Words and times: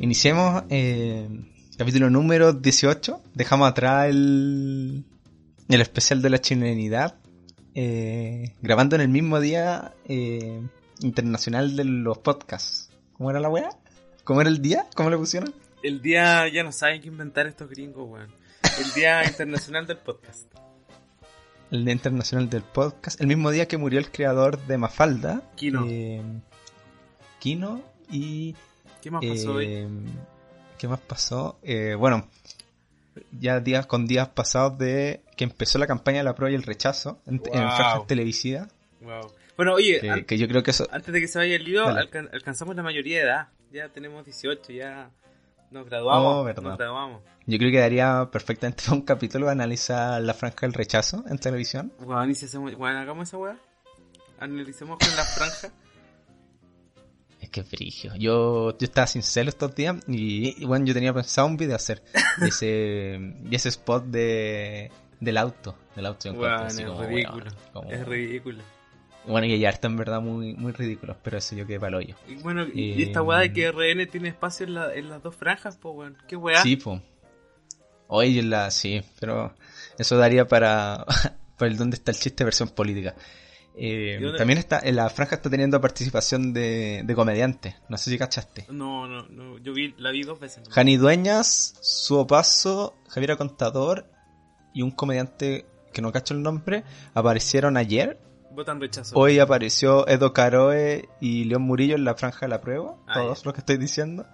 Iniciemos 0.00 0.64
eh, 0.70 1.28
capítulo 1.76 2.08
número 2.10 2.52
18. 2.54 3.22
Dejamos 3.34 3.68
atrás 3.68 4.08
el, 4.08 5.04
el 5.68 5.80
especial 5.80 6.22
de 6.22 6.30
la 6.30 6.40
chilenidad. 6.40 7.16
eh, 7.74 8.54
grabando 8.62 8.96
en 8.96 9.02
el 9.02 9.08
mismo 9.08 9.38
día 9.40 9.92
eh, 10.06 10.60
internacional 11.00 11.76
de 11.76 11.84
los 11.84 12.18
podcasts. 12.18 12.90
¿Cómo 13.12 13.30
era 13.30 13.40
la 13.40 13.48
weá? 13.50 13.68
¿Cómo 14.24 14.40
era 14.40 14.48
el 14.50 14.62
día? 14.62 14.86
¿Cómo 14.96 15.10
le 15.10 15.16
pusieron? 15.18 15.54
El 15.82 16.00
día 16.02 16.48
ya 16.52 16.62
no 16.62 16.72
saben 16.72 17.00
qué 17.02 17.08
inventar 17.08 17.46
estos 17.46 17.68
gringos, 17.68 18.08
weón. 18.08 18.28
El 18.78 18.92
día 18.94 19.24
internacional 19.28 19.86
del 19.86 19.98
podcast. 19.98 20.46
El 21.70 21.84
Día 21.84 21.92
Internacional 21.94 22.50
del 22.50 22.62
Podcast. 22.62 23.20
El 23.20 23.28
mismo 23.28 23.52
día 23.52 23.68
que 23.68 23.76
murió 23.76 24.00
el 24.00 24.10
creador 24.10 24.58
de 24.66 24.76
Mafalda. 24.76 25.40
Kino. 25.54 25.86
eh, 25.88 26.20
Kino 27.38 27.80
y... 28.10 28.56
¿Qué 29.02 29.10
más 29.10 29.24
pasó 29.24 29.54
hoy? 29.54 29.66
eh, 29.66 29.88
¿Qué 30.78 30.88
más 30.88 31.00
pasó? 31.00 31.58
Eh, 31.62 31.94
bueno, 31.98 32.28
ya 33.38 33.60
días 33.60 33.86
con 33.86 34.06
días 34.06 34.28
pasados 34.28 34.78
de 34.78 35.20
que 35.36 35.44
empezó 35.44 35.78
la 35.78 35.86
campaña 35.86 36.18
de 36.18 36.24
la 36.24 36.34
prueba 36.34 36.52
y 36.52 36.54
el 36.54 36.62
rechazo 36.62 37.20
en, 37.26 37.40
franjas 37.42 38.06
televisivas. 38.06 38.68
Wow. 39.00 39.32
Bueno, 39.56 39.74
oye, 39.74 40.24
Que, 40.26 40.38
yo 40.38 40.48
creo 40.48 40.62
que 40.62 40.70
eso... 40.70 40.86
antes 40.90 41.12
de 41.12 41.20
que 41.20 41.28
se 41.28 41.38
vaya 41.38 41.56
el 41.56 41.64
lío, 41.64 41.86
alcan- 41.86 42.30
alcanzamos 42.32 42.74
la 42.76 42.82
mayoría 42.82 43.18
de 43.18 43.24
edad. 43.24 43.48
Ya 43.72 43.88
tenemos 43.88 44.24
18, 44.24 44.72
ya 44.72 45.10
nos 45.70 45.86
graduamos. 45.86 46.34
Oh, 46.36 46.44
verdad. 46.44 46.62
Nos 46.62 46.78
graduamos. 46.78 47.22
Yo 47.46 47.58
creo 47.58 47.70
que 47.70 47.78
daría 47.78 48.28
perfectamente 48.32 48.84
un 48.90 49.02
capítulo 49.02 49.48
analizar 49.50 50.20
la 50.22 50.32
franja 50.34 50.60
del 50.62 50.72
rechazo 50.72 51.24
en 51.28 51.38
televisión. 51.38 51.92
Weón, 52.00 52.30
y 52.30 52.34
si 52.34 52.46
hacemos, 52.46 52.74
weón, 52.74 52.96
hagamos 52.96 53.28
esa 53.28 53.36
weá. 53.36 53.56
Analicemos 54.38 54.98
con 54.98 55.14
la 55.16 55.24
franja. 55.24 55.68
Que 57.50 57.60
es 57.60 57.68
frigio. 57.68 58.14
Yo, 58.16 58.70
yo 58.78 58.84
estaba 58.84 59.06
sin 59.06 59.22
celo 59.22 59.48
estos 59.50 59.74
días 59.74 59.96
y, 60.06 60.62
y, 60.62 60.64
bueno, 60.66 60.86
yo 60.86 60.94
tenía 60.94 61.12
pensado 61.12 61.46
un 61.48 61.56
video 61.56 61.76
hacer 61.76 62.02
de 62.38 62.48
ese, 62.48 62.66
de 63.42 63.56
ese 63.56 63.68
spot 63.70 64.04
de, 64.04 64.90
del 65.18 65.36
auto. 65.36 65.76
Del 65.96 66.06
auto 66.06 66.30
así 66.66 66.82
es 66.82 66.88
como, 66.88 67.02
ridículo. 67.02 67.44
weón, 67.44 67.54
como- 67.72 67.90
Es 67.90 68.06
ridículo. 68.06 68.62
Bueno, 69.26 69.46
y 69.46 69.52
hay 69.52 69.64
harta 69.66 69.86
en 69.86 69.96
verdad 69.98 70.20
muy, 70.22 70.54
muy 70.54 70.72
ridículos, 70.72 71.16
pero 71.22 71.36
eso 71.38 71.54
yo 71.54 71.66
quedé 71.66 71.78
para 71.78 71.88
el 71.88 71.94
hoyo. 71.96 72.16
Y 72.26 72.36
bueno, 72.36 72.64
y, 72.72 72.92
Eh, 72.92 73.02
esta 73.02 73.20
weá 73.20 73.40
de 73.40 73.52
que 73.52 73.70
RN 73.70 74.06
tiene 74.06 74.28
espacio 74.30 74.64
en, 74.66 74.74
la- 74.74 74.94
en 74.94 75.08
las 75.10 75.22
dos 75.22 75.36
franjas, 75.36 75.76
pues 75.76 75.94
weón. 75.94 76.16
¿Qué 76.26 76.36
weá? 76.36 76.62
Sí, 76.62 76.76
po. 76.76 77.02
Oye, 78.06 78.42
la, 78.42 78.70
sí, 78.70 79.02
pero 79.20 79.54
eso 79.98 80.16
daría 80.16 80.46
para, 80.48 81.04
para 81.58 81.70
el 81.70 81.76
dónde 81.76 81.96
está 81.96 82.10
el 82.12 82.16
chiste 82.18 82.44
versión 82.44 82.70
política. 82.70 83.14
Eh, 83.76 84.16
¿Y 84.18 84.22
dónde- 84.22 84.38
también 84.38 84.58
está, 84.58 84.80
en 84.82 84.96
la 84.96 85.08
franja 85.10 85.36
está 85.36 85.48
teniendo 85.48 85.80
participación 85.80 86.52
de, 86.52 87.02
de 87.04 87.14
comediantes. 87.14 87.76
No 87.88 87.96
sé 87.96 88.10
si 88.10 88.18
cachaste. 88.18 88.66
No, 88.70 89.06
no, 89.06 89.26
no. 89.28 89.58
Yo 89.58 89.72
vi, 89.72 89.94
la 89.98 90.10
vi 90.10 90.22
dos 90.22 90.38
veces. 90.40 90.66
¿no? 90.68 90.74
Jani 90.74 90.96
Dueñas, 90.96 91.74
Suo 91.80 92.26
Paso, 92.26 92.94
Javiera 93.08 93.36
Contador 93.36 94.06
y 94.74 94.82
un 94.82 94.90
comediante 94.90 95.66
que 95.92 96.02
no 96.02 96.12
cacho 96.12 96.34
el 96.34 96.42
nombre 96.42 96.84
aparecieron 97.14 97.76
ayer. 97.76 98.18
Votan 98.52 98.80
rechazo. 98.80 99.16
Hoy 99.16 99.38
apareció 99.38 100.06
Edo 100.08 100.32
Caroe 100.32 101.08
y 101.20 101.44
León 101.44 101.62
Murillo 101.62 101.94
en 101.94 102.04
la 102.04 102.14
franja 102.16 102.46
de 102.46 102.50
la 102.50 102.60
prueba, 102.60 102.96
Ah, 103.06 103.14
todos 103.14 103.44
los 103.44 103.54
que 103.54 103.60
estoy 103.60 103.76
diciendo. 103.76 104.26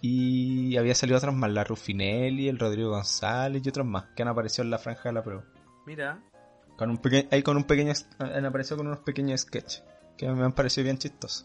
Y 0.00 0.76
había 0.76 0.94
salido 0.94 1.18
otros 1.18 1.34
más, 1.34 1.50
la 1.50 1.64
Rufinelli, 1.64 2.48
el 2.48 2.58
Rodrigo 2.58 2.90
González 2.90 3.62
y 3.64 3.68
otros 3.68 3.84
más 3.86 4.04
que 4.14 4.22
han 4.22 4.28
aparecido 4.28 4.62
en 4.62 4.70
la 4.70 4.78
franja 4.78 5.08
de 5.08 5.12
la 5.12 5.22
prueba. 5.24 5.42
Mira. 5.86 6.20
Con 6.78 6.88
un 6.90 6.98
pequeño, 6.98 7.28
ahí 7.32 7.42
con 7.42 7.56
un 7.58 7.64
pequeño, 7.64 7.92
han 8.20 8.46
aparecido 8.46 8.78
con 8.78 8.86
unos 8.86 9.00
pequeños 9.00 9.40
sketches 9.42 9.82
que 10.16 10.28
me 10.30 10.44
han 10.44 10.52
parecido 10.52 10.84
bien 10.84 10.96
chistosos. 10.98 11.44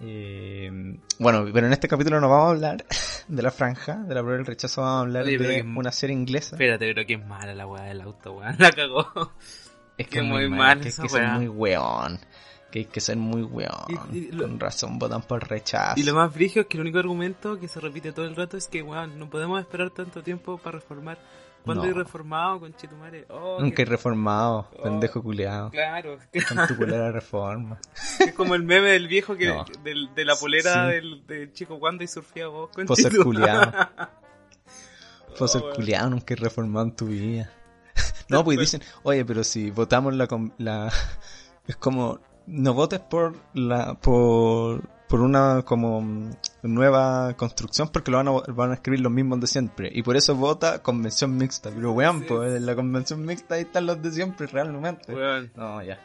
Eh, 0.00 0.70
bueno, 1.18 1.44
pero 1.52 1.66
en 1.66 1.72
este 1.72 1.86
capítulo 1.88 2.20
no 2.20 2.28
vamos 2.28 2.46
a 2.46 2.50
hablar 2.50 2.84
de 3.28 3.42
la 3.42 3.50
franja, 3.50 3.96
de 3.96 4.14
la 4.14 4.20
prueba 4.20 4.36
del 4.38 4.46
rechazo, 4.46 4.80
vamos 4.82 4.96
a 4.96 5.00
hablar 5.00 5.24
Oye, 5.24 5.38
de 5.38 5.62
una 5.62 5.92
serie 5.92 6.14
inglesa. 6.16 6.56
Espérate, 6.56 6.86
pero 6.92 7.06
que 7.06 7.14
es 7.14 7.26
mala 7.26 7.54
la 7.54 7.66
weá 7.66 7.84
del 7.84 8.00
auto, 8.00 8.32
weón. 8.34 8.56
La 8.58 8.70
cagó. 8.72 9.32
Es 9.98 10.08
que 10.08 10.18
es 10.18 10.24
muy 10.24 10.48
mal, 10.48 10.80
que 10.80 10.88
esa 10.88 11.02
que 11.02 11.08
ser 11.08 11.22
weá. 11.22 11.34
muy 11.34 11.48
weón. 11.48 12.18
Que 12.70 12.78
hay 12.80 12.84
que 12.86 13.00
ser 13.00 13.16
muy 13.18 13.42
weón. 13.42 13.84
Y- 14.12 14.18
y 14.18 14.30
lo- 14.32 14.44
Con 14.44 14.58
razón 14.58 14.98
votan 14.98 15.22
por 15.22 15.46
rechazo. 15.48 16.00
Y 16.00 16.04
lo 16.04 16.14
más 16.14 16.32
frigio 16.32 16.62
es 16.62 16.68
que 16.68 16.78
el 16.78 16.80
único 16.80 16.98
argumento 16.98 17.60
que 17.60 17.68
se 17.68 17.78
repite 17.80 18.12
todo 18.12 18.24
el 18.24 18.34
rato 18.34 18.56
es 18.56 18.66
que, 18.66 18.82
weón, 18.82 19.18
no 19.18 19.28
podemos 19.28 19.60
esperar 19.60 19.90
tanto 19.90 20.22
tiempo 20.22 20.56
para 20.58 20.78
reformar. 20.78 21.18
¿Cuándo 21.64 21.84
No. 21.84 21.88
hay 21.88 21.94
reformado 21.94 22.60
con 22.60 22.74
Chitumare? 22.74 23.26
Oh, 23.30 23.58
Nunca 23.60 23.76
que- 23.76 23.82
he 23.82 23.84
reformado, 23.84 24.68
Oh. 24.78 24.82
pendejo 24.82 25.22
culeado. 25.22 25.70
Claro, 25.70 26.18
Con 26.48 26.66
tu 26.66 26.76
culera 26.76 27.12
reforma. 27.12 27.78
es 28.20 28.32
como 28.34 28.54
el 28.54 28.64
meme 28.64 28.90
del 28.90 29.06
viejo 29.08 29.36
que 29.36 29.46
No. 29.46 29.64
del- 29.84 30.12
de 30.14 30.24
la 30.24 30.34
polera 30.36 30.86
Sí. 30.88 30.92
del, 30.94 31.26
del 31.26 31.52
chico 31.52 31.76
Wanda 31.76 32.02
y 32.04 32.08
surfía 32.08 32.48
vos 32.48 32.70
con 32.74 32.86
Poser 32.86 33.12
Chitumare. 33.12 33.24
culiado. 33.24 33.72
Poser 35.38 35.60
Oh, 35.62 35.64
weón. 35.66 35.76
culiado, 35.76 36.10
nunca 36.10 36.34
he 36.34 36.36
reformado 36.36 36.86
en 36.86 36.96
tu 36.96 37.06
vida. 37.06 37.50
No, 38.28 38.44
pues 38.44 38.58
dicen, 38.58 38.82
oye, 39.02 39.24
pero 39.24 39.44
si 39.44 39.70
votamos 39.70 40.14
la, 40.14 40.26
la 40.58 40.90
es 41.66 41.76
como 41.76 42.18
no 42.46 42.72
votes 42.74 43.00
por 43.00 43.34
la 43.52 43.94
por 43.94 44.82
por 45.08 45.20
una 45.20 45.62
como 45.66 46.30
nueva 46.62 47.34
construcción 47.36 47.88
porque 47.88 48.10
lo 48.10 48.18
van 48.18 48.28
a, 48.28 48.32
van 48.52 48.70
a 48.70 48.74
escribir 48.74 49.00
los 49.00 49.10
mismos 49.12 49.40
de 49.40 49.46
siempre 49.48 49.90
y 49.92 50.02
por 50.02 50.16
eso 50.16 50.34
vota 50.36 50.80
convención 50.82 51.36
mixta 51.36 51.70
pero 51.70 51.92
weón 51.92 52.20
Sí. 52.20 52.26
pues 52.28 52.54
en 52.54 52.66
la 52.66 52.74
convención 52.76 53.24
mixta 53.24 53.56
ahí 53.56 53.62
están 53.62 53.86
los 53.86 54.00
de 54.00 54.12
siempre 54.12 54.46
realmente 54.46 55.12
Weón. 55.12 55.50
no 55.56 55.82
ya 55.82 55.98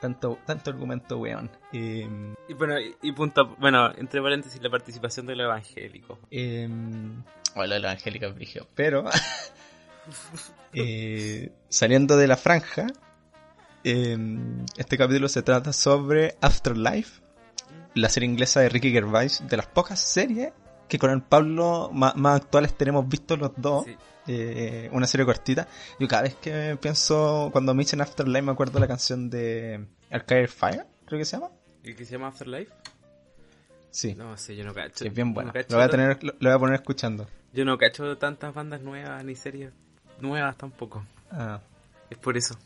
tanto 0.00 0.38
tanto 0.44 0.68
argumento 0.70 1.16
weón 1.18 1.50
eh, 1.72 2.06
Y 2.48 2.52
bueno, 2.54 2.78
y, 2.78 2.94
y 3.00 3.12
punto, 3.12 3.56
bueno, 3.58 3.90
entre 3.96 4.20
paréntesis, 4.20 4.60
la 4.62 4.68
participación 4.68 5.24
de 5.26 5.34
lo 5.36 5.44
evangélico. 5.44 6.18
Eh, 6.30 6.68
bueno, 7.56 7.78
la 7.78 7.92
Angélica 7.92 8.28
Brigio. 8.28 8.66
Pero, 8.74 9.04
eh, 10.74 11.50
saliendo 11.70 12.16
de 12.18 12.26
la 12.26 12.36
franja, 12.36 12.86
eh, 13.84 14.16
este 14.76 14.98
capítulo 14.98 15.28
se 15.28 15.42
trata 15.42 15.72
sobre 15.72 16.36
Afterlife, 16.42 17.22
la 17.94 18.08
serie 18.08 18.28
inglesa 18.28 18.60
de 18.60 18.68
Ricky 18.68 18.90
Gervais, 18.92 19.42
de 19.48 19.56
las 19.56 19.66
pocas 19.66 20.00
series 20.00 20.52
que 20.88 20.98
con 20.98 21.10
el 21.10 21.22
Pablo 21.22 21.90
más, 21.92 22.14
más 22.16 22.40
actuales 22.42 22.74
tenemos 22.76 23.08
visto 23.08 23.36
los 23.36 23.52
dos. 23.56 23.84
Sí. 23.84 23.96
Eh, 24.26 24.88
una 24.92 25.06
serie 25.06 25.26
cortita. 25.26 25.68
Yo 26.00 26.08
cada 26.08 26.22
vez 26.22 26.34
que 26.36 26.78
pienso, 26.80 27.50
cuando 27.52 27.74
me 27.74 27.82
dicen 27.82 28.00
Afterlife, 28.00 28.42
me 28.42 28.52
acuerdo 28.52 28.74
de 28.74 28.80
la 28.80 28.88
canción 28.88 29.28
de 29.28 29.86
Arcade 30.10 30.46
Fire, 30.48 30.86
creo 31.04 31.18
que 31.18 31.24
se 31.26 31.36
llama. 31.36 31.50
¿El 31.82 31.94
que 31.94 32.04
se 32.06 32.12
llama 32.12 32.28
Afterlife? 32.28 32.72
Sí, 33.90 34.14
No 34.14 34.36
sé, 34.38 34.56
yo 34.56 34.64
no 34.64 34.72
cacho. 34.74 34.94
sí, 35.04 35.08
es 35.08 35.14
bien 35.14 35.28
No 35.28 35.34
buena. 35.34 35.52
cacho 35.52 35.68
Lo 35.70 35.76
voy 35.76 35.84
a 35.86 35.90
tener, 35.90 36.24
lo, 36.24 36.32
lo 36.38 36.48
voy 36.50 36.56
a 36.56 36.58
poner 36.58 36.74
escuchando. 36.76 37.28
Yo 37.52 37.64
no 37.64 37.76
cacho 37.78 38.16
tantas 38.18 38.52
bandas 38.54 38.80
nuevas 38.80 39.22
ni 39.24 39.36
series 39.36 39.72
nuevas 40.20 40.56
tampoco. 40.56 41.04
Ah. 41.30 41.60
Es 42.10 42.18
por 42.18 42.36
eso. 42.36 42.56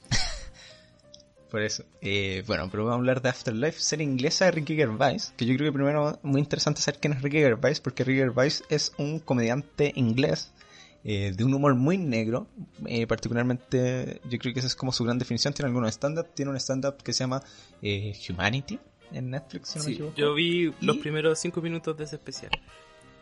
Por 1.50 1.62
eso. 1.62 1.84
Eh, 2.02 2.42
bueno, 2.46 2.68
pero 2.70 2.84
vamos 2.84 2.96
a 2.96 2.98
hablar 2.98 3.22
de 3.22 3.30
Afterlife, 3.30 3.80
serie 3.80 4.04
inglesa 4.04 4.44
de 4.46 4.50
Ricky 4.50 4.76
Gervais, 4.76 5.32
que 5.36 5.46
yo 5.46 5.56
creo 5.56 5.72
que 5.72 5.74
primero 5.76 6.18
muy 6.22 6.40
interesante 6.40 6.80
saber 6.82 7.00
quién 7.00 7.14
es 7.14 7.22
Ricky 7.22 7.38
Gervais, 7.38 7.80
porque 7.80 8.04
Ricky 8.04 8.18
Gervais 8.18 8.64
es 8.68 8.92
un 8.98 9.18
comediante 9.18 9.92
inglés 9.96 10.52
eh, 11.04 11.32
de 11.34 11.44
un 11.44 11.54
humor 11.54 11.74
muy 11.74 11.96
negro, 11.96 12.48
eh, 12.86 13.06
particularmente 13.06 14.20
yo 14.28 14.38
creo 14.38 14.52
que 14.52 14.60
esa 14.60 14.66
es 14.66 14.76
como 14.76 14.92
su 14.92 15.04
gran 15.04 15.18
definición, 15.18 15.54
tiene 15.54 15.68
algunos 15.68 15.90
stand-up, 15.94 16.26
tiene 16.34 16.50
un 16.50 16.56
stand-up 16.58 16.96
que 17.02 17.12
se 17.14 17.20
llama 17.20 17.42
eh, 17.80 18.12
Humanity 18.28 18.78
en 19.12 19.30
Netflix, 19.30 19.68
si 19.70 19.78
no 19.78 19.84
me 19.86 19.92
equivoco. 19.92 20.16
yo 20.16 20.34
vi 20.34 20.74
los 20.82 20.98
primeros 20.98 21.38
cinco 21.38 21.62
minutos 21.62 21.96
de 21.96 22.04
ese 22.04 22.16
especial. 22.16 22.50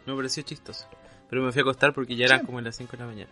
Me 0.05 0.15
pareció 0.17 0.43
chistoso. 0.43 0.87
Pero 1.29 1.43
me 1.43 1.51
fui 1.53 1.61
a 1.61 1.63
acostar 1.63 1.93
porque 1.93 2.15
ya 2.17 2.25
eran 2.27 2.41
Sí. 2.41 2.47
como 2.47 2.61
las 2.61 2.77
5 2.77 2.93
de 2.93 2.99
la 2.99 3.07
mañana. 3.07 3.31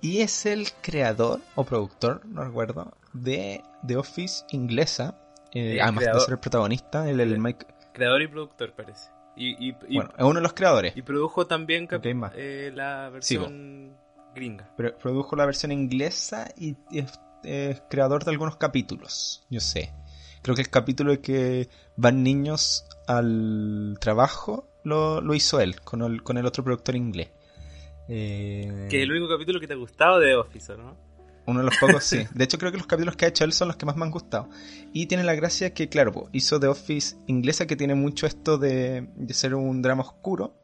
Y 0.00 0.20
es 0.20 0.46
el 0.46 0.68
creador 0.80 1.40
o 1.54 1.64
productor, 1.64 2.24
no 2.26 2.44
recuerdo, 2.44 2.92
de 3.12 3.62
The 3.86 3.96
Office 3.96 4.44
inglesa, 4.50 5.16
eh, 5.52 5.80
además 5.82 6.04
de 6.04 6.20
ser 6.20 6.32
el 6.34 6.38
protagonista, 6.38 7.08
el, 7.08 7.20
el 7.20 7.38
Mike, 7.38 7.66
Creador 7.92 8.22
y 8.22 8.28
productor, 8.28 8.72
parece. 8.72 9.10
Y, 9.36 9.68
y, 9.68 9.76
y, 9.88 9.96
bueno, 9.96 10.10
es 10.16 10.24
uno 10.24 10.34
de 10.34 10.40
los 10.42 10.52
creadores. 10.52 10.96
y 10.96 11.02
produjo 11.02 11.46
también 11.46 11.86
cap- 11.86 12.00
Ok, 12.06 12.14
más. 12.14 12.32
eh, 12.36 12.70
la 12.74 13.06
Sí, 13.20 13.36
versión 13.36 13.96
gringa. 14.34 14.70
Pero 14.76 14.96
produjo 14.96 15.34
la 15.36 15.44
versión 15.46 15.72
inglesa 15.72 16.48
y 16.56 16.76
es, 16.92 17.18
es 17.42 17.82
creador 17.90 18.24
de 18.24 18.30
algunos 18.30 18.56
capítulos. 18.56 19.44
Yo 19.50 19.60
sé. 19.60 19.92
Creo 20.42 20.54
que 20.54 20.62
el 20.62 20.70
capítulo 20.70 21.10
de 21.10 21.20
que 21.20 21.68
van 21.96 22.22
niños 22.22 22.86
al 23.06 23.96
trabajo 24.00 24.68
lo, 24.84 25.20
lo 25.20 25.34
hizo 25.34 25.60
él, 25.60 25.80
con 25.82 26.02
el, 26.02 26.22
con 26.22 26.38
el 26.38 26.46
otro 26.46 26.62
productor 26.64 26.96
inglés. 26.96 27.30
Eh, 28.12 28.88
Que 28.90 28.98
es 28.98 29.02
el 29.04 29.12
único 29.12 29.28
capítulo 29.28 29.60
que 29.60 29.66
te 29.68 29.74
ha 29.74 29.76
gustado 29.76 30.18
de 30.18 30.34
Office, 30.34 30.72
¿o 30.72 30.76
¿no? 30.76 30.96
Uno 31.46 31.60
de 31.60 31.64
los 31.66 31.76
pocos, 31.78 32.02
sí. 32.04 32.24
De 32.34 32.44
hecho, 32.44 32.58
creo 32.58 32.70
que 32.72 32.78
los 32.78 32.86
capítulos 32.86 33.16
que 33.16 33.24
ha 33.24 33.28
hecho 33.28 33.44
él 33.44 33.52
son 33.52 33.68
los 33.68 33.76
que 33.76 33.86
más 33.86 33.96
me 33.96 34.04
han 34.04 34.10
gustado. 34.10 34.48
Y 34.92 35.06
tiene 35.06 35.24
la 35.24 35.34
gracia 35.34 35.72
que, 35.74 35.88
claro, 35.88 36.12
po, 36.12 36.28
hizo 36.32 36.58
The 36.60 36.66
Office 36.66 37.16
inglesa 37.28 37.66
que 37.66 37.76
tiene 37.76 37.94
mucho 37.94 38.26
esto 38.26 38.58
de, 38.58 39.08
de 39.16 39.34
ser 39.34 39.54
un 39.54 39.80
drama 39.80 40.02
oscuro. 40.02 40.56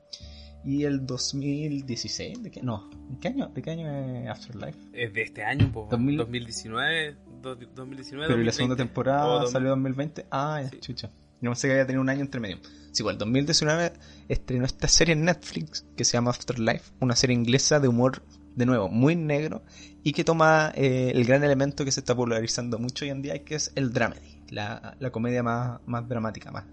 Y 0.65 0.83
el 0.83 1.07
2016, 1.07 2.43
¿de 2.43 2.51
qué? 2.51 2.61
No, 2.63 2.91
¿de 3.09 3.19
qué 3.21 3.29
año, 3.29 3.47
de 3.49 3.63
qué 3.63 3.71
año 3.71 3.89
es 3.89 4.29
Afterlife? 4.29 4.79
Es 4.93 5.13
de 5.13 5.23
este 5.23 5.45
año, 5.45 5.71
po, 5.73 5.87
2000. 5.89 6.19
2019, 6.19 7.17
do- 7.41 7.55
2019. 7.55 8.27
Pero 8.27 8.41
¿y 8.41 8.45
la 8.45 8.51
2020. 8.51 8.53
segunda 8.53 8.77
temporada 8.77 9.27
O 9.27 9.41
dos- 9.43 9.53
salió 9.53 9.69
en 9.75 9.83
2020. 9.83 10.27
Ah, 10.31 10.63
Sí. 10.71 10.79
chucha. 10.81 11.11
No 11.41 11.55
sé 11.55 11.69
que 11.69 11.73
había 11.73 11.87
tenido 11.87 12.03
un 12.03 12.09
año 12.09 12.23
entre 12.23 12.41
medio. 12.41 12.59
Sí, 12.93 13.03
igual, 13.03 13.19
2019 13.19 13.93
estrenó 14.29 14.65
esta 14.65 14.89
serie 14.89 15.13
en 15.13 15.25
Netflix 15.25 15.85
que 15.97 16.05
se 16.05 16.15
llama 16.15 16.31
Afterlife, 16.31 16.93
una 17.01 17.15
serie 17.15 17.35
inglesa 17.35 17.79
de 17.79 17.89
humor, 17.89 18.23
de 18.55 18.65
nuevo, 18.65 18.89
muy 18.89 19.17
negro 19.17 19.63
y 20.03 20.13
que 20.13 20.25
toma 20.25 20.73
eh, 20.75 21.13
el 21.15 21.25
gran 21.25 21.45
elemento 21.45 21.85
que 21.85 21.93
se 21.93 22.01
está 22.01 22.15
popularizando 22.15 22.79
mucho 22.79 23.05
hoy 23.05 23.11
en 23.11 23.23
día, 23.23 23.45
que 23.45 23.55
es 23.55 23.71
el 23.75 23.93
dramedy, 23.93 24.41
la, 24.49 24.97
la 24.99 25.11
comedia 25.11 25.43
más, 25.43 25.81
más 25.85 26.09
dramática, 26.09 26.51
más, 26.51 26.65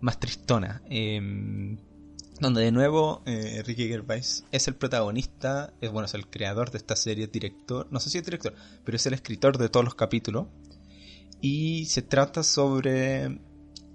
más 0.00 0.20
tristona. 0.20 0.82
Em, 0.88 1.76
donde 2.40 2.62
de 2.62 2.72
nuevo 2.72 3.22
eh, 3.26 3.62
Ricky 3.64 3.88
Gervais 3.88 4.44
es 4.50 4.68
el 4.68 4.74
protagonista, 4.74 5.72
es 5.80 5.90
bueno, 5.90 6.06
es 6.06 6.14
el 6.14 6.28
creador 6.28 6.70
de 6.70 6.78
esta 6.78 6.96
serie, 6.96 7.26
director, 7.26 7.86
no 7.90 8.00
sé 8.00 8.10
si 8.10 8.18
es 8.18 8.24
director, 8.24 8.54
pero 8.84 8.96
es 8.96 9.06
el 9.06 9.14
escritor 9.14 9.56
de 9.58 9.68
todos 9.68 9.84
los 9.84 9.94
capítulos. 9.94 10.46
Y 11.40 11.86
se 11.86 12.02
trata 12.02 12.42
sobre 12.42 13.40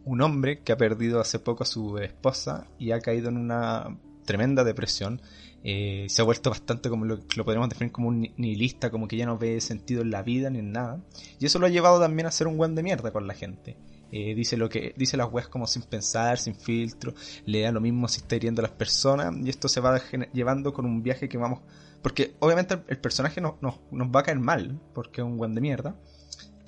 un 0.10 0.22
hombre 0.22 0.62
que 0.64 0.72
ha 0.72 0.78
perdido 0.78 1.20
hace 1.20 1.38
poco 1.38 1.64
a 1.64 1.68
su 1.68 2.00
esposa 2.00 2.66
y 2.80 2.92
ha 2.92 3.00
caído 3.00 3.30
en 3.30 3.38
una 3.38 3.96
tremenda 4.26 4.64
depresión. 4.64 5.22
Eh, 5.64 6.08
se 6.10 6.22
ha 6.22 6.26
vuelto 6.26 6.50
bastante 6.50 6.90
como 6.90 7.06
lo, 7.06 7.20
podríamos 7.20 7.70
definir 7.70 7.92
como 7.92 8.08
un 8.08 8.22
nihilista, 8.38 8.90
como 8.90 9.08
que 9.08 9.18
ya 9.18 9.28
no 9.28 9.38
ve 9.38 9.62
sentido 9.62 10.02
en 10.02 10.10
la 10.10 10.24
vida 10.24 10.50
ni 10.50 10.60
en 10.60 10.72
nada. 10.72 11.00
Y 11.40 11.46
eso 11.46 11.60
lo 11.60 11.68
ha 11.68 11.70
llevado 11.70 12.00
también 12.00 12.26
a 12.26 12.32
ser 12.32 12.48
un 12.48 12.58
buen 12.58 12.74
de 12.74 12.82
mierda 12.82 13.12
con 13.12 13.28
la 13.28 13.36
gente. 13.36 13.78
Eh, 14.12 14.34
dice 14.34 14.58
lo 14.58 14.68
que 14.68 14.96
dice 14.98 15.16
las 15.16 15.32
weas 15.32 15.48
como 15.48 15.68
sin 15.68 15.84
pensar, 15.84 16.40
sin 16.40 16.56
filtro, 16.56 17.14
le 17.46 17.62
da 17.62 17.72
lo 17.72 17.80
mismo 17.80 18.08
si 18.08 18.22
está 18.22 18.36
hiriendo 18.36 18.62
a 18.62 18.64
las 18.64 18.72
personas 18.72 19.36
y 19.38 19.50
esto 19.50 19.70
se 19.70 19.80
va 19.80 20.02
llevando 20.34 20.74
con 20.74 20.88
un 20.88 21.04
viaje 21.04 21.30
que 21.30 21.38
vamos 21.38 21.60
porque 22.02 22.34
obviamente 22.40 22.80
el, 22.88 22.98
personaje 22.98 23.40
no, 23.40 23.60
nos 23.62 24.08
va 24.08 24.22
a 24.22 24.24
caer 24.24 24.40
mal 24.40 24.82
porque 24.96 25.22
es 25.22 25.28
un 25.28 25.38
buen 25.38 25.54
de 25.54 25.62
mierda 25.62 25.96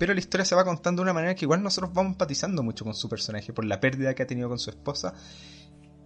pero 0.02 0.14
la 0.14 0.18
historia 0.18 0.44
se 0.44 0.56
va 0.56 0.64
contando 0.64 1.00
de 1.00 1.04
una 1.04 1.12
manera 1.12 1.36
que 1.36 1.44
igual 1.44 1.62
nosotros 1.62 1.92
vamos 1.94 2.14
empatizando 2.14 2.64
mucho 2.64 2.84
con 2.84 2.92
su 2.92 3.08
personaje 3.08 3.52
por 3.52 3.64
la 3.64 3.78
pérdida 3.78 4.12
que 4.16 4.24
ha 4.24 4.26
tenido 4.26 4.48
con 4.48 4.58
su 4.58 4.70
esposa 4.70 5.14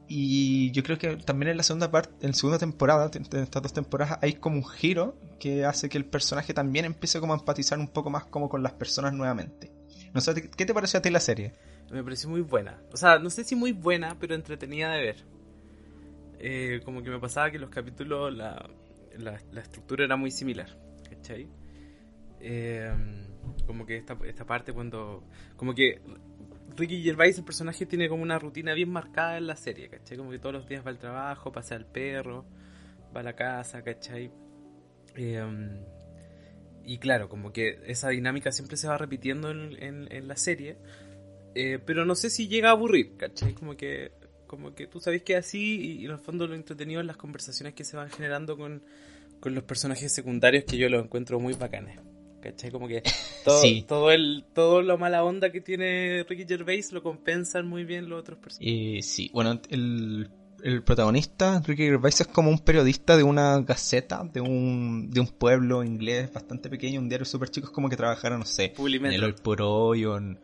y 0.07 0.71
yo 0.73 0.83
creo 0.83 0.99
que 0.99 1.17
también 1.17 1.53
en 1.53 1.57
la 1.57 1.63
segunda 1.63 1.91
parte, 1.91 2.13
en 2.21 2.33
la 2.33 2.35
segunda 2.35 2.59
temporada, 2.59 3.11
en 3.15 3.23
estas 3.23 3.63
dos 3.63 3.73
temporadas, 3.73 4.19
hay 4.21 4.35
como 4.35 4.57
un 4.57 4.67
giro 4.69 5.19
que 5.41 5.65
hace 5.65 5.89
que 5.89 5.97
el 5.97 6.05
personaje 6.05 6.53
también 6.53 6.85
empiece 6.85 7.21
como 7.21 7.33
a 7.33 7.39
empatizar 7.39 7.79
un 7.79 7.89
poco 7.89 8.11
más 8.11 8.27
como 8.27 8.51
con 8.51 8.63
las 8.63 8.75
personas 8.75 9.15
nuevamente. 9.15 9.73
No 10.13 10.21
sé, 10.21 10.51
¿qué 10.51 10.67
te 10.67 10.75
pareció 10.75 10.99
a 10.99 11.01
ti 11.01 11.09
la 11.09 11.19
serie? 11.19 11.55
Me 11.91 12.05
pareció 12.05 12.29
muy 12.29 12.43
buena. 12.43 12.79
O 12.93 12.99
sea, 12.99 13.19
no 13.19 13.31
sé 13.31 13.45
si 13.45 13.57
muy 13.57 13.73
buena, 13.73 14.19
pero 14.21 14.35
entretenida 14.35 14.93
de 14.93 15.01
ver. 15.01 15.17
Eh, 16.39 16.83
como 16.85 17.03
que 17.03 17.09
me 17.09 17.19
pasaba 17.19 17.51
que 17.51 17.59
los 17.59 17.71
capítulos, 17.71 18.37
la, 18.37 18.69
la, 19.17 19.61
estructura 19.63 20.05
era 20.05 20.17
muy 20.17 20.31
similar. 20.31 20.69
¿Cachai? 21.09 21.49
Eh, 22.41 22.93
como 23.67 23.87
que 23.87 23.97
esta, 23.97 24.17
esta 24.25 24.45
parte 24.45 24.73
cuando... 24.73 25.25
Como 25.57 25.75
que 25.75 26.01
Ricky 26.77 27.03
Gervais, 27.03 27.39
el 27.39 27.45
personaje, 27.45 27.87
tiene 27.87 28.09
como 28.09 28.23
una 28.23 28.39
rutina 28.39 28.75
bien 28.75 28.91
marcada 28.91 29.39
en 29.39 29.47
la 29.47 29.57
serie, 29.57 29.89
¿cachai? 29.89 30.17
Como 30.17 30.31
que 30.31 30.39
todos 30.39 30.55
los 30.55 30.69
días 30.69 30.85
va 30.85 30.91
al 30.91 30.99
trabajo, 30.99 31.51
pasea 31.53 31.77
al 31.77 31.87
perro, 31.87 32.45
va 33.15 33.21
a 33.21 33.25
la 33.25 33.35
casa, 33.35 33.83
¿cachai? 33.83 34.31
Eh, 35.15 35.43
y 36.87 36.99
claro, 36.99 37.29
como 37.29 37.53
que 37.53 37.81
esa 37.87 38.11
dinámica 38.11 38.53
siempre 38.53 38.77
se 38.77 38.87
va 38.87 38.97
repitiendo 38.97 39.51
en, 39.51 40.29
la 40.29 40.37
serie. 40.37 40.77
Eh, 41.55 41.81
pero 41.85 42.05
no 42.05 42.15
sé 42.15 42.31
si 42.31 42.47
llega 42.47 42.69
a 42.69 42.73
aburrir, 42.73 43.17
¿cachai? 43.17 43.55
Como 43.55 43.77
que, 43.77 44.13
como 44.47 44.73
que 44.73 44.87
tú 44.87 45.01
sabes 45.01 45.23
que 45.23 45.35
así 45.35 45.99
y, 45.99 46.05
en 46.05 46.13
el 46.13 46.19
fondo 46.19 46.47
lo 46.47 46.55
entretenido 46.55 47.01
en 47.01 47.09
las 47.09 47.17
conversaciones 47.17 47.75
que 47.75 47.83
se 47.83 47.97
van 47.97 48.09
generando 48.11 48.57
con, 48.57 48.83
los 49.43 49.65
personajes 49.65 50.13
secundarios 50.13 50.65
que 50.65 50.77
yo 50.77 50.89
los 50.89 51.05
encuentro 51.05 51.41
muy 51.41 51.55
bacanes. 51.55 51.99
¿Cachai? 52.51 52.71
Como 52.71 52.89
que 52.89 53.03
todo, 53.45 53.63
todo, 53.87 54.11
el, 54.11 54.45
todo 54.55 54.83
lo 54.83 54.99
mala 54.99 55.25
onda 55.25 55.51
que 55.51 55.61
tiene 55.61 56.25
Ricky 56.29 56.45
Gervais 56.47 56.93
lo 56.93 57.03
compensan 57.03 57.67
muy 57.67 57.85
bien 57.85 58.09
los 58.09 58.21
otros 58.21 58.39
personajes. 58.39 58.69
Eh, 58.69 59.03
sí, 59.03 59.31
bueno, 59.33 59.61
el 59.69 60.31
el 60.63 60.83
protagonista, 60.83 61.63
Ricky 61.65 61.85
Gervais, 61.85 62.21
es 62.21 62.27
como 62.27 62.51
un 62.51 62.59
periodista 62.59 63.17
de 63.17 63.23
una 63.23 63.61
gaceta, 63.61 64.29
de 64.33 64.41
un, 64.41 65.11
de 65.11 65.21
un 65.21 65.29
pueblo 65.29 65.85
inglés 65.85 66.33
bastante 66.33 66.69
pequeño, 66.69 67.01
un 67.01 67.09
diario 67.09 67.25
súper 67.25 67.51
chico, 67.51 67.69
es 67.69 67.73
como 67.73 67.89
que 67.89 67.97
trabajara, 67.97 68.39
no 68.39 68.45
sé, 68.45 68.75
en 68.77 69.07
el 69.07 69.25
Hoy 69.25 69.35
por 69.35 69.63
Hoy 69.63 70.05
o 70.05 70.17
en... 70.17 70.41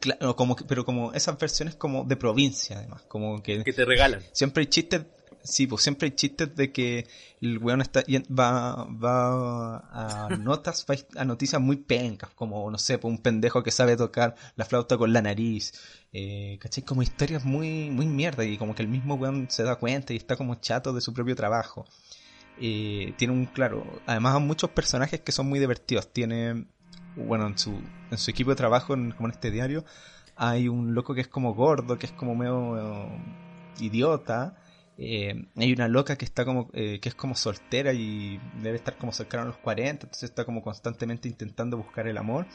Claro, 0.00 0.36
como 0.36 0.54
pero 0.54 0.84
como 0.84 1.14
esas 1.14 1.38
versiones 1.38 1.74
como 1.74 2.04
de 2.04 2.16
provincia, 2.16 2.78
además, 2.78 3.02
como 3.08 3.42
que... 3.42 3.64
Que 3.64 3.72
te 3.72 3.86
regalan. 3.86 4.20
Siempre 4.32 4.62
hay 4.62 4.66
chistes 4.66 5.06
Sí, 5.42 5.66
pues 5.66 5.82
siempre 5.82 6.06
hay 6.06 6.14
chistes 6.14 6.54
de 6.54 6.72
que 6.72 7.06
el 7.40 7.58
weón 7.58 7.80
está, 7.80 8.02
va, 8.30 8.84
va 8.84 9.78
a 10.26 10.36
notas, 10.36 10.84
a 11.16 11.24
noticias 11.24 11.60
muy 11.60 11.76
pencas, 11.76 12.30
como, 12.34 12.70
no 12.70 12.78
sé, 12.78 12.98
pues 12.98 13.10
un 13.10 13.18
pendejo 13.18 13.62
que 13.62 13.70
sabe 13.70 13.96
tocar 13.96 14.34
la 14.56 14.64
flauta 14.64 14.98
con 14.98 15.12
la 15.12 15.22
nariz, 15.22 15.72
eh, 16.12 16.58
¿cachai? 16.60 16.84
Como 16.84 17.02
historias 17.02 17.44
muy, 17.44 17.90
muy 17.90 18.06
mierda 18.06 18.44
y 18.44 18.58
como 18.58 18.74
que 18.74 18.82
el 18.82 18.88
mismo 18.88 19.14
weón 19.14 19.46
se 19.50 19.62
da 19.62 19.76
cuenta 19.76 20.12
y 20.12 20.16
está 20.16 20.36
como 20.36 20.56
chato 20.56 20.92
de 20.92 21.00
su 21.00 21.14
propio 21.14 21.34
trabajo. 21.36 21.86
Eh, 22.60 23.14
tiene 23.16 23.32
un, 23.32 23.46
claro, 23.46 23.84
además 24.06 24.40
muchos 24.40 24.70
personajes 24.70 25.20
que 25.20 25.32
son 25.32 25.48
muy 25.48 25.60
divertidos. 25.60 26.12
Tiene, 26.12 26.66
bueno, 27.16 27.46
en 27.46 27.58
su, 27.58 27.80
en 28.10 28.18
su 28.18 28.30
equipo 28.30 28.50
de 28.50 28.56
trabajo, 28.56 28.88
como 28.88 29.28
en 29.28 29.30
este 29.30 29.50
diario, 29.50 29.84
hay 30.36 30.68
un 30.68 30.94
loco 30.94 31.14
que 31.14 31.20
es 31.22 31.28
como 31.28 31.54
gordo, 31.54 31.98
que 31.98 32.06
es 32.06 32.12
como 32.12 32.34
medio 32.34 33.08
idiota 33.80 34.56
eh, 35.00 35.46
hay 35.54 35.72
una 35.72 35.86
loca 35.86 36.16
que 36.16 36.24
está 36.24 36.44
como 36.44 36.70
eh, 36.72 36.98
que 37.00 37.08
es 37.08 37.14
como 37.14 37.36
soltera 37.36 37.92
y 37.92 38.40
debe 38.60 38.78
estar 38.78 38.96
como 38.96 39.12
cercana 39.12 39.44
a 39.44 39.46
los 39.46 39.56
40 39.58 40.06
entonces 40.06 40.24
está 40.24 40.44
como 40.44 40.60
constantemente 40.60 41.28
intentando 41.28 41.76
buscar 41.76 42.08
el 42.08 42.18
amor. 42.18 42.46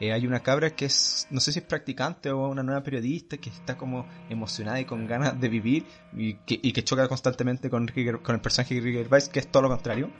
Eh, 0.00 0.12
hay 0.12 0.26
una 0.26 0.40
cabra 0.40 0.74
que 0.74 0.86
es 0.86 1.28
no 1.30 1.38
sé 1.38 1.52
si 1.52 1.60
es 1.60 1.64
practicante 1.64 2.32
o 2.32 2.48
una 2.48 2.64
nueva 2.64 2.82
periodista 2.82 3.36
que 3.36 3.50
está 3.50 3.76
como 3.76 4.04
emocionada 4.28 4.80
y 4.80 4.84
con 4.84 5.06
ganas 5.06 5.40
de 5.40 5.48
vivir 5.48 5.86
y 6.12 6.34
que, 6.34 6.58
y 6.60 6.72
que 6.72 6.82
choca 6.82 7.06
constantemente 7.06 7.70
con, 7.70 7.86
con 7.86 8.34
el 8.34 8.40
personaje 8.40 8.74
de 8.74 8.80
Ricky 8.80 8.98
Gervais 8.98 9.28
que 9.28 9.38
es 9.38 9.46
todo 9.46 9.62
lo 9.62 9.68
contrario. 9.68 10.10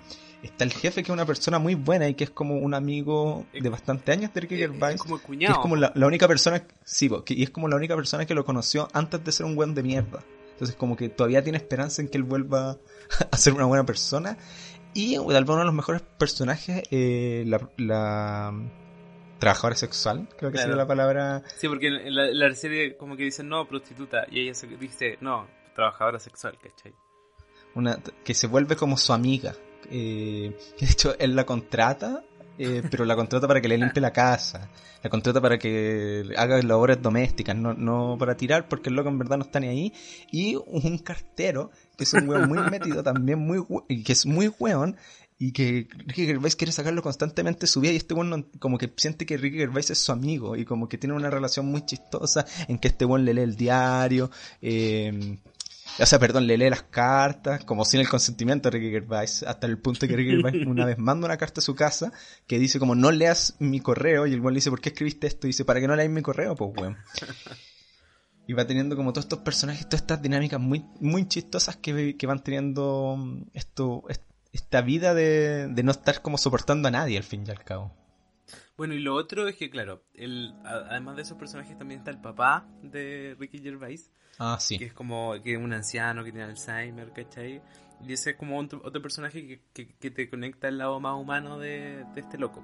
Está 0.40 0.62
el 0.62 0.72
jefe 0.72 1.02
que 1.02 1.10
es 1.10 1.14
una 1.14 1.26
persona 1.26 1.58
muy 1.58 1.74
buena 1.74 2.08
y 2.08 2.14
que 2.14 2.24
es 2.24 2.30
como 2.30 2.58
un 2.58 2.74
amigo 2.74 3.46
de 3.52 3.68
bastante 3.68 4.12
años 4.12 4.32
de 4.32 4.40
Ricky 4.40 4.56
Gervais 4.56 4.94
es 4.94 5.02
como 5.02 5.16
el 5.16 5.22
cuñado 5.22 5.54
es 5.54 5.58
como 5.58 5.74
la, 5.74 5.90
la 5.96 6.06
única 6.06 6.28
persona 6.28 6.64
sí, 6.84 7.10
y 7.26 7.42
es 7.42 7.50
como 7.50 7.66
la 7.66 7.74
única 7.74 7.96
persona 7.96 8.24
que 8.24 8.34
lo 8.34 8.44
conoció 8.44 8.86
antes 8.92 9.24
de 9.24 9.32
ser 9.32 9.46
un 9.46 9.56
buen 9.56 9.74
de 9.74 9.82
mierda 9.82 10.22
entonces 10.52 10.76
como 10.76 10.96
que 10.96 11.08
todavía 11.08 11.42
tiene 11.42 11.58
esperanza 11.58 12.02
en 12.02 12.08
que 12.08 12.18
él 12.18 12.24
vuelva 12.24 12.78
a 13.30 13.36
ser 13.36 13.52
una 13.52 13.64
buena 13.64 13.84
persona. 13.84 14.38
Y 14.94 15.16
tal 15.16 15.44
vez 15.44 15.48
uno 15.48 15.58
de 15.60 15.64
los 15.64 15.74
mejores 15.74 16.02
personajes, 16.02 16.82
eh, 16.90 17.44
la, 17.46 18.52
trabajadora 19.38 19.74
sexual, 19.74 20.28
creo 20.36 20.52
que 20.52 20.58
sería 20.58 20.76
la 20.76 20.86
palabra. 20.86 21.42
Sí, 21.56 21.66
porque 21.66 21.88
en 21.88 22.14
la, 22.14 22.54
serie 22.54 22.96
como 22.96 23.16
que 23.16 23.24
dicen 23.24 23.48
no, 23.48 23.66
prostituta, 23.66 24.26
y 24.30 24.40
ella 24.40 24.54
se 24.54 24.66
dice 24.66 25.16
no, 25.20 25.48
trabajadora 25.74 26.18
sexual, 26.18 26.58
¿cachai? 26.62 26.94
Una, 27.74 27.98
que 28.22 28.34
se 28.34 28.46
vuelve 28.46 28.76
como 28.76 28.96
su 28.96 29.12
amiga. 29.12 29.54
Eh, 29.90 30.56
de 30.80 30.86
hecho, 30.86 31.18
él 31.18 31.34
la 31.34 31.44
contrata 31.44 32.22
eh, 32.58 32.82
pero 32.90 33.04
la 33.04 33.16
contrata 33.16 33.48
para 33.48 33.60
que 33.60 33.68
le 33.68 33.78
limpie 33.78 34.00
la 34.00 34.12
casa, 34.12 34.68
la 35.02 35.10
contrata 35.10 35.40
para 35.40 35.58
que 35.58 36.24
haga 36.36 36.60
labores 36.62 37.00
domésticas, 37.00 37.56
no, 37.56 37.74
no 37.74 38.16
para 38.18 38.36
tirar, 38.36 38.68
porque 38.68 38.90
el 38.90 38.96
loco 38.96 39.08
en 39.08 39.18
verdad 39.18 39.38
no 39.38 39.44
está 39.44 39.60
ni 39.60 39.68
ahí, 39.68 39.92
y 40.30 40.56
un 40.66 40.98
cartero, 40.98 41.70
que 41.96 42.04
es 42.04 42.12
un 42.12 42.28
weón 42.28 42.48
muy 42.48 42.58
metido, 42.70 43.02
también 43.02 43.38
muy, 43.38 43.64
que 44.04 44.12
es 44.12 44.26
muy 44.26 44.52
weón, 44.58 44.96
y 45.38 45.50
que 45.50 45.88
Ricky 46.06 46.26
Gervais 46.26 46.54
quiere 46.54 46.70
sacarlo 46.70 47.02
constantemente 47.02 47.66
su 47.66 47.80
vida 47.80 47.92
y 47.92 47.96
este 47.96 48.14
weón 48.14 48.46
como 48.60 48.78
que 48.78 48.92
siente 48.96 49.26
que 49.26 49.36
Ricky 49.36 49.58
Gervais 49.58 49.90
es 49.90 49.98
su 49.98 50.12
amigo 50.12 50.54
y 50.54 50.64
como 50.64 50.88
que 50.88 50.98
tiene 50.98 51.16
una 51.16 51.30
relación 51.30 51.66
muy 51.66 51.84
chistosa 51.84 52.46
en 52.68 52.78
que 52.78 52.86
este 52.86 53.04
weón 53.04 53.24
le 53.24 53.34
lee 53.34 53.42
el 53.42 53.56
diario, 53.56 54.30
eh, 54.60 55.38
o 55.98 56.06
sea, 56.06 56.18
perdón, 56.18 56.46
le 56.46 56.56
lee 56.56 56.70
las 56.70 56.82
cartas, 56.84 57.64
como 57.64 57.84
sin 57.84 58.00
el 58.00 58.08
consentimiento 58.08 58.70
de 58.70 58.78
Ricky 58.78 58.90
Gervais, 58.90 59.42
hasta 59.42 59.66
el 59.66 59.78
punto 59.78 60.06
que 60.06 60.16
Ricky 60.16 60.30
Gervais 60.30 60.54
una 60.66 60.86
vez 60.86 60.98
manda 60.98 61.26
una 61.26 61.36
carta 61.36 61.60
a 61.60 61.62
su 61.62 61.74
casa 61.74 62.12
que 62.46 62.58
dice 62.58 62.78
como 62.78 62.94
no 62.94 63.10
leas 63.10 63.56
mi 63.58 63.80
correo 63.80 64.26
y 64.26 64.32
el 64.32 64.40
weón 64.40 64.54
le 64.54 64.58
dice, 64.58 64.70
¿por 64.70 64.80
qué 64.80 64.90
escribiste 64.90 65.26
esto? 65.26 65.46
Y 65.46 65.50
dice, 65.50 65.64
¿para 65.64 65.80
que 65.80 65.88
no 65.88 65.96
leas 65.96 66.10
mi 66.10 66.22
correo? 66.22 66.54
Pues 66.54 66.70
weón. 66.76 66.96
Y 68.44 68.54
va 68.54 68.66
teniendo 68.66 68.96
como 68.96 69.12
todos 69.12 69.26
estos 69.26 69.38
personajes, 69.38 69.86
todas 69.86 70.00
estas 70.00 70.20
dinámicas 70.20 70.58
muy, 70.58 70.84
muy 70.98 71.28
chistosas 71.28 71.76
que, 71.76 72.16
que 72.16 72.26
van 72.26 72.42
teniendo 72.42 73.14
mm, 73.16 73.42
esto, 73.54 74.02
esta 74.52 74.80
vida 74.82 75.14
de, 75.14 75.68
de 75.68 75.82
no 75.84 75.92
estar 75.92 76.22
como 76.22 76.38
soportando 76.38 76.88
a 76.88 76.90
nadie 76.90 77.16
al 77.16 77.22
fin 77.22 77.44
y 77.46 77.50
al 77.50 77.62
cabo. 77.62 77.94
Bueno, 78.76 78.94
y 78.94 78.98
lo 78.98 79.14
otro 79.14 79.46
es 79.46 79.56
que, 79.56 79.70
claro, 79.70 80.02
el, 80.14 80.54
además 80.64 81.16
de 81.16 81.22
esos 81.22 81.38
personajes 81.38 81.78
también 81.78 82.00
está 82.00 82.10
el 82.10 82.20
papá 82.20 82.66
de 82.82 83.36
Ricky 83.38 83.60
Gervais, 83.60 84.10
Ah, 84.38 84.56
sí. 84.60 84.78
Que 84.78 84.86
es 84.86 84.92
como 84.92 85.34
que 85.42 85.56
un 85.56 85.72
anciano 85.72 86.24
que 86.24 86.32
tiene 86.32 86.46
Alzheimer, 86.46 87.12
¿cachai? 87.12 87.62
Y 88.06 88.12
ese 88.12 88.30
es 88.30 88.36
como 88.36 88.58
otro, 88.58 89.02
personaje 89.02 89.60
que, 89.72 90.10
te 90.10 90.28
conecta 90.28 90.68
al 90.68 90.78
lado 90.78 90.98
más 90.98 91.20
humano 91.20 91.58
de, 91.58 92.04
este 92.16 92.38
loco. 92.38 92.62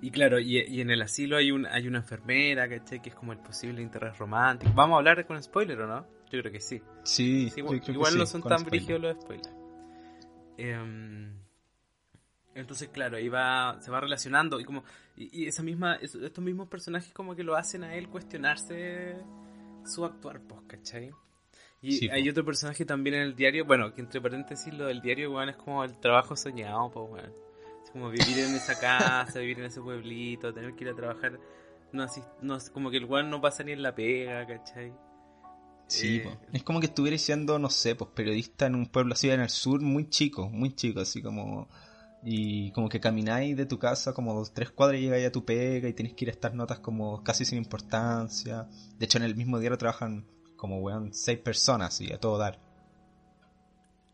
Y 0.00 0.10
claro, 0.10 0.40
y, 0.40 0.80
en 0.80 0.90
el 0.90 1.02
asilo 1.02 1.36
hay, 1.36 1.50
un, 1.50 1.66
hay 1.66 1.86
una 1.86 1.98
enfermera, 1.98 2.68
¿cachai? 2.68 3.02
Que 3.02 3.10
es 3.10 3.14
como 3.14 3.32
el 3.32 3.38
posible 3.38 3.82
interés 3.82 4.16
romántico. 4.18 4.72
¿Vamos 4.74 4.94
a 4.94 4.98
hablar 4.98 5.26
con 5.26 5.42
spoiler 5.42 5.80
o 5.82 5.86
no? 5.86 6.06
Yo 6.30 6.40
creo 6.40 6.52
que 6.52 6.60
sí. 6.60 6.80
Sí, 7.02 7.52
igual, 7.56 8.16
no 8.16 8.24
son 8.24 8.42
tan 8.42 8.64
brígidos 8.64 9.00
los 9.00 9.20
spoilers. 9.20 9.52
Em, 10.56 11.34
Entonces, 12.54 12.88
claro, 12.88 13.16
ahí 13.16 13.28
va, 13.28 13.78
se 13.80 13.90
va 13.90 14.00
relacionando 14.00 14.60
y 14.60 14.64
como 14.64 14.84
y, 15.16 15.46
esa 15.46 15.62
misma, 15.62 15.96
estos 15.96 16.42
mismos 16.42 16.68
personajes 16.68 17.12
como 17.12 17.34
que 17.34 17.42
lo 17.42 17.56
hacen 17.56 17.84
a 17.84 17.94
él 17.94 18.08
cuestionarse 18.08 19.16
su 19.84 20.04
actuar, 20.04 20.40
pues, 20.42 20.60
¿cachai? 20.66 21.10
Y 21.82 22.10
hay 22.10 22.28
otro 22.28 22.44
personaje 22.44 22.84
también 22.84 23.16
en 23.16 23.22
el 23.22 23.34
diario, 23.34 23.64
bueno, 23.64 23.94
que 23.94 24.02
entre 24.02 24.20
paréntesis 24.20 24.72
lo 24.74 24.86
del 24.86 25.00
diario, 25.00 25.32
weón, 25.32 25.48
es 25.48 25.56
como 25.56 25.82
el 25.82 25.98
trabajo 25.98 26.36
soñado, 26.36 26.90
pues, 26.90 27.10
weón. 27.10 27.32
Es 27.84 27.90
como 27.90 28.10
vivir 28.10 28.38
en 28.38 28.54
esa 28.54 28.78
casa, 28.78 29.38
vivir 29.38 29.60
en 29.60 29.66
ese 29.66 29.80
pueblito, 29.80 30.52
tener 30.52 30.74
que 30.74 30.84
ir 30.84 30.90
a 30.90 30.94
trabajar, 30.94 31.40
no 31.92 32.02
así, 32.02 32.20
no, 32.42 32.58
como 32.72 32.90
que 32.90 32.98
el 32.98 33.06
weón 33.06 33.30
no 33.30 33.40
pasa 33.40 33.62
ni 33.64 33.72
en 33.72 33.82
la 33.82 33.94
pega, 33.94 34.46
¿cachai? 34.46 34.92
Sí, 35.86 36.18
eh, 36.18 36.38
es 36.52 36.62
como 36.62 36.78
que 36.78 36.86
estuvierais 36.86 37.22
siendo, 37.22 37.58
no 37.58 37.68
sé, 37.68 37.96
pues 37.96 38.10
periodista 38.14 38.66
en 38.66 38.76
un 38.76 38.86
pueblo 38.86 39.14
así 39.14 39.28
en 39.30 39.40
el 39.40 39.48
sur, 39.48 39.80
muy 39.80 40.08
chico, 40.08 40.48
muy 40.48 40.72
chico, 40.74 41.00
así 41.00 41.20
como 41.20 41.68
y 42.22 42.70
como 42.72 42.88
que 42.88 43.00
camináis 43.00 43.56
de 43.56 43.66
tu 43.66 43.78
casa 43.78 44.12
como 44.12 44.34
dos, 44.34 44.52
tres 44.52 44.70
cuadras 44.70 45.00
y 45.00 45.04
llegáis 45.04 45.26
a 45.26 45.32
tu 45.32 45.44
pega 45.44 45.88
y 45.88 45.94
tienes 45.94 46.14
que 46.14 46.26
ir 46.26 46.28
a 46.28 46.32
estas 46.32 46.54
notas 46.54 46.80
como 46.80 47.22
casi 47.24 47.44
sin 47.44 47.58
importancia. 47.58 48.68
De 48.98 49.04
hecho, 49.04 49.18
en 49.18 49.24
el 49.24 49.34
mismo 49.34 49.58
diario 49.58 49.78
trabajan 49.78 50.26
como, 50.56 50.78
weón, 50.80 51.14
seis 51.14 51.38
personas 51.38 52.00
y 52.00 52.12
a 52.12 52.18
todo 52.18 52.36
dar. 52.38 52.58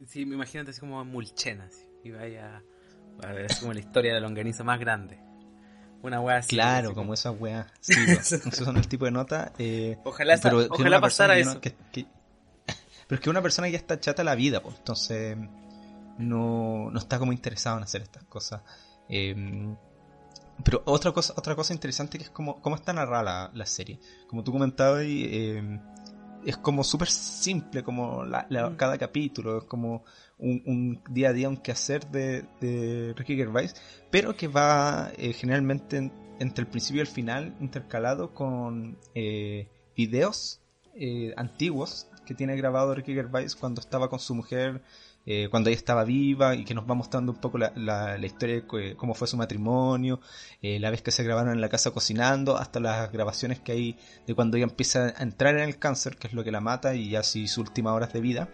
Sí, 0.06 0.26
me 0.26 0.34
imagínate 0.34 0.70
así 0.70 0.80
como 0.80 1.04
Mulchena, 1.04 1.68
y 2.04 2.10
vaya 2.10 2.62
a 3.22 3.32
ver, 3.32 3.46
es 3.46 3.58
como 3.58 3.72
la 3.72 3.80
historia 3.80 4.12
de 4.12 4.20
la 4.20 4.26
longaniza 4.26 4.62
más 4.62 4.78
grande. 4.78 5.18
Una 6.02 6.20
wea 6.20 6.36
así. 6.36 6.50
Claro, 6.50 6.94
como, 6.94 7.14
esas 7.14 7.34
weas. 7.38 7.66
Sí, 7.80 7.94
esos 8.08 8.54
son 8.54 8.76
el 8.76 8.86
tipo 8.86 9.06
de 9.06 9.10
nota. 9.10 9.52
Eh, 9.58 9.96
ojalá 10.04 10.38
ojalá 10.70 11.00
pasara 11.00 11.38
eso. 11.38 11.60
pero 11.60 12.06
es 13.10 13.20
que 13.20 13.30
una 13.30 13.42
persona 13.42 13.68
ya 13.68 13.78
está 13.78 13.98
chata 13.98 14.22
la 14.22 14.34
vida, 14.34 14.62
pues. 14.62 14.76
Entonces, 14.76 15.36
no, 16.18 16.90
no 16.90 16.98
está 16.98 17.18
como 17.18 17.32
interesado 17.32 17.76
en 17.76 17.84
hacer 17.84 18.02
estas 18.02 18.24
cosas. 18.24 18.62
Em, 19.08 19.76
pero 20.64 20.82
otra 20.86 21.12
cosa, 21.12 21.34
otra 21.36 21.54
cosa 21.54 21.74
interesante 21.74 22.18
que 22.18 22.24
es 22.24 22.30
como 22.30 22.60
cómo 22.62 22.76
está 22.76 22.92
narrada 22.92 23.50
la, 23.52 23.66
serie. 23.66 24.00
Como 24.28 24.42
tú 24.42 24.52
comentabas, 24.52 25.02
eh, 25.04 25.80
es 26.46 26.56
como 26.56 26.84
súper 26.84 27.08
simple, 27.08 27.82
como 27.82 28.24
mm. 28.24 28.76
cada 28.76 28.96
capítulo, 28.96 29.58
es 29.58 29.64
como 29.64 30.04
un, 30.38 31.02
día 31.10 31.30
a 31.30 31.32
día, 31.32 31.48
un 31.48 31.56
quehacer 31.56 32.06
de, 32.06 32.44
de 32.60 33.14
Ricky 33.16 33.36
Gervais, 33.36 33.74
pero 34.10 34.36
que 34.36 34.48
va 34.48 35.10
eh, 35.16 35.32
generalmente 35.32 36.10
entre 36.38 36.62
el 36.62 36.68
principio 36.68 37.00
y 37.00 37.06
el 37.06 37.06
final 37.08 37.56
intercalado 37.60 38.32
con 38.32 38.98
eh, 39.14 39.68
videos 39.96 40.60
eh, 40.94 41.32
antiguos 41.36 42.08
que 42.24 42.34
tiene 42.34 42.56
grabado 42.56 42.94
Ricky 42.94 43.14
Gervais 43.14 43.56
cuando 43.56 43.80
estaba 43.80 44.08
con 44.08 44.20
su 44.20 44.34
mujer 44.34 44.82
eh, 45.26 45.48
cuando 45.50 45.68
ella 45.68 45.76
estaba 45.76 46.04
viva 46.04 46.54
y 46.54 46.64
que 46.64 46.72
nos 46.72 46.88
va 46.88 46.94
mostrando 46.94 47.32
un 47.32 47.38
poco 47.38 47.58
la, 47.58 47.72
la, 47.74 48.24
historia 48.24 48.62
de 48.62 48.96
cómo 48.96 49.14
fue 49.14 49.26
su 49.26 49.36
matrimonio, 49.36 50.20
eh, 50.62 50.78
la 50.78 50.90
vez 50.90 51.02
que 51.02 51.10
se 51.10 51.24
grabaron 51.24 51.52
en 51.52 51.60
la 51.60 51.68
casa 51.68 51.90
cocinando, 51.90 52.56
hasta 52.56 52.78
las 52.80 53.10
grabaciones 53.12 53.60
que 53.60 53.72
hay 53.72 53.98
de 54.26 54.34
cuando 54.34 54.56
ella 54.56 54.66
empieza 54.66 55.12
a 55.16 55.22
entrar 55.22 55.56
en 55.56 55.62
el 55.62 55.78
cáncer, 55.78 56.16
que 56.16 56.28
es 56.28 56.32
lo 56.32 56.44
que 56.44 56.52
la 56.52 56.60
mata 56.60 56.94
y 56.94 57.16
así 57.16 57.48
sus 57.48 57.66
últimas 57.66 57.92
horas 57.92 58.12
de 58.12 58.20
vida 58.20 58.48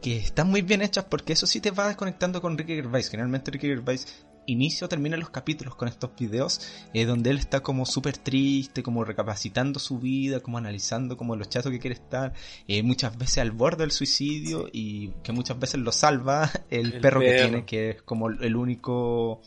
que 0.00 0.18
están 0.18 0.50
muy 0.50 0.60
bien 0.60 0.82
hechas 0.82 1.04
porque 1.04 1.32
eso 1.32 1.46
sí 1.46 1.60
te 1.60 1.70
va 1.70 1.88
desconectando 1.88 2.42
con 2.42 2.58
Ricky 2.58 2.74
Gervais. 2.74 3.08
Generalmente 3.08 3.50
Ricky 3.50 3.68
Gervais 3.68 4.26
inicio 4.46 4.88
termina 4.88 5.16
los 5.16 5.30
capítulos 5.30 5.74
con 5.74 5.88
estos 5.88 6.10
videos 6.18 6.60
eh, 6.92 7.04
donde 7.04 7.30
él 7.30 7.38
está 7.38 7.60
como 7.60 7.86
súper 7.86 8.16
triste, 8.18 8.82
como 8.82 9.04
recapacitando 9.04 9.78
su 9.78 9.98
vida, 9.98 10.40
como 10.40 10.58
analizando 10.58 11.16
como 11.16 11.36
lo 11.36 11.44
chato 11.44 11.70
que 11.70 11.78
quiere 11.78 11.94
estar, 11.94 12.32
eh, 12.68 12.82
muchas 12.82 13.16
veces 13.16 13.38
al 13.38 13.52
borde 13.52 13.84
del 13.84 13.90
suicidio 13.90 14.68
y 14.72 15.10
que 15.22 15.32
muchas 15.32 15.58
veces 15.58 15.80
lo 15.80 15.92
salva 15.92 16.50
el, 16.70 17.00
perro, 17.00 17.20
que 17.20 17.34
tiene, 17.34 17.64
que 17.64 17.90
es 17.90 18.02
como 18.02 18.30
el 18.30 18.56
único 18.56 19.40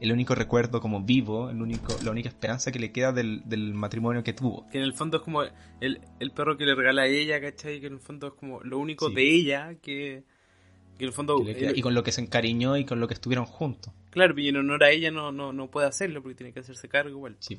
el 0.00 0.12
único 0.12 0.34
recuerdo 0.34 0.80
como 0.80 1.02
vivo, 1.02 1.50
el 1.50 1.60
único, 1.60 1.94
la 2.02 2.10
única 2.10 2.30
esperanza 2.30 2.72
que 2.72 2.78
le 2.78 2.90
queda 2.90 3.12
del, 3.12 3.42
matrimonio 3.74 4.22
que 4.24 4.32
tuvo. 4.32 4.66
Que 4.70 4.78
en 4.78 4.84
el 4.84 4.94
fondo 4.94 5.18
es 5.18 5.22
como 5.22 5.42
el, 5.42 6.00
perro 6.34 6.56
que 6.56 6.64
le 6.64 6.74
regala 6.74 7.02
a 7.02 7.06
ella, 7.06 7.40
¿cachai? 7.40 7.80
Que 7.80 7.88
en 7.88 7.94
el 7.94 8.00
fondo 8.00 8.28
es 8.28 8.32
como 8.32 8.60
lo 8.62 8.78
único 8.78 9.10
de 9.10 9.30
ella 9.30 9.74
que, 9.82 10.24
que 11.00 11.06
en 11.06 11.08
el 11.08 11.14
fondo... 11.14 11.42
y 11.44 11.82
con 11.82 11.94
lo 11.94 12.04
que 12.04 12.12
se 12.12 12.20
encariñó 12.20 12.76
y 12.76 12.84
con 12.84 13.00
lo 13.00 13.08
que 13.08 13.14
estuvieron 13.14 13.46
juntos. 13.46 13.92
Claro, 14.10 14.38
y 14.38 14.48
en 14.48 14.56
honor 14.56 14.84
a 14.84 14.90
ella 14.90 15.10
no, 15.10 15.32
no, 15.32 15.52
no 15.52 15.70
puede 15.70 15.88
hacerlo 15.88 16.22
porque 16.22 16.36
tiene 16.36 16.52
que 16.52 16.60
hacerse 16.60 16.88
cargo 16.88 17.10
igual. 17.10 17.36
Sí, 17.40 17.56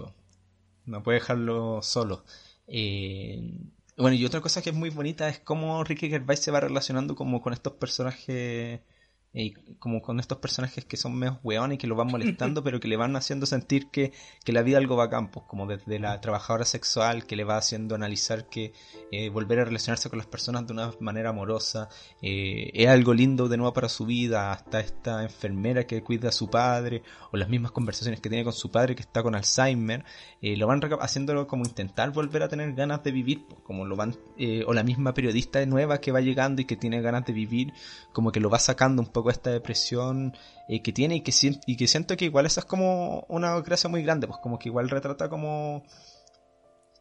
no 0.85 1.03
puede 1.03 1.19
dejarlo 1.19 1.81
solo. 1.81 2.23
Eh, 2.67 3.41
bueno, 3.97 4.15
y 4.15 4.25
otra 4.25 4.41
cosa 4.41 4.61
que 4.61 4.69
es 4.69 4.75
muy 4.75 4.89
bonita 4.89 5.27
es 5.27 5.39
cómo 5.39 5.83
Ricky 5.83 6.09
Gervais 6.09 6.39
se 6.39 6.51
va 6.51 6.61
relacionando 6.61 7.15
como 7.15 7.41
con 7.41 7.53
estos 7.53 7.73
personajes 7.73 8.79
y 9.33 9.53
como 9.79 10.01
con 10.01 10.19
estos 10.19 10.39
personajes 10.39 10.83
que 10.83 10.97
son 10.97 11.15
menos 11.15 11.39
hueones 11.41 11.75
y 11.75 11.77
que 11.77 11.87
lo 11.87 11.95
van 11.95 12.07
molestando, 12.07 12.63
pero 12.63 12.79
que 12.79 12.87
le 12.87 12.97
van 12.97 13.15
haciendo 13.15 13.45
sentir 13.45 13.87
que, 13.89 14.11
que 14.43 14.51
la 14.51 14.61
vida 14.61 14.77
algo 14.77 14.97
va 14.97 15.05
a 15.05 15.09
campo, 15.09 15.47
como 15.47 15.67
desde 15.67 15.99
la 15.99 16.19
trabajadora 16.19 16.65
sexual 16.65 17.25
que 17.25 17.37
le 17.37 17.45
va 17.45 17.57
haciendo 17.57 17.95
analizar 17.95 18.49
que 18.49 18.73
eh, 19.11 19.29
volver 19.29 19.59
a 19.59 19.65
relacionarse 19.65 20.09
con 20.09 20.17
las 20.17 20.27
personas 20.27 20.67
de 20.67 20.73
una 20.73 20.91
manera 20.99 21.29
amorosa 21.29 21.87
eh, 22.21 22.71
es 22.73 22.87
algo 22.89 23.13
lindo 23.13 23.47
de 23.47 23.57
nuevo 23.57 23.73
para 23.73 23.87
su 23.87 24.05
vida, 24.05 24.51
hasta 24.51 24.81
esta 24.81 25.23
enfermera 25.23 25.85
que 25.85 26.03
cuida 26.03 26.29
a 26.29 26.33
su 26.33 26.49
padre, 26.49 27.01
o 27.31 27.37
las 27.37 27.47
mismas 27.47 27.71
conversaciones 27.71 28.19
que 28.19 28.29
tiene 28.29 28.43
con 28.43 28.53
su 28.53 28.69
padre 28.69 28.95
que 28.95 29.01
está 29.01 29.23
con 29.23 29.35
Alzheimer, 29.35 30.03
eh, 30.41 30.57
lo 30.57 30.67
van 30.67 30.81
haciéndolo 30.99 31.47
como 31.47 31.63
intentar 31.63 32.11
volver 32.11 32.43
a 32.43 32.49
tener 32.49 32.73
ganas 32.73 33.03
de 33.03 33.11
vivir, 33.11 33.45
como 33.63 33.85
lo 33.85 33.95
van, 33.95 34.15
o 34.65 34.73
la 34.73 34.83
misma 34.83 35.13
periodista 35.13 35.65
nueva 35.65 35.99
que 35.99 36.11
va 36.11 36.19
llegando 36.19 36.61
y 36.61 36.65
que 36.65 36.75
tiene 36.75 37.01
ganas 37.01 37.25
de 37.25 37.33
vivir, 37.33 37.73
como 38.11 38.31
que 38.31 38.39
lo 38.39 38.49
va 38.49 38.59
sacando 38.59 39.01
un 39.01 39.07
poco 39.07 39.20
esta 39.29 39.51
depresión 39.51 40.35
eh, 40.67 40.81
que 40.81 40.91
tiene 40.91 41.15
y 41.15 41.21
que, 41.21 41.31
y 41.65 41.77
que 41.77 41.87
siento 41.87 42.17
que 42.17 42.25
igual 42.25 42.45
esa 42.45 42.61
es 42.61 42.65
como 42.65 43.25
una 43.29 43.59
gracia 43.61 43.89
muy 43.89 44.03
grande, 44.03 44.27
pues 44.27 44.39
como 44.41 44.57
que 44.57 44.69
igual 44.69 44.89
retrata 44.89 45.29
como... 45.29 45.83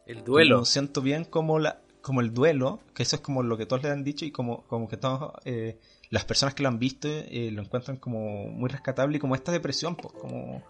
El 0.05 0.23
duelo. 0.23 0.65
siento 0.65 1.01
bien 1.01 1.25
como 1.25 1.59
la 1.59 1.79
como 2.01 2.21
el 2.21 2.33
duelo, 2.33 2.79
que 2.93 3.03
eso 3.03 3.15
es 3.15 3.21
como 3.21 3.43
lo 3.43 3.57
que 3.57 3.65
todos 3.65 3.83
le 3.83 3.89
han 3.89 4.03
dicho 4.03 4.25
y 4.25 4.31
como, 4.31 4.63
como 4.67 4.87
que 4.87 4.97
todos, 4.97 5.33
eh, 5.45 5.79
las 6.09 6.25
personas 6.25 6.55
que 6.55 6.63
lo 6.63 6.69
han 6.69 6.79
visto 6.79 7.07
eh, 7.07 7.49
lo 7.51 7.61
encuentran 7.61 7.97
como 7.97 8.47
muy 8.47 8.69
rescatable 8.69 9.17
y 9.17 9.19
como 9.19 9.35
esta 9.35 9.51
depresión, 9.51 9.95
pues 9.95 10.13
como, 10.15 10.63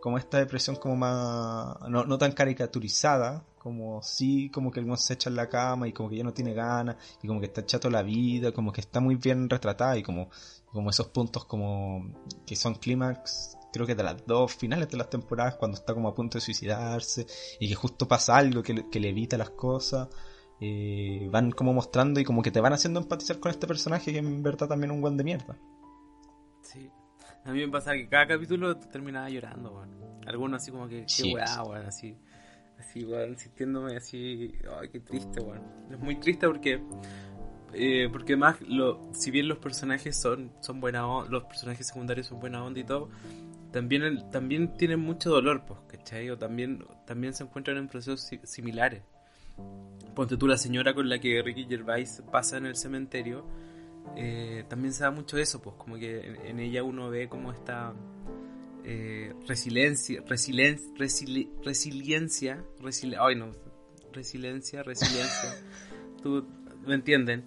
como 0.00 0.18
esta 0.18 0.38
depresión 0.38 0.76
como 0.76 0.96
más, 0.96 1.76
no, 1.88 2.04
no 2.04 2.18
tan 2.18 2.32
caricaturizada, 2.32 3.44
como 3.58 4.02
sí, 4.02 4.50
como 4.50 4.70
que 4.70 4.80
el 4.80 4.96
se 4.96 5.14
echa 5.14 5.28
en 5.30 5.36
la 5.36 5.48
cama 5.48 5.88
y 5.88 5.92
como 5.92 6.08
que 6.08 6.16
ya 6.16 6.24
no 6.24 6.32
tiene 6.32 6.54
ganas 6.54 6.96
y 7.22 7.26
como 7.26 7.40
que 7.40 7.46
está 7.46 7.66
chato 7.66 7.90
la 7.90 8.02
vida, 8.02 8.52
como 8.52 8.72
que 8.72 8.80
está 8.80 9.00
muy 9.00 9.16
bien 9.16 9.50
retratada 9.50 9.96
y 9.98 10.02
como, 10.02 10.30
como 10.66 10.90
esos 10.90 11.08
puntos 11.08 11.44
como 11.44 12.10
que 12.46 12.56
son 12.56 12.76
clímax 12.76 13.56
creo 13.72 13.86
que 13.86 13.94
de 13.94 14.02
las 14.02 14.24
dos 14.26 14.54
finales 14.54 14.88
de 14.88 14.96
las 14.96 15.10
temporadas 15.10 15.56
cuando 15.56 15.76
está 15.76 15.92
como 15.92 16.08
a 16.08 16.14
punto 16.14 16.38
de 16.38 16.40
suicidarse 16.40 17.26
y 17.60 17.68
que 17.68 17.74
justo 17.74 18.08
pasa 18.08 18.36
algo 18.36 18.62
que 18.62 18.72
le, 18.74 19.08
evita 19.08 19.36
las 19.36 19.50
cosas 19.50 20.08
eh, 20.60 21.28
van 21.30 21.50
como 21.50 21.74
mostrando 21.74 22.20
y 22.20 22.24
como 22.24 22.42
que 22.42 22.50
te 22.50 22.60
van 22.60 22.72
haciendo 22.72 23.00
empatizar 23.00 23.38
con 23.38 23.50
este 23.50 23.66
personaje 23.66 24.12
que 24.12 24.18
en 24.18 24.42
verdad 24.42 24.68
también 24.68 24.90
es 24.90 24.94
un 24.96 25.02
buen 25.02 25.16
de 25.16 25.24
mierda. 25.24 25.56
Sí 26.62 26.90
a 27.48 27.52
mí 27.52 27.60
me 27.60 27.68
pasa 27.68 27.94
que 27.94 28.06
cada 28.08 28.26
capítulo 28.26 28.76
terminaba 28.76 29.28
llorando 29.28 29.84
algunos 30.26 30.62
así 30.62 30.70
como 30.70 30.86
que 30.86 31.06
qué 31.06 31.32
weá 31.34 31.44
así 31.86 32.14
así, 32.78 33.04
weón, 33.04 33.36
sintiéndome 33.36 33.96
así, 33.96 34.52
ay, 34.80 34.88
qué 34.88 35.00
triste, 35.00 35.40
weón. 35.40 35.62
Es 35.90 35.98
muy 35.98 36.16
triste 36.16 36.46
porque, 36.46 36.80
eh, 37.74 38.08
porque 38.10 38.36
más, 38.36 38.60
lo, 38.62 39.10
si 39.12 39.30
bien 39.30 39.48
los 39.48 39.58
personajes 39.58 40.16
son, 40.16 40.52
son 40.60 40.80
buena 40.80 41.06
onda, 41.06 41.30
los 41.30 41.44
personajes 41.44 41.86
secundarios 41.86 42.26
son 42.26 42.40
buena 42.40 42.62
onda 42.64 42.80
y 42.80 42.84
todo, 42.84 43.08
también, 43.72 44.30
también 44.30 44.76
tienen 44.76 45.00
mucho 45.00 45.30
dolor, 45.30 45.64
pues, 45.66 45.80
¿cachai? 45.88 46.30
O 46.30 46.38
también, 46.38 46.84
también 47.06 47.34
se 47.34 47.44
encuentran 47.44 47.76
en 47.76 47.88
procesos 47.88 48.30
similares. 48.44 49.02
Ponte 50.14 50.36
tú 50.36 50.46
la 50.46 50.56
señora 50.56 50.94
con 50.94 51.08
la 51.08 51.18
que 51.18 51.42
Ricky 51.42 51.64
Gervais 51.64 52.22
pasa 52.30 52.56
en 52.56 52.66
el 52.66 52.76
cementerio, 52.76 53.44
eh, 54.16 54.64
también 54.68 54.92
se 54.92 55.04
da 55.04 55.10
mucho 55.10 55.38
eso, 55.38 55.60
pues, 55.60 55.76
como 55.76 55.96
que 55.96 56.20
en, 56.20 56.36
en 56.46 56.60
ella 56.60 56.82
uno 56.82 57.10
ve 57.10 57.28
cómo 57.28 57.52
está 57.52 57.94
eh, 58.90 59.34
resiliencia, 59.46 60.22
resiliencia, 60.26 60.90
resiliencia, 60.96 62.64
ay 63.20 63.36
no, 63.36 63.52
resiliencia, 64.14 64.82
resiliencia, 64.82 65.50
tú 66.22 66.46
me 66.86 66.94
entienden. 66.94 67.44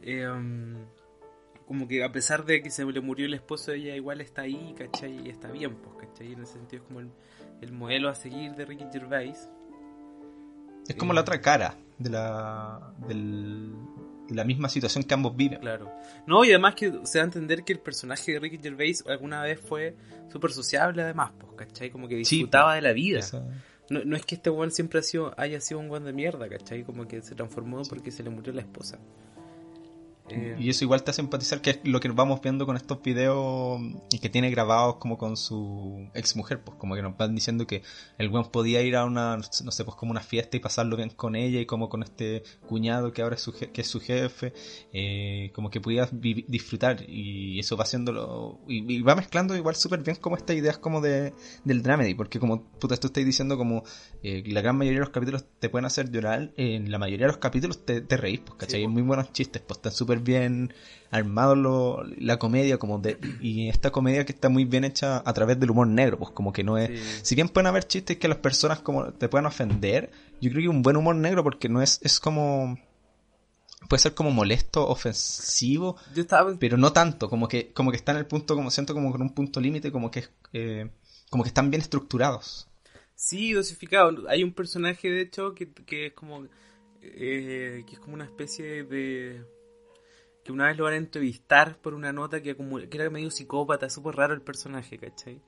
Eh, 0.00 0.26
como 1.66 1.86
que 1.86 2.02
a 2.02 2.10
pesar 2.10 2.46
de 2.46 2.62
que 2.62 2.70
se 2.70 2.86
le 2.86 3.02
murió 3.02 3.26
el 3.26 3.34
esposo, 3.34 3.72
ella 3.72 3.94
igual 3.94 4.22
está 4.22 4.42
ahí, 4.42 4.74
¿cachai? 4.78 5.26
Y 5.26 5.28
está 5.28 5.50
bien, 5.50 5.76
pues, 5.76 6.08
¿cachai? 6.08 6.32
En 6.32 6.40
ese 6.40 6.54
sentido 6.54 6.82
es 6.82 6.88
como 6.88 7.00
el, 7.00 7.72
modelo 7.72 8.08
a 8.08 8.14
seguir 8.14 8.54
de 8.54 8.64
Ricky 8.64 8.86
Gervais. 8.90 9.50
Es 10.88 10.96
como 10.96 11.12
la 11.12 11.20
otra 11.20 11.42
cara 11.42 11.76
de 11.98 12.08
la, 12.08 12.94
del, 13.06 13.74
la 14.30 14.44
misma 14.44 14.68
situación 14.68 15.04
que 15.04 15.14
ambos 15.14 15.36
viven. 15.36 15.60
Claro. 15.60 15.92
No, 16.26 16.44
y 16.44 16.50
además 16.50 16.74
que 16.74 16.92
se 17.04 17.18
da 17.18 17.24
a 17.24 17.26
entender 17.26 17.64
que 17.64 17.72
el 17.72 17.80
personaje 17.80 18.32
de 18.32 18.40
Ricky 18.40 18.58
Gervais 18.58 19.04
alguna 19.06 19.42
vez 19.42 19.60
fue 19.60 19.94
súper 20.30 20.52
sociable 20.52 21.02
además, 21.02 21.32
pues, 21.38 21.52
¿cachai? 21.56 21.90
Como 21.90 22.08
que 22.08 22.16
disfrutaba 22.16 22.74
de 22.74 22.82
la 22.82 22.92
vida. 22.92 23.20
No, 23.90 24.04
no, 24.04 24.16
es 24.16 24.26
que 24.26 24.34
este 24.34 24.50
weón 24.50 24.70
siempre 24.70 24.98
ha 24.98 25.02
sido, 25.02 25.32
haya 25.38 25.60
sido 25.60 25.80
un 25.80 25.90
weón 25.90 26.04
de 26.04 26.12
mierda, 26.12 26.48
¿cachai? 26.48 26.84
Como 26.84 27.08
que 27.08 27.22
se 27.22 27.34
transformó 27.34 27.80
porque 27.88 28.10
se 28.10 28.22
le 28.22 28.30
murió 28.30 28.52
la 28.52 28.60
esposa. 28.60 28.98
Eh, 30.30 30.56
y 30.58 30.70
eso 30.70 30.84
igual 30.84 31.02
te 31.02 31.10
hace 31.10 31.20
empatizar, 31.20 31.60
que 31.60 31.70
es 31.70 31.80
lo 31.84 32.00
que 32.00 32.08
vamos 32.08 32.40
viendo 32.40 32.66
con 32.66 32.76
estos 32.76 33.02
videos 33.02 33.80
y 34.10 34.18
que 34.18 34.28
tiene 34.28 34.50
grabados 34.50 34.96
como 34.96 35.18
con 35.18 35.36
su 35.36 36.08
ex 36.14 36.36
mujer, 36.36 36.62
pues 36.62 36.76
como 36.78 36.94
que 36.94 37.02
nos 37.02 37.16
van 37.16 37.34
diciendo 37.34 37.66
que 37.66 37.82
el 38.18 38.28
buen 38.28 38.44
podía 38.44 38.82
ir 38.82 38.96
a 38.96 39.04
una, 39.04 39.36
no 39.36 39.70
sé, 39.70 39.84
pues 39.84 39.96
como 39.96 40.10
una 40.10 40.20
fiesta 40.20 40.56
y 40.56 40.60
pasarlo 40.60 40.96
bien 40.96 41.10
con 41.10 41.36
ella 41.36 41.60
y 41.60 41.66
como 41.66 41.88
con 41.88 42.02
este 42.02 42.42
cuñado 42.66 43.12
que 43.12 43.22
ahora 43.22 43.36
es 43.36 43.42
su, 43.42 43.52
que 43.52 43.80
es 43.80 43.86
su 43.86 44.00
jefe, 44.00 44.52
eh, 44.92 45.50
como 45.54 45.70
que 45.70 45.80
podía 45.80 46.08
disfrutar 46.12 47.04
y 47.08 47.58
eso 47.58 47.76
va 47.76 47.84
haciéndolo, 47.84 48.60
y, 48.68 49.00
va 49.02 49.14
mezclando 49.14 49.56
igual 49.56 49.76
súper 49.76 50.02
bien 50.02 50.16
como 50.16 50.36
estas 50.36 50.56
ideas 50.56 50.78
como 50.78 51.00
de, 51.00 51.32
del 51.64 51.82
dramedy, 51.82 52.14
porque 52.14 52.38
como 52.38 52.62
puta, 52.62 52.96
tú 52.96 53.06
estás 53.08 53.24
diciendo 53.24 53.56
como 53.56 53.84
eh, 54.22 54.42
la 54.46 54.60
gran 54.60 54.76
mayoría 54.76 55.00
de 55.00 55.04
los 55.06 55.10
capítulos 55.10 55.44
te 55.58 55.68
pueden 55.68 55.86
hacer 55.86 56.10
llorar, 56.10 56.52
en 56.56 56.90
la 56.90 56.98
mayoría 56.98 57.26
de 57.26 57.32
los 57.32 57.38
capítulos 57.38 57.84
te, 57.84 58.00
te 58.00 58.16
reís, 58.16 58.40
pues, 58.40 58.58
¿cachai? 58.58 58.80
Hay 58.80 58.88
muy 58.88 59.02
buenos 59.02 59.32
chistes, 59.32 59.62
pues 59.66 59.78
están 59.78 59.92
súper 59.92 60.17
bien 60.18 60.72
armado 61.10 61.54
lo, 61.54 62.04
la 62.18 62.38
comedia 62.38 62.78
como 62.78 62.98
de, 62.98 63.18
y 63.40 63.68
esta 63.68 63.90
comedia 63.90 64.24
que 64.24 64.32
está 64.32 64.48
muy 64.48 64.64
bien 64.64 64.84
hecha 64.84 65.22
a 65.24 65.32
través 65.32 65.58
del 65.58 65.70
humor 65.70 65.86
negro, 65.86 66.18
pues 66.18 66.30
como 66.32 66.52
que 66.52 66.64
no 66.64 66.76
es, 66.76 67.20
si 67.22 67.34
bien 67.34 67.48
pueden 67.48 67.66
haber 67.66 67.86
chistes 67.86 68.18
que 68.18 68.28
las 68.28 68.38
personas 68.38 68.80
como 68.80 69.12
te 69.12 69.28
puedan 69.28 69.46
ofender, 69.46 70.10
yo 70.40 70.50
creo 70.50 70.62
que 70.62 70.68
un 70.68 70.82
buen 70.82 70.96
humor 70.96 71.16
negro 71.16 71.42
porque 71.42 71.68
no 71.68 71.80
es, 71.80 72.00
es 72.02 72.20
como, 72.20 72.78
puede 73.88 74.02
ser 74.02 74.14
como 74.14 74.30
molesto, 74.30 74.86
ofensivo, 74.86 75.96
pero 76.58 76.76
no 76.76 76.92
tanto, 76.92 77.30
como 77.30 77.48
que, 77.48 77.72
como 77.72 77.90
que 77.90 77.96
está 77.96 78.12
en 78.12 78.18
el 78.18 78.26
punto, 78.26 78.54
como 78.54 78.70
siento 78.70 78.94
como 78.94 79.10
con 79.10 79.22
un 79.22 79.34
punto 79.34 79.60
límite, 79.60 79.90
como 79.90 80.10
que, 80.10 80.24
eh, 80.52 80.90
como 81.30 81.42
que 81.42 81.48
están 81.48 81.70
bien 81.70 81.80
estructurados. 81.80 82.68
Sí, 83.14 83.52
dosificado. 83.52 84.28
Hay 84.28 84.44
un 84.44 84.52
personaje, 84.52 85.10
de 85.10 85.22
hecho, 85.22 85.52
que, 85.52 85.72
que 85.72 86.06
es 86.06 86.12
como, 86.12 86.44
eh, 87.02 87.84
que 87.84 87.94
es 87.94 87.98
como 87.98 88.14
una 88.14 88.24
especie 88.24 88.84
de 88.84 89.42
que 90.48 90.52
una 90.52 90.68
vez 90.68 90.78
lo 90.78 90.84
van 90.84 90.94
a 90.94 90.96
entrevistar 90.96 91.76
por 91.76 91.92
una 91.92 92.10
nota 92.10 92.40
que, 92.40 92.56
que 92.56 92.96
era 92.96 93.10
medio 93.10 93.30
psicópata, 93.30 93.90
súper 93.90 94.16
raro 94.16 94.32
el 94.32 94.40
personaje, 94.40 94.96
¿cachai? 94.96 95.42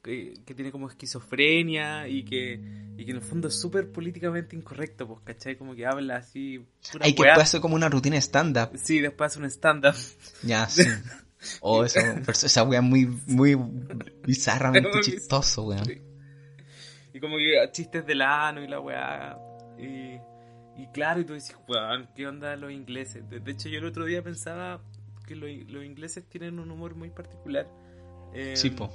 Que, 0.00 0.34
tiene 0.44 0.70
como 0.70 0.88
esquizofrenia 0.88 2.06
y 2.06 2.24
que, 2.24 2.60
y 2.96 3.04
que 3.04 3.10
en 3.10 3.16
el 3.16 3.22
fondo 3.22 3.48
es 3.48 3.60
súper 3.60 3.90
políticamente 3.90 4.54
incorrecto, 4.54 5.08
pues, 5.08 5.22
¿cachai? 5.24 5.56
Como 5.56 5.74
que 5.74 5.86
habla 5.86 6.18
así. 6.18 6.64
Hay 7.00 7.16
que 7.16 7.24
después 7.24 7.48
hace 7.48 7.60
como 7.60 7.74
una 7.74 7.88
rutina 7.88 8.16
stand-up. 8.18 8.78
Sí, 8.80 9.00
después 9.00 9.32
hace 9.32 9.40
un 9.40 9.46
stand-up. 9.46 9.96
Ya, 10.44 10.68
sí. 10.68 10.84
Oh, 11.60 11.84
esa, 11.84 12.20
esa 12.20 12.62
wea 12.62 12.80
muy, 12.80 13.06
muy 13.26 13.58
bizarramente 14.22 14.88
chistoso, 15.02 15.64
weón. 15.64 15.82
Y 17.12 17.18
como 17.18 17.38
que 17.38 17.68
chistes 17.72 18.06
del 18.06 18.22
ano 18.22 18.62
y 18.62 18.68
la 18.68 18.78
weá. 18.78 19.36
Y 19.76 20.20
y 20.76 20.86
claro, 20.88 21.20
y 21.20 21.24
tú 21.24 21.34
dices, 21.34 21.56
weón, 21.68 22.08
¿qué 22.14 22.26
onda 22.26 22.56
los 22.56 22.72
ingleses? 22.72 23.28
De, 23.28 23.50
hecho, 23.50 23.68
yo 23.68 23.78
el 23.78 23.84
otro 23.84 24.04
día 24.04 24.22
pensaba 24.22 24.80
que 25.26 25.36
los 25.36 25.84
ingleses 25.84 26.24
tienen 26.28 26.58
un 26.58 26.70
humor 26.70 26.94
muy 26.94 27.10
particular. 27.10 27.68
Eh, 28.32 28.56
sí, 28.56 28.70
po. 28.70 28.90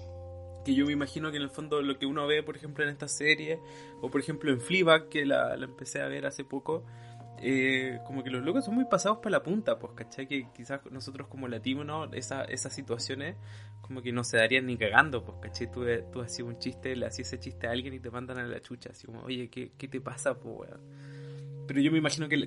Que 0.66 0.74
yo 0.74 0.86
me 0.86 0.94
imagino 0.94 1.32
que 1.32 1.38
en 1.38 1.44
el 1.44 1.50
fondo 1.50 1.82
lo 1.82 1.98
que 1.98 2.06
uno 2.06 2.26
ve, 2.28 2.44
por 2.44 2.58
ejemplo, 2.58 2.84
en 2.84 2.90
esta 2.90 3.08
serie, 3.08 3.60
o 4.02 4.10
por 4.10 4.20
ejemplo 4.20 4.52
en 4.52 4.60
Fleabag, 4.60 5.08
que 5.10 5.26
la, 5.26 5.56
empecé 5.56 6.02
a 6.02 6.08
ver 6.08 6.26
hace 6.26 6.44
poco, 6.44 6.84
eh, 7.40 8.00
como 8.06 8.24
que 8.24 8.32
los 8.32 8.44
locos 8.44 8.66
son 8.66 8.74
muy 8.74 8.86
pasados 8.86 9.20
para 9.20 9.30
la 9.38 9.44
punta, 9.44 9.78
pues, 9.78 9.94
¿cachai? 9.94 10.28
Que 10.28 10.48
quizás 10.56 10.82
nosotros 10.92 11.28
como 11.28 11.48
latinos, 11.48 11.86
¿no? 11.86 12.12
Esa, 12.12 12.44
esas 12.46 12.74
situaciones 12.74 13.36
como 13.82 14.02
que 14.02 14.12
no 14.12 14.24
se 14.24 14.38
darían 14.38 14.66
ni 14.66 14.78
cagando, 14.78 15.24
pues, 15.24 15.38
¿cachai? 15.42 15.72
Tú, 15.72 15.86
tú 16.12 16.22
hacías 16.22 16.48
un 16.48 16.58
chiste, 16.58 16.96
le 16.96 17.06
hacías 17.06 17.28
ese 17.28 17.40
chiste 17.40 17.68
a 17.68 17.72
alguien 17.72 17.94
y 17.94 18.00
te 18.00 18.10
mandan 18.10 18.40
a 18.40 18.44
la 18.48 18.60
chucha, 18.60 18.90
así 18.90 19.06
como, 19.06 19.22
oye, 19.22 19.50
¿qué, 19.50 19.72
qué 19.78 19.88
te 19.88 20.02
pasa, 20.02 20.38
pues, 20.40 20.72
weón? 20.72 21.07
Pero 21.68 21.82
yo 21.82 21.92
me 21.92 21.98
imagino 21.98 22.30
que, 22.30 22.38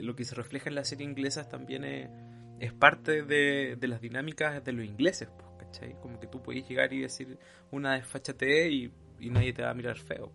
lo 0.00 0.16
que 0.16 0.24
se 0.24 0.34
refleja 0.34 0.68
en 0.68 0.74
la 0.74 0.84
serie 0.84 1.06
inglesa 1.06 1.48
también 1.48 1.84
es, 1.84 2.72
parte 2.72 3.22
de, 3.22 3.76
las 3.82 4.00
dinámicas 4.00 4.64
de 4.64 4.72
los 4.72 4.84
ingleses, 4.84 5.28
pues, 5.28 5.48
¿cachai? 5.58 5.94
Como 6.00 6.18
que 6.18 6.26
tú 6.26 6.42
puedes 6.42 6.66
llegar 6.68 6.92
y 6.92 7.00
decir 7.00 7.38
una 7.70 7.94
desfachate 7.94 8.70
y, 8.70 8.92
y 9.18 9.30
nadie 9.30 9.52
te 9.52 9.62
va 9.62 9.70
a 9.70 9.74
mirar 9.74 9.98
feo. 9.98 10.32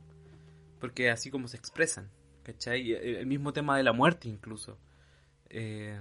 Porque 0.80 1.10
así 1.10 1.32
como 1.32 1.48
se 1.48 1.58
expresan, 1.58 2.12
¿cachai? 2.44 2.94
El 2.94 3.26
mismo 3.26 3.54
tema 3.54 3.78
de 3.78 3.84
la 3.84 3.94
muerte 3.94 4.30
incluso. 4.30 4.78
Eh, 5.50 6.00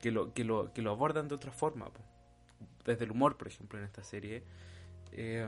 que, 0.00 0.10
lo, 0.10 0.32
que, 0.32 0.44
lo, 0.44 0.72
que 0.72 0.82
lo 0.82 0.90
abordan 0.90 1.28
de 1.28 1.34
otra 1.34 1.52
forma. 1.52 1.92
Pues. 1.92 2.06
Desde 2.84 3.04
el 3.04 3.10
humor, 3.10 3.36
por 3.36 3.48
ejemplo, 3.48 3.78
en 3.78 3.84
esta 3.84 4.02
serie. 4.02 4.42
Eh, 5.12 5.46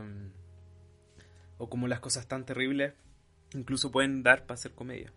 o 1.56 1.68
como 1.70 1.88
las 1.88 2.00
cosas 2.00 2.26
tan 2.26 2.44
terribles 2.44 2.92
incluso 3.54 3.90
pueden 3.90 4.22
dar 4.22 4.42
para 4.42 4.54
hacer 4.54 4.72
comedia. 4.72 5.12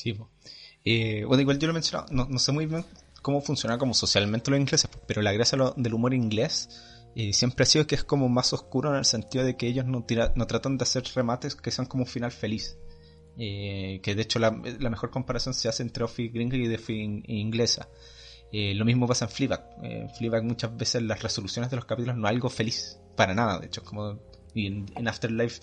Sí, 0.00 0.16
eh, 0.86 1.24
bueno, 1.26 1.42
igual 1.42 1.58
yo 1.58 1.66
lo 1.66 1.72
he 1.72 1.74
mencionado, 1.74 2.06
no, 2.10 2.38
sé 2.38 2.52
muy 2.52 2.64
bien 2.64 2.86
cómo 3.20 3.42
funciona 3.42 3.76
como 3.76 3.92
socialmente 3.92 4.50
los 4.50 4.58
ingleses, 4.58 4.88
pero 5.06 5.20
la 5.20 5.30
gracia 5.32 5.58
del 5.76 5.92
humor 5.92 6.14
inglés 6.14 6.70
eh, 7.14 7.34
siempre 7.34 7.64
ha 7.64 7.66
sido 7.66 7.86
que 7.86 7.96
es 7.96 8.04
como 8.04 8.30
más 8.30 8.54
oscuro 8.54 8.88
en 8.90 8.96
el 8.96 9.04
sentido 9.04 9.44
de 9.44 9.58
que 9.58 9.66
ellos 9.66 9.84
no, 9.84 10.06
no 10.34 10.46
tratan 10.46 10.78
de 10.78 10.84
hacer 10.84 11.04
remates 11.14 11.54
que 11.54 11.70
sean 11.70 11.86
como 11.86 12.04
un 12.04 12.08
final 12.08 12.32
feliz. 12.32 12.78
Eh, 13.36 14.00
que 14.02 14.14
de 14.14 14.22
hecho 14.22 14.38
la, 14.38 14.50
mejor 14.50 15.10
comparación 15.10 15.54
se 15.54 15.68
hace 15.68 15.82
entre 15.82 16.02
Office 16.04 16.32
y 16.34 16.74
Office 16.74 17.22
inglesa. 17.26 17.88
lo 18.52 18.84
mismo 18.86 19.06
pasa 19.06 19.26
en 19.26 19.30
Fleabag. 19.30 19.62
en 19.82 20.08
Fleabag 20.08 20.44
muchas 20.44 20.74
veces 20.74 21.02
las 21.02 21.22
resoluciones 21.22 21.70
de 21.70 21.76
los 21.76 21.84
capítulos 21.84 22.16
no 22.16 22.26
es 22.26 22.30
algo 22.30 22.48
feliz, 22.48 22.98
para 23.16 23.34
nada, 23.34 23.58
de 23.58 23.66
hecho, 23.66 23.84
como 23.84 24.18
y 24.54 24.66
en 24.66 25.08
Afterlife 25.08 25.60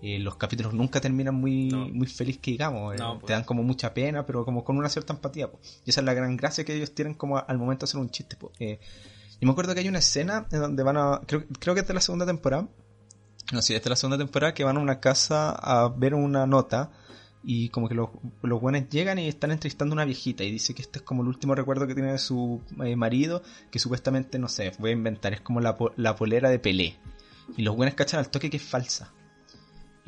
eh, 0.00 0.18
los 0.20 0.36
capítulos 0.36 0.74
nunca 0.74 1.00
terminan 1.00 1.34
muy, 1.34 1.70
muy 1.92 2.06
feliz 2.06 2.38
que 2.38 2.52
digamos. 2.52 2.94
Eh, 2.94 2.98
pues. 2.98 3.26
Te 3.26 3.32
dan 3.32 3.44
como 3.44 3.62
mucha 3.62 3.92
pena, 3.92 4.24
pero 4.24 4.44
como 4.44 4.64
con 4.64 4.76
una 4.76 4.88
cierta 4.88 5.12
empatía. 5.12 5.50
Y 5.84 5.90
esa 5.90 6.00
es 6.00 6.04
la 6.04 6.14
gran 6.14 6.36
gracia 6.36 6.64
que 6.64 6.74
ellos 6.74 6.94
tienen 6.94 7.14
como 7.14 7.38
al 7.38 7.58
momento 7.58 7.84
de 7.84 7.90
hacer 7.90 8.00
un 8.00 8.10
chiste. 8.10 8.36
Eh, 8.60 8.78
yo 9.40 9.46
me 9.46 9.50
acuerdo 9.50 9.74
que 9.74 9.80
hay 9.80 9.88
una 9.88 9.98
escena 9.98 10.46
en 10.52 10.60
donde 10.60 10.82
van 10.82 10.96
a... 10.96 11.20
Creo, 11.26 11.44
creo 11.58 11.74
que 11.74 11.80
es 11.80 11.88
de 11.88 11.94
la 11.94 12.00
segunda 12.00 12.26
temporada. 12.26 12.68
No, 13.52 13.62
sí, 13.62 13.74
es 13.74 13.82
de 13.82 13.90
la 13.90 13.96
segunda 13.96 14.18
temporada 14.18 14.54
que 14.54 14.62
van 14.62 14.76
a 14.76 14.80
una 14.80 15.00
casa 15.00 15.50
a 15.50 15.88
ver 15.88 16.14
una 16.14 16.46
nota 16.46 16.90
y 17.42 17.70
como 17.70 17.88
que 17.88 17.94
los, 17.94 18.10
los 18.42 18.60
buenos 18.60 18.88
llegan 18.90 19.18
y 19.18 19.26
están 19.26 19.50
entrevistando 19.50 19.94
a 19.94 19.96
una 19.96 20.04
viejita 20.04 20.44
y 20.44 20.50
dice 20.50 20.74
que 20.74 20.82
este 20.82 20.98
es 20.98 21.04
como 21.04 21.22
el 21.22 21.28
último 21.28 21.54
recuerdo 21.54 21.86
que 21.86 21.94
tiene 21.94 22.12
de 22.12 22.18
su 22.18 22.60
marido, 22.96 23.42
que 23.70 23.78
supuestamente, 23.78 24.38
no 24.38 24.48
sé, 24.48 24.72
voy 24.78 24.90
a 24.90 24.92
inventar, 24.92 25.32
es 25.32 25.40
como 25.40 25.60
la, 25.60 25.76
la 25.96 26.14
polera 26.14 26.50
de 26.50 26.58
Pelé. 26.58 26.96
Y 27.56 27.62
los 27.62 27.74
buenos 27.74 27.94
cachan 27.94 28.20
al 28.20 28.28
toque 28.28 28.50
que 28.50 28.58
es 28.58 28.62
falsa. 28.62 29.12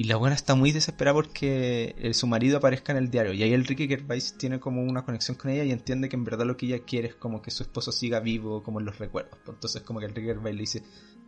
Y 0.00 0.04
la 0.04 0.16
buena 0.16 0.34
está 0.34 0.54
muy 0.54 0.72
desesperada 0.72 1.14
porque 1.14 1.94
eh, 1.98 2.14
su 2.14 2.26
marido 2.26 2.56
aparezca 2.56 2.90
en 2.90 2.96
el 2.96 3.10
diario. 3.10 3.34
Y 3.34 3.42
ahí 3.42 3.52
el 3.52 3.66
Ricky 3.66 3.86
Gervais 3.86 4.38
tiene 4.38 4.58
como 4.58 4.82
una 4.82 5.04
conexión 5.04 5.36
con 5.36 5.50
ella 5.50 5.62
y 5.62 5.72
entiende 5.72 6.08
que 6.08 6.16
en 6.16 6.24
verdad 6.24 6.46
lo 6.46 6.56
que 6.56 6.64
ella 6.64 6.78
quiere 6.86 7.08
es 7.08 7.16
como 7.16 7.42
que 7.42 7.50
su 7.50 7.64
esposo 7.64 7.92
siga 7.92 8.18
vivo 8.18 8.62
como 8.62 8.80
en 8.80 8.86
los 8.86 8.98
recuerdos. 8.98 9.38
Pues 9.44 9.56
entonces 9.56 9.82
como 9.82 10.00
que 10.00 10.06
el 10.06 10.14
Ricky 10.14 10.28
Gervais 10.28 10.54
le 10.54 10.60
dice, 10.62 10.82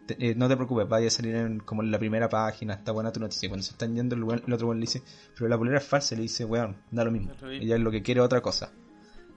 eh, 0.08 0.34
no 0.34 0.48
te 0.48 0.56
preocupes, 0.56 0.88
vaya 0.88 1.08
a 1.08 1.10
salir 1.10 1.34
en, 1.34 1.60
como 1.60 1.82
en 1.82 1.90
la 1.90 1.98
primera 1.98 2.30
página, 2.30 2.72
está 2.72 2.92
buena 2.92 3.12
tu 3.12 3.20
noticia. 3.20 3.46
Cuando 3.50 3.62
se 3.62 3.72
están 3.72 3.94
yendo, 3.94 4.16
el, 4.16 4.22
otro 4.24 4.68
weón 4.68 4.80
le 4.80 4.86
dice, 4.86 5.02
pero 5.34 5.48
la 5.48 5.58
polera 5.58 5.76
es 5.76 5.84
falsa. 5.84 6.14
Y 6.14 6.16
le 6.16 6.22
dice, 6.22 6.46
weón, 6.46 6.78
da 6.90 7.04
lo 7.04 7.10
mismo. 7.10 7.34
Ella 7.50 7.74
es 7.74 7.82
lo 7.82 7.90
que 7.90 8.02
quiere 8.02 8.22
otra 8.22 8.40
cosa. 8.40 8.72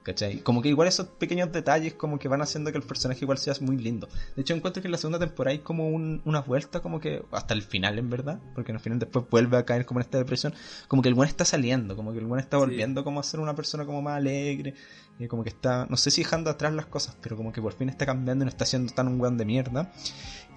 ¿Cachai? 0.06 0.38
Como 0.38 0.62
que 0.62 0.68
igual 0.68 0.86
esos 0.86 1.08
pequeños 1.08 1.50
detalles 1.50 1.94
como 1.94 2.20
que 2.20 2.28
van 2.28 2.40
haciendo 2.40 2.70
que 2.70 2.78
el 2.78 2.84
personaje 2.84 3.24
igual 3.24 3.38
sea 3.38 3.54
muy 3.60 3.76
lindo. 3.76 4.08
De 4.36 4.42
hecho 4.42 4.54
encuentro 4.54 4.80
que 4.80 4.86
en 4.86 4.92
la 4.92 4.98
segunda 4.98 5.18
temporada 5.18 5.50
hay 5.50 5.58
como 5.58 5.88
una 5.88 6.42
vuelta 6.42 6.80
como 6.80 7.00
que 7.00 7.24
hasta 7.32 7.54
el 7.54 7.62
final 7.62 7.98
en 7.98 8.08
verdad, 8.08 8.38
porque 8.54 8.70
en 8.70 8.76
el 8.76 8.80
final 8.80 9.00
después 9.00 9.24
vuelve 9.28 9.56
a 9.56 9.64
caer 9.64 9.84
como 9.84 9.98
en 9.98 10.04
esta 10.04 10.18
depresión, 10.18 10.54
como 10.86 11.02
que 11.02 11.08
el 11.08 11.16
buen 11.16 11.28
está 11.28 11.44
saliendo, 11.44 11.96
como 11.96 12.12
que 12.12 12.20
el 12.20 12.26
buen 12.26 12.38
está 12.38 12.56
volviendo 12.56 13.02
como 13.02 13.18
a 13.18 13.24
ser 13.24 13.40
una 13.40 13.56
persona 13.56 13.84
como 13.84 14.00
más 14.00 14.18
alegre, 14.18 14.74
y 15.18 15.26
como 15.26 15.42
que 15.42 15.48
está, 15.48 15.86
no 15.90 15.96
sé 15.96 16.12
si 16.12 16.22
dejando 16.22 16.50
atrás 16.50 16.72
las 16.72 16.86
cosas, 16.86 17.16
pero 17.20 17.36
como 17.36 17.52
que 17.52 17.60
por 17.60 17.72
fin 17.72 17.88
está 17.88 18.06
cambiando 18.06 18.44
y 18.44 18.46
no 18.46 18.50
está 18.50 18.64
siendo 18.64 18.92
tan 18.92 19.08
un 19.08 19.20
weón 19.20 19.38
de 19.38 19.44
mierda. 19.44 19.90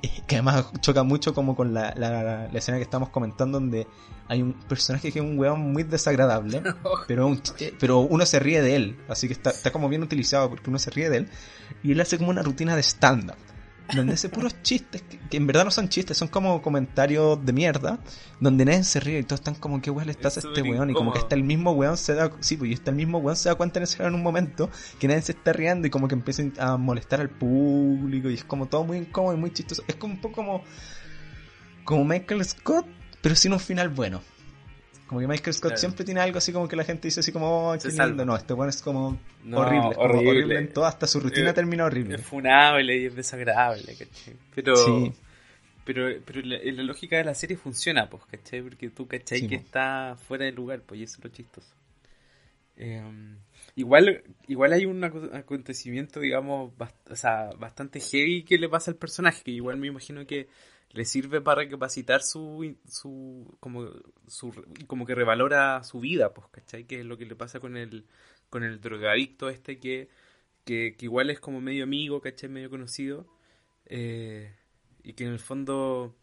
que 0.27 0.35
además 0.35 0.71
choca 0.81 1.03
mucho 1.03 1.33
como 1.33 1.55
con 1.55 1.73
la, 1.73 1.93
la, 1.95 2.45
escena 2.53 2.77
que 2.77 2.83
estamos 2.83 3.09
comentando 3.09 3.59
donde 3.59 3.87
hay 4.27 4.41
un 4.41 4.53
personaje 4.53 5.11
que 5.11 5.19
es 5.19 5.25
un 5.25 5.37
weón 5.37 5.73
muy 5.73 5.83
desagradable, 5.83 6.61
pero, 7.07 7.35
pero 7.79 7.99
uno 7.99 8.25
se 8.25 8.39
ríe 8.39 8.61
de 8.61 8.75
él, 8.75 8.99
así 9.07 9.27
que 9.27 9.33
está, 9.33 9.49
está 9.49 9.71
como 9.71 9.89
bien 9.89 10.03
utilizado 10.03 10.49
porque 10.49 10.69
uno 10.69 10.79
se 10.79 10.91
ríe 10.91 11.09
de 11.09 11.17
él, 11.17 11.29
y 11.83 11.91
él 11.91 12.01
hace 12.01 12.17
como 12.17 12.29
una 12.29 12.43
rutina 12.43 12.75
de 12.75 12.83
stand-up 12.83 13.37
donde 13.95 14.13
hace 14.13 14.29
puros 14.29 14.61
chistes, 14.61 15.03
que, 15.03 15.37
en 15.37 15.47
verdad 15.47 15.65
no 15.65 15.71
son 15.71 15.89
chistes, 15.89 16.17
son 16.17 16.27
como 16.27 16.61
comentarios 16.61 17.43
de 17.45 17.53
mierda, 17.53 17.99
donde 18.39 18.65
nadie 18.65 18.83
se 18.83 18.99
ríe 18.99 19.19
y 19.19 19.23
todos 19.23 19.39
están 19.39 19.55
como, 19.55 19.81
¿qué 19.81 19.89
weón 19.89 20.07
le 20.07 20.11
estás 20.11 20.37
a 20.37 20.39
este 20.41 20.61
weón? 20.61 20.89
Y 20.89 20.93
como 20.93 21.11
que 21.11 21.19
está 21.19 21.35
el 21.35 21.43
mismo 21.43 21.71
weón, 21.71 21.97
se 21.97 22.13
da, 22.13 22.31
sí, 22.39 22.57
pues 22.57 22.71
y 22.71 22.73
está 22.73 22.91
el 22.91 22.97
mismo 22.97 23.19
weón, 23.19 23.35
se 23.35 23.49
da 23.49 23.55
cuenta 23.55 23.79
en, 23.79 23.83
ese, 23.83 24.03
en 24.03 24.13
un 24.13 24.23
momento 24.23 24.69
que 24.99 25.07
nadie 25.07 25.21
se 25.21 25.33
está 25.33 25.53
riendo 25.53 25.87
y 25.87 25.89
como 25.89 26.07
que 26.07 26.15
empieza 26.15 26.43
a 26.59 26.77
molestar 26.77 27.21
al 27.21 27.29
público 27.29 28.29
y 28.29 28.35
es 28.35 28.43
como 28.43 28.67
todo 28.67 28.83
muy 28.83 28.97
incómodo 28.97 29.35
y 29.35 29.37
muy 29.37 29.51
chistoso. 29.51 29.83
Es 29.87 29.95
como 29.95 30.13
un 30.13 30.21
poco 30.21 30.35
como, 30.35 30.63
como 31.83 32.05
Michael 32.05 32.43
Scott, 32.45 32.85
pero 33.21 33.35
sin 33.35 33.53
un 33.53 33.59
final 33.59 33.89
bueno. 33.89 34.21
Como 35.09 35.21
que 35.21 35.27
Michael 35.27 35.55
Scott 35.55 35.77
siempre 35.77 36.05
tiene 36.05 36.19
algo 36.19 36.37
así 36.37 36.53
como 36.53 36.67
que 36.67 36.75
la 36.75 36.83
gente 36.83 37.07
dice 37.07 37.21
así 37.21 37.31
como, 37.31 37.71
oh, 37.71 37.77
qué 37.79 37.87
lindo. 37.87 38.23
No, 38.25 38.35
este 38.35 38.53
bueno 38.53 38.69
es 38.69 38.79
como 38.79 39.19
horrible, 39.51 39.95
horrible. 39.97 40.59
en 40.59 40.71
todo, 40.71 40.85
hasta 40.85 41.07
su 41.07 41.19
rutina 41.19 41.49
eh, 41.49 41.53
termina 41.53 41.85
horrible. 41.85 42.13
Es 42.13 42.21
funable 42.21 42.95
y 42.95 43.05
es 43.07 43.15
desagradable, 43.15 43.95
¿cachai? 43.95 44.35
Pero, 44.53 44.75
pero, 45.83 46.09
pero 46.23 46.41
la, 46.43 46.83
lógica 46.83 47.17
de 47.17 47.23
la 47.23 47.33
serie 47.33 47.57
funciona, 47.57 48.07
pues, 48.07 48.23
¿cachai? 48.25 48.61
Porque 48.61 48.91
tú, 48.91 49.07
¿cachai? 49.07 49.47
que 49.47 49.55
está 49.55 50.15
fuera 50.27 50.45
de 50.45 50.51
lugar, 50.51 50.83
pues, 50.85 50.99
y 50.99 51.03
eso 51.05 51.17
es 51.17 51.23
lo 51.23 51.31
chistoso. 51.31 51.73
Em, 52.77 53.39
igual, 53.75 54.21
igual 54.47 54.73
hay 54.73 54.85
un 54.85 55.03
acontecimiento, 55.03 56.19
digamos, 56.19 56.71
o 57.09 57.15
sea, 57.15 57.49
bastante 57.57 57.99
heavy 57.99 58.43
que 58.43 58.59
le 58.59 58.69
pasa 58.69 58.91
al 58.91 58.97
personaje, 58.97 59.41
que 59.43 59.49
igual 59.49 59.77
me 59.77 59.87
imagino 59.87 60.27
que 60.27 60.49
le 60.91 61.05
sirve 61.05 61.41
para 61.41 61.61
recapacitar 61.61 62.23
su, 62.23 62.75
su, 62.87 63.55
como, 63.59 63.89
su, 64.27 64.53
como 64.87 65.05
que 65.05 65.15
revalora 65.15 65.83
su 65.83 65.99
vida, 65.99 66.33
pues, 66.33 66.47
¿cachai? 66.51 66.85
Que 66.85 67.01
es 67.01 67.05
lo 67.05 67.17
que 67.17 67.25
le 67.25 67.35
pasa 67.35 67.59
con 67.59 67.77
el, 67.77 68.05
con 68.49 68.63
el 68.63 68.81
drogadicto 68.81 69.49
este 69.49 69.79
que, 69.79 70.09
que, 70.65 70.95
igual 70.99 71.29
es 71.29 71.39
como 71.39 71.61
medio 71.61 71.83
amigo, 71.83 72.21
¿cachai? 72.21 72.49
Medio 72.49 72.69
conocido, 72.69 73.27
eh, 73.85 74.55
y 75.03 75.13
que 75.13 75.25
en 75.25 75.31
el 75.31 75.39
fondo... 75.39 76.15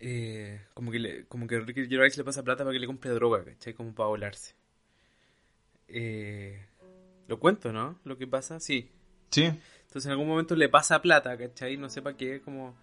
Eh, 0.00 0.60
como 0.74 0.92
que 0.92 1.00
le, 1.00 1.26
como 1.26 1.48
que 1.48 1.58
Ricky 1.58 1.88
Gervais 1.88 2.16
le 2.16 2.22
pasa 2.22 2.44
plata 2.44 2.62
para 2.62 2.72
que 2.72 2.78
le 2.78 2.86
compre 2.86 3.10
droga, 3.10 3.44
¿cachai? 3.44 3.74
Como 3.74 3.92
para 3.96 4.08
volarse. 4.08 4.54
Eh, 5.88 6.64
lo 7.26 7.40
cuento, 7.40 7.72
¿no? 7.72 7.98
Lo 8.04 8.16
que 8.16 8.28
pasa, 8.28 8.60
sí. 8.60 8.92
Sí. 9.30 9.42
Entonces 9.42 10.06
en 10.06 10.12
algún 10.12 10.28
momento 10.28 10.54
le 10.54 10.68
pasa 10.68 11.02
plata, 11.02 11.36
¿cachai? 11.36 11.76
No 11.76 11.88
sepa 11.88 12.16
qué, 12.16 12.40
como 12.40 12.76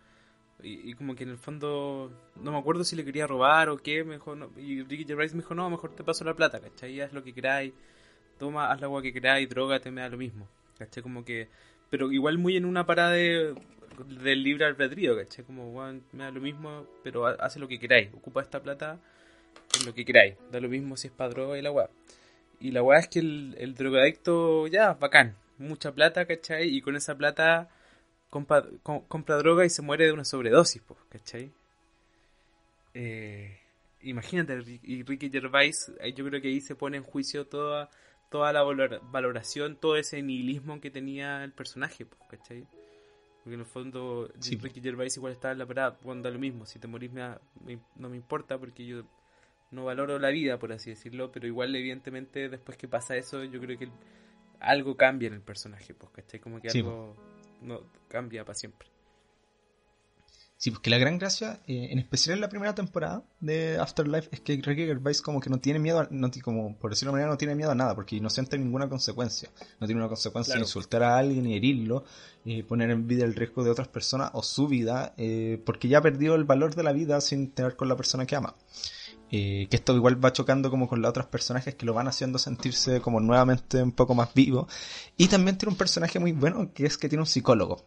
y, 0.63 0.93
como 0.93 1.15
que 1.15 1.23
en 1.23 1.29
el 1.29 1.37
fondo, 1.37 2.11
no 2.41 2.51
me 2.51 2.57
acuerdo 2.57 2.83
si 2.83 2.95
le 2.95 3.05
quería 3.05 3.27
robar 3.27 3.69
o 3.69 3.77
qué, 3.77 4.03
mejor 4.03 4.37
no, 4.37 4.51
y 4.57 4.83
Ricky 4.83 5.05
Gervais 5.05 5.33
me 5.33 5.41
dijo, 5.41 5.53
no, 5.53 5.69
mejor 5.69 5.93
te 5.95 6.03
paso 6.03 6.23
la 6.23 6.33
plata, 6.33 6.59
¿cachai? 6.59 7.01
Haz 7.01 7.13
lo 7.13 7.23
que 7.23 7.33
queráis, 7.33 7.73
toma, 8.39 8.71
haz 8.71 8.79
la 8.79 8.87
agua 8.87 9.01
que 9.01 9.13
queráis, 9.13 9.49
drogate, 9.49 9.91
me 9.91 10.01
da 10.01 10.09
lo 10.09 10.17
mismo, 10.17 10.47
¿cachai? 10.77 11.03
Como 11.03 11.25
que, 11.25 11.49
pero 11.89 12.11
igual 12.11 12.37
muy 12.37 12.55
en 12.55 12.65
una 12.65 12.85
parada 12.85 13.11
de, 13.11 13.53
del 14.21 14.43
libre 14.43 14.65
albedrío, 14.65 15.15
¿cachai? 15.17 15.43
Como, 15.45 15.71
bueno, 15.71 16.01
me 16.13 16.23
da 16.23 16.31
lo 16.31 16.41
mismo, 16.41 16.87
pero 17.03 17.27
hace 17.27 17.59
lo 17.59 17.67
que 17.67 17.77
queráis, 17.77 18.09
ocupa 18.13 18.41
esta 18.41 18.61
plata 18.61 18.97
en 19.79 19.85
lo 19.85 19.93
que 19.93 20.05
queráis, 20.05 20.35
da 20.51 20.59
lo 20.59 20.69
mismo 20.69 20.95
si 20.97 21.07
es 21.07 21.13
para 21.13 21.29
droga 21.29 21.57
y 21.57 21.61
la 21.61 21.69
agua. 21.69 21.89
Y 22.59 22.71
la 22.71 22.81
weá 22.81 22.99
es 22.99 23.09
que 23.09 23.19
el, 23.19 23.55
el 23.59 23.75
drogadicto, 23.75 24.67
ya, 24.67 24.93
bacán, 24.93 25.35
mucha 25.57 25.91
plata, 25.91 26.25
¿cachai? 26.25 26.69
Y 26.69 26.81
con 26.81 26.95
esa 26.95 27.15
plata 27.15 27.69
compra, 28.35 29.37
droga 29.37 29.65
y 29.65 29.69
se 29.69 29.81
muere 29.81 30.05
de 30.05 30.11
una 30.11 30.25
sobredosis, 30.25 30.81
pues, 30.81 30.99
¿cachai? 31.09 31.51
Eh, 32.93 33.57
imagínate, 34.01 34.61
y 34.83 35.03
Ricky 35.03 35.29
Gervais, 35.29 35.91
yo 36.15 36.25
creo 36.25 36.41
que 36.41 36.49
ahí 36.49 36.59
se 36.59 36.75
pone 36.75 36.97
en 36.97 37.03
juicio 37.03 37.47
toda, 37.47 37.89
toda 38.29 38.51
la 38.51 38.63
valoración, 38.63 39.77
todo 39.77 39.95
ese 39.95 40.21
nihilismo 40.21 40.81
que 40.81 40.91
tenía 40.91 41.43
el 41.43 41.53
personaje, 41.53 42.05
pues, 42.05 42.21
¿cachai? 42.29 42.67
Porque 43.43 43.53
en 43.53 43.61
el 43.61 43.65
fondo 43.65 44.29
Ricky 44.61 44.81
Gervais 44.81 45.15
igual 45.15 45.33
estaba 45.33 45.53
en 45.53 45.59
la 45.59 45.65
parada 45.65 45.97
cuando 46.01 46.29
lo 46.29 46.39
mismo, 46.39 46.65
si 46.65 46.79
te 46.79 46.87
morís 46.87 47.11
no 47.13 48.09
me 48.09 48.17
importa 48.17 48.57
porque 48.57 48.85
yo 48.85 49.03
no 49.71 49.85
valoro 49.85 50.19
la 50.19 50.29
vida, 50.29 50.57
por 50.59 50.73
así 50.73 50.89
decirlo, 50.89 51.31
pero 51.31 51.47
igual 51.47 51.75
evidentemente 51.75 52.49
después 52.49 52.77
que 52.77 52.87
pasa 52.87 53.15
eso 53.15 53.43
yo 53.43 53.61
creo 53.61 53.77
que 53.77 53.89
algo 54.59 54.97
cambia 54.97 55.27
en 55.27 55.35
el 55.35 55.41
personaje, 55.41 55.93
pues, 55.93 56.11
¿cachai? 56.11 56.39
Como 56.39 56.59
que 56.59 56.69
algo 56.69 57.15
no 57.65 57.81
cambia 58.07 58.45
para 58.45 58.55
siempre. 58.55 58.87
Sí, 60.57 60.71
porque 60.71 60.89
la 60.89 60.97
gran 60.97 61.19
gracia, 61.19 61.59
eh, 61.67 61.89
en 61.91 61.99
especial 61.99 62.35
en 62.35 62.41
la 62.41 62.49
primera 62.49 62.73
temporada 62.73 63.23
de 63.41 63.77
Afterlife, 63.77 64.29
es 64.31 64.39
que 64.39 64.53
Ricky 64.53 64.85
Gervais 64.85 65.21
como 65.21 65.41
que 65.41 65.49
no 65.49 65.59
tiene 65.59 65.79
miedo, 65.79 66.07
no, 66.11 66.31
como 66.41 66.77
por 66.77 66.91
decirlo 66.91 67.11
de 67.11 67.17
manera, 67.17 67.29
no 67.29 67.37
tiene 67.37 67.55
miedo 67.55 67.71
a 67.71 67.75
nada, 67.75 67.93
porque 67.93 68.21
no 68.21 68.29
siente 68.29 68.57
ninguna 68.57 68.87
consecuencia. 68.87 69.49
No 69.81 69.85
tiene 69.85 70.01
una 70.01 70.07
consecuencia 70.07 70.55
de 70.55 70.61
insultar 70.61 71.03
a 71.03 71.17
alguien 71.17 71.45
y 71.45 71.57
herirlo, 71.57 72.05
y 72.45 72.63
poner 72.63 72.89
en 72.89 73.05
vida 73.05 73.25
el 73.25 73.35
riesgo 73.35 73.65
de 73.65 73.71
otras 73.71 73.89
personas 73.89 74.31
o 74.33 74.41
su 74.43 74.67
vida, 74.67 75.13
eh, 75.17 75.61
porque 75.65 75.89
ya 75.89 76.01
perdió 76.01 76.35
el 76.35 76.45
valor 76.45 76.73
de 76.73 76.83
la 76.83 76.93
vida 76.93 77.19
sin 77.19 77.51
tener 77.51 77.75
con 77.75 77.89
la 77.89 77.97
persona 77.97 78.25
que 78.25 78.37
ama. 78.37 78.55
Eh, 79.31 79.67
que 79.69 79.75
esto 79.75 79.95
igual 79.95 80.23
va 80.23 80.31
chocando 80.31 80.69
como 80.69 80.87
con 80.87 81.01
los 81.01 81.09
otros 81.09 81.25
personajes 81.25 81.75
que 81.75 81.85
lo 81.85 81.93
van 81.93 82.07
haciendo 82.07 82.37
sentirse 82.37 83.01
como 83.01 83.19
nuevamente 83.19 83.81
un 83.81 83.91
poco 83.91 84.13
más 84.13 84.33
vivo. 84.33 84.67
Y 85.17 85.27
también 85.27 85.57
tiene 85.57 85.71
un 85.71 85.77
personaje 85.77 86.19
muy 86.19 86.31
bueno 86.31 86.71
que 86.73 86.85
es 86.85 86.97
que 86.97 87.09
tiene 87.09 87.21
un 87.23 87.27
psicólogo. 87.27 87.83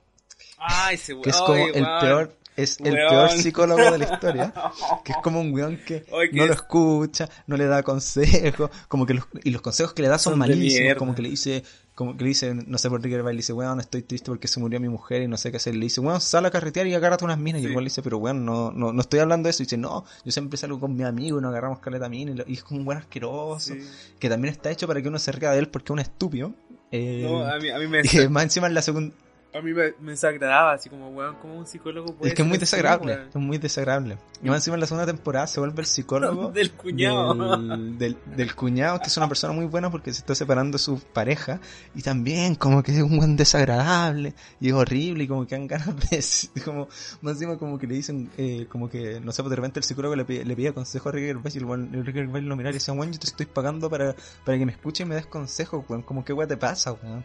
que 1.22 1.31
es 1.31 1.37
como 1.37 1.55
el 1.55 1.87
peor 2.01 2.37
es 2.59 2.81
el 2.81 2.94
peor 2.94 3.31
psicólogo 3.31 3.90
de 3.92 3.99
la 3.99 4.12
historia, 4.12 4.53
que 5.05 5.12
es 5.12 5.18
como 5.23 5.40
un 5.40 5.53
weón 5.55 5.79
que 5.87 6.05
no 6.33 6.44
lo 6.44 6.53
escucha, 6.53 7.29
no 7.47 7.57
le 7.57 7.66
da 7.66 7.85
consejos, 7.85 8.68
como 8.88 9.07
que 9.07 9.14
los, 9.14 9.27
y 9.44 9.51
los 9.51 9.62
consejos 9.62 9.94
que 9.94 10.03
le 10.03 10.09
da 10.09 10.18
son, 10.18 10.37
malísimos, 10.37 10.97
como 10.97 11.14
que 11.14 11.23
le 11.23 11.31
dice, 11.31 11.62
como 11.94 12.16
que 12.16 12.25
le 12.25 12.29
dice, 12.31 12.55
no 12.55 12.77
sé 12.77 12.90
por 12.90 13.01
qué 13.01 13.09
le 13.09 13.33
dice, 13.33 13.53
weón, 13.53 13.79
estoy 13.79 14.03
triste 14.03 14.33
porque 14.33 14.49
se 14.49 14.59
murió 14.59 14.81
mi 14.81 14.88
mujer 14.88 15.23
y 15.23 15.29
no 15.29 15.37
sé 15.37 15.53
qué 15.53 15.59
hacer, 15.59 15.77
le 15.77 15.85
dice, 15.85 16.01
weón, 16.01 16.21
sal 16.21 16.47
a 16.47 16.51
carretear 16.51 16.88
y 16.88 16.94
agárrate 16.94 17.25
unas 17.25 17.38
minas, 17.38 17.62
y 17.62 17.66
el 17.66 17.71
weón 17.71 17.85
le 17.85 17.90
dice, 17.90 18.03
pero 18.03 18.18
weón, 18.18 18.44
no, 18.44 18.73
no, 18.73 18.92
no 18.92 19.01
estoy 19.01 19.21
hablando 19.21 19.47
de 19.47 19.51
eso, 19.51 19.62
y 19.62 19.66
dice, 19.66 19.77
no, 19.77 20.05
yo 20.25 20.33
siempre 20.33 20.59
salgo 20.59 20.81
con 20.81 20.97
mi 20.97 21.05
amigo 21.05 21.38
y 21.38 21.42
nos 21.42 21.51
agarramos 21.51 21.79
caleta 21.79 22.09
minas, 22.09 22.44
y 22.49 22.55
es 22.55 22.64
como 22.64 22.81
un 22.81 22.88
weón 22.88 23.03
asqueroso, 23.03 23.75
que 24.18 24.29
también 24.29 24.53
está 24.53 24.73
hecho 24.73 24.88
para 24.88 25.01
que 25.01 25.07
uno 25.07 25.21
se 25.21 25.31
ría 25.31 25.53
de 25.53 25.61
él 25.61 25.68
porque 25.68 25.87
es 25.87 25.90
un 25.92 26.01
estúpido. 26.01 26.53
Eh, 26.90 27.23
no, 27.23 27.47
a 27.47 27.59
mí, 27.59 27.71
a 27.71 27.79
mí 27.79 27.87
me... 27.87 28.01
Y 28.12 28.29
más 28.29 28.42
encima 28.42 28.66
en 28.66 28.75
la 28.75 28.83
segunda 28.83 29.14
a 29.54 29.62
mí 29.62 29.72
me, 29.72 29.92
desagradaba, 30.11 30.72
así 30.72 30.90
como, 30.90 31.08
weón, 31.08 31.37
como 31.37 31.56
un 31.58 31.66
psicólogo 31.66 32.14
puede 32.14 32.30
Es 32.30 32.37
que 32.37 32.42
es 32.42 32.48
muy 32.48 32.58
desagradable, 32.58 33.18
es 33.30 33.34
muy 33.34 33.56
desagradable. 33.56 34.18
Y 34.42 34.48
más 34.48 34.58
encima 34.58 34.74
en 34.74 34.80
la 34.80 34.87
segunda 34.87 35.06
temporada 35.06 35.46
se 35.46 35.58
vuelve 35.58 35.80
el 35.80 35.87
psicólogo 35.87 36.50
del 36.52 36.72
cuñado. 36.72 37.34
Del, 37.66 38.54
cuñado, 38.54 39.00
que 39.00 39.06
es 39.06 39.16
una 39.16 39.26
persona 39.26 39.54
muy 39.54 39.64
buena 39.64 39.90
porque 39.90 40.12
se 40.12 40.20
está 40.20 40.34
separando 40.34 40.76
de 40.76 40.82
su 40.82 41.00
pareja. 41.00 41.61
Y 41.94 42.02
también 42.02 42.56
como 42.56 42.82
que 42.82 42.92
es 42.92 43.02
un 43.02 43.16
buen 43.16 43.37
desagradable 43.37 44.34
y 44.61 44.68
es 44.68 44.74
horrible 44.74 45.24
y 45.24 45.28
como 45.28 45.46
que 45.46 45.54
han 45.54 45.66
ganas 45.66 45.96
de... 46.11 46.18
Como, 46.64 46.88
más 47.22 47.34
encima 47.34 47.56
como 47.56 47.78
que 47.78 47.87
le 47.87 47.94
dicen, 47.94 48.30
eh, 48.37 48.66
como 48.68 48.90
que, 48.90 49.20
no 49.20 49.32
sé, 49.32 49.42
pues 49.42 49.50
de 49.50 49.56
repente 49.56 49.80
el 49.80 49.84
psicólogo 49.84 50.14
le, 50.14 50.24
pide, 50.24 50.44
le 50.44 50.72
consejo 50.74 51.08
a 51.08 51.12
Ricky 51.12 51.26
Gervais 51.26 51.54
y 51.54 51.58
el, 51.58 52.04
Ricky 52.04 52.18
Gervais 52.18 52.44
lo 52.44 52.56
mira 52.56 52.70
y 52.70 52.74
dice, 52.74 52.92
weón, 52.92 53.12
yo 53.12 53.18
te 53.18 53.26
estoy 53.26 53.46
pagando 53.46 53.88
para, 53.88 54.14
para 54.44 54.58
que 54.58 54.66
me 54.66 54.72
escuches 54.72 55.06
y 55.06 55.08
me 55.08 55.14
des 55.14 55.26
consejos, 55.26 55.84
weón. 55.88 56.02
Como 56.02 56.24
que 56.24 56.32
weón 56.32 56.48
te 56.48 56.56
pasa, 56.56 56.92
weón 56.92 57.24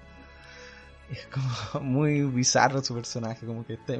es 1.14 1.28
como 1.28 1.48
muy 1.86 2.22
bizarro 2.24 2.84
su 2.84 2.94
personaje, 2.94 3.46
como 3.46 3.66
que 3.66 3.74
está 3.74 3.94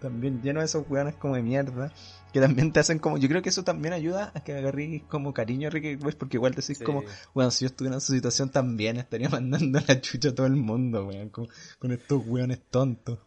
también 0.00 0.42
lleno 0.42 0.60
de 0.60 0.66
esos 0.66 0.88
weones 0.88 1.16
como 1.16 1.34
de 1.34 1.42
mierda, 1.42 1.92
que 2.32 2.40
también 2.40 2.72
te 2.72 2.80
hacen 2.80 2.98
como, 2.98 3.18
yo 3.18 3.28
creo 3.28 3.42
que 3.42 3.48
eso 3.48 3.64
también 3.64 3.94
ayuda 3.94 4.32
a 4.34 4.44
que 4.44 4.52
agarrís 4.52 5.02
como 5.04 5.34
cariño 5.34 5.68
a 5.68 5.70
Ricky 5.70 5.96
porque 5.96 6.36
igual 6.36 6.54
te 6.54 6.60
decís 6.60 6.80
como, 6.80 7.02
bueno, 7.34 7.50
si 7.50 7.64
yo 7.64 7.66
estuviera 7.66 7.96
en 7.96 8.00
su 8.00 8.12
situación 8.12 8.50
también 8.50 8.96
estaría 8.96 9.28
mandando 9.30 9.80
la 9.86 10.00
chucha 10.00 10.30
a 10.30 10.34
todo 10.34 10.46
el 10.46 10.56
mundo, 10.56 11.06
weón, 11.06 11.30
con, 11.30 11.48
estos 11.92 12.22
weones 12.26 12.60
tontos. 12.70 13.18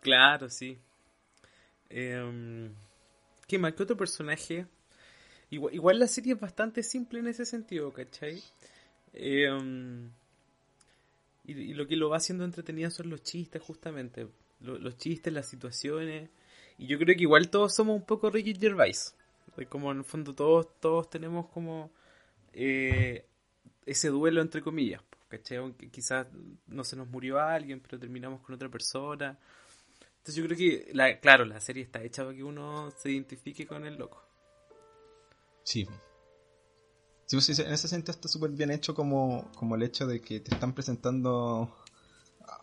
Claro, 0.00 0.48
sí. 0.48 0.78
Eh, 1.90 2.70
¿Qué 3.46 3.58
más? 3.58 3.72
¿Qué 3.74 3.82
otro 3.82 3.96
personaje? 3.96 4.66
Igual, 5.50 5.74
igual, 5.74 5.98
la 5.98 6.06
serie 6.06 6.34
es 6.34 6.40
bastante 6.40 6.82
simple 6.82 7.20
en 7.20 7.28
ese 7.28 7.46
sentido, 7.46 7.92
¿cachai? 7.92 8.42
Eh, 9.14 9.48
y, 11.48 11.72
lo 11.72 11.86
que 11.86 11.96
lo 11.96 12.10
va 12.10 12.18
haciendo 12.18 12.44
entretenido 12.44 12.90
son 12.90 13.08
los 13.08 13.22
chistes, 13.22 13.62
justamente. 13.62 14.28
los 14.60 14.96
chistes, 14.98 15.32
las 15.32 15.48
situaciones. 15.48 16.30
Y 16.76 16.86
yo 16.86 16.98
creo 16.98 17.16
que 17.16 17.22
igual 17.22 17.48
todos 17.48 17.74
somos 17.74 17.96
un 17.96 18.04
poco 18.04 18.30
Ricky 18.30 18.54
Gervais. 18.54 19.16
Como 19.70 19.90
en 19.90 19.98
el 19.98 20.04
fondo 20.04 20.34
todos, 20.34 20.68
todos 20.78 21.08
tenemos 21.10 21.48
como 21.48 21.90
eh, 22.52 23.26
ese 23.86 24.08
duelo 24.08 24.42
entre 24.42 24.60
comillas. 24.60 25.02
¿Cachai? 25.28 25.58
Aunque 25.58 25.90
quizás 25.90 26.26
no 26.66 26.84
se 26.84 26.96
nos 26.96 27.08
murió 27.08 27.38
alguien, 27.40 27.80
pero 27.80 27.98
terminamos 27.98 28.40
con 28.42 28.54
otra 28.54 28.68
persona. 28.68 29.38
Entonces 30.18 30.34
yo 30.34 30.44
creo 30.44 30.58
que, 30.58 30.90
la, 30.92 31.18
claro, 31.18 31.46
la 31.46 31.60
serie 31.60 31.82
está 31.82 32.02
hecha 32.02 32.24
para 32.24 32.36
que 32.36 32.44
uno 32.44 32.90
se 32.90 33.10
identifique 33.10 33.66
con 33.66 33.86
el 33.86 33.96
loco. 33.96 34.22
Sí, 35.62 35.86
Sí, 37.28 37.36
pues, 37.36 37.58
en 37.58 37.72
ese 37.72 37.88
sentido 37.88 38.12
está 38.12 38.26
súper 38.26 38.50
bien 38.50 38.70
hecho 38.70 38.94
como, 38.94 39.50
como 39.54 39.76
el 39.76 39.82
hecho 39.82 40.06
de 40.06 40.20
que 40.20 40.40
te 40.40 40.54
están 40.54 40.72
presentando 40.72 41.76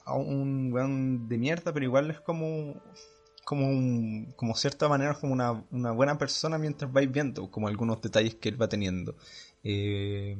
a 0.05 0.15
un 0.15 0.73
weón 0.73 1.29
de 1.29 1.37
mierda, 1.37 1.71
pero 1.71 1.85
igual 1.85 2.09
es 2.09 2.19
como 2.19 2.81
como 3.43 3.67
un, 3.69 4.33
como 4.35 4.55
cierta 4.55 4.89
manera 4.89 5.13
como 5.13 5.33
una, 5.33 5.63
una 5.69 5.91
buena 5.91 6.17
persona 6.17 6.57
mientras 6.57 6.91
vais 6.91 7.11
viendo 7.11 7.51
como 7.51 7.67
algunos 7.67 8.01
detalles 8.01 8.33
que 8.33 8.49
él 8.49 8.59
va 8.59 8.67
teniendo. 8.67 9.15
Eh, 9.63 10.35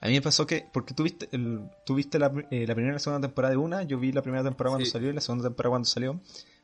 a 0.00 0.06
mí 0.08 0.14
me 0.14 0.22
pasó 0.22 0.46
que, 0.46 0.66
porque 0.72 0.94
tú 0.94 1.02
viste, 1.02 1.28
el, 1.32 1.68
la, 2.18 2.32
eh, 2.50 2.66
la, 2.66 2.74
primera 2.74 2.92
y 2.92 2.92
la 2.94 2.98
segunda 2.98 3.28
temporada 3.28 3.52
de 3.52 3.58
una, 3.58 3.82
yo 3.82 3.98
vi 3.98 4.12
la 4.12 4.22
primera 4.22 4.42
temporada 4.42 4.76
cuando 4.76 4.90
salió 4.90 5.10
y 5.10 5.12
la 5.12 5.20
segunda 5.20 5.44
temporada 5.44 5.72
cuando 5.72 5.86
salió. 5.86 6.20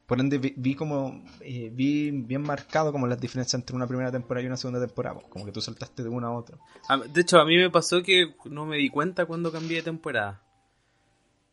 Por 0.09 0.21
ende, 0.21 0.39
vi, 0.39 0.75
como, 0.75 1.23
eh, 1.41 1.71
vi 1.71 2.11
bien 2.11 2.41
marcado 2.41 2.93
como 2.93 3.07
las 3.07 3.21
diferencias 3.21 3.61
entre 3.61 3.77
una 3.77 3.87
primera 3.87 4.11
temporada 4.11 4.43
y 4.43 4.47
una 4.47 4.57
segunda 4.57 4.81
temporada, 4.81 5.21
como 5.29 5.45
que 5.45 5.53
tú 5.53 5.61
saltaste 5.61 6.03
de 6.03 6.09
una 6.09 6.29
a 6.29 6.33
otra. 6.33 6.57
De 7.13 7.21
hecho, 7.21 7.39
a 7.39 7.45
mí 7.45 7.59
me 7.59 7.69
pasó 7.69 8.03
que 8.03 8.35
no 8.47 8.65
me 8.65 8.79
di 8.79 8.89
cuenta 8.89 9.27
cuando 9.27 9.53
cambié 9.53 9.77
de 9.77 9.83
temporada. 9.83 10.43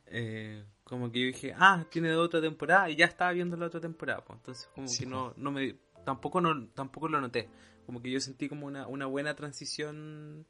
Eh, 0.05 0.63
como 0.85 1.11
que 1.11 1.19
yo 1.19 1.25
dije, 1.25 1.53
ah, 1.59 1.85
tiene 1.91 2.15
otra 2.15 2.39
temporada 2.39 2.89
y 2.89 2.95
ya 2.95 3.07
estaba 3.07 3.33
viendo 3.33 3.57
la 3.57 3.65
otra 3.65 3.81
temporada. 3.81 4.23
Pues. 4.23 4.39
Entonces, 4.39 4.69
como 4.73 4.87
que 4.87 5.05
no, 5.05 5.33
no 5.35 5.51
me, 5.51 5.75
tampoco, 6.05 6.39
no, 6.39 6.67
tampoco 6.67 7.09
lo 7.09 7.19
noté. 7.19 7.49
Como 7.85 8.01
que 8.01 8.09
yo 8.09 8.21
sentí 8.21 8.47
como 8.47 8.67
una, 8.67 8.87
una 8.87 9.05
buena 9.05 9.35
transición 9.35 10.47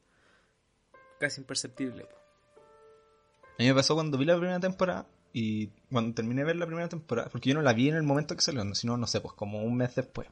casi 1.18 1.40
imperceptible. 1.40 2.04
Pues. 2.04 2.16
A 3.58 3.62
mí 3.64 3.66
me 3.66 3.74
pasó 3.74 3.94
cuando 3.94 4.16
vi 4.16 4.26
la 4.26 4.36
primera 4.36 4.60
temporada, 4.60 5.08
y 5.38 5.66
cuando 5.92 6.14
terminé 6.14 6.40
de 6.40 6.46
ver 6.46 6.56
la 6.56 6.64
primera 6.64 6.88
temporada, 6.88 7.28
porque 7.30 7.50
yo 7.50 7.54
no 7.54 7.60
la 7.60 7.74
vi 7.74 7.90
en 7.90 7.96
el 7.96 8.02
momento 8.02 8.34
que 8.34 8.40
salió, 8.40 8.74
sino, 8.74 8.96
no 8.96 9.06
sé, 9.06 9.20
pues 9.20 9.34
como 9.34 9.62
un 9.62 9.76
mes 9.76 9.94
después. 9.94 10.26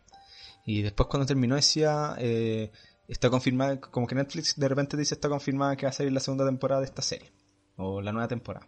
Y 0.64 0.80
después 0.80 1.10
cuando 1.10 1.26
terminó 1.26 1.56
decía, 1.56 2.14
eh, 2.16 2.72
está 3.06 3.28
confirmada, 3.28 3.78
como 3.78 4.06
que 4.06 4.14
Netflix 4.14 4.58
de 4.58 4.66
repente 4.66 4.96
dice 4.96 5.14
está 5.14 5.28
confirmada 5.28 5.76
que 5.76 5.84
va 5.84 5.90
a 5.90 5.92
salir 5.92 6.10
la 6.10 6.20
segunda 6.20 6.46
temporada 6.46 6.80
de 6.80 6.86
esta 6.86 7.02
serie, 7.02 7.30
o 7.76 8.00
la 8.00 8.12
nueva 8.12 8.28
temporada. 8.28 8.66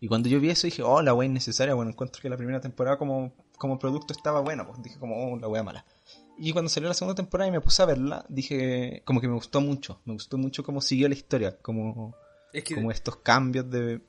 Y 0.00 0.08
cuando 0.08 0.30
yo 0.30 0.40
vi 0.40 0.48
eso 0.48 0.66
dije, 0.66 0.82
oh, 0.82 1.02
la 1.02 1.12
wea 1.12 1.28
innecesaria, 1.28 1.74
bueno, 1.74 1.90
encuentro 1.90 2.22
que 2.22 2.30
la 2.30 2.38
primera 2.38 2.62
temporada 2.62 2.96
como, 2.96 3.34
como 3.58 3.78
producto 3.78 4.14
estaba 4.14 4.40
buena, 4.40 4.66
pues 4.66 4.82
dije 4.82 4.98
como, 4.98 5.34
oh, 5.34 5.38
la 5.38 5.48
wea 5.48 5.62
mala. 5.62 5.84
Y 6.38 6.54
cuando 6.54 6.70
salió 6.70 6.88
la 6.88 6.94
segunda 6.94 7.14
temporada 7.14 7.46
y 7.46 7.52
me 7.52 7.60
puse 7.60 7.82
a 7.82 7.84
verla, 7.84 8.24
dije, 8.30 9.02
como 9.04 9.20
que 9.20 9.28
me 9.28 9.34
gustó 9.34 9.60
mucho, 9.60 10.00
me 10.06 10.14
gustó 10.14 10.38
mucho 10.38 10.64
cómo 10.64 10.80
siguió 10.80 11.08
la 11.08 11.14
historia, 11.14 11.58
como, 11.60 12.16
como 12.74 12.90
estos 12.90 13.16
cambios 13.16 13.68
de... 13.68 14.00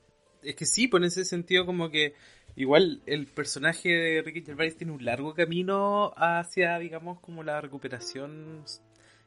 Es 0.42 0.54
que 0.54 0.66
sí, 0.66 0.88
pues 0.88 1.02
en 1.02 1.06
ese 1.06 1.24
sentido 1.24 1.66
como 1.66 1.90
que 1.90 2.14
igual 2.56 3.02
el 3.06 3.26
personaje 3.26 3.88
de 3.88 4.22
Ricky 4.22 4.42
Gervais 4.42 4.76
tiene 4.76 4.92
un 4.92 5.04
largo 5.04 5.34
camino 5.34 6.12
hacia, 6.16 6.78
digamos, 6.78 7.20
como 7.20 7.42
la 7.42 7.60
recuperación 7.60 8.64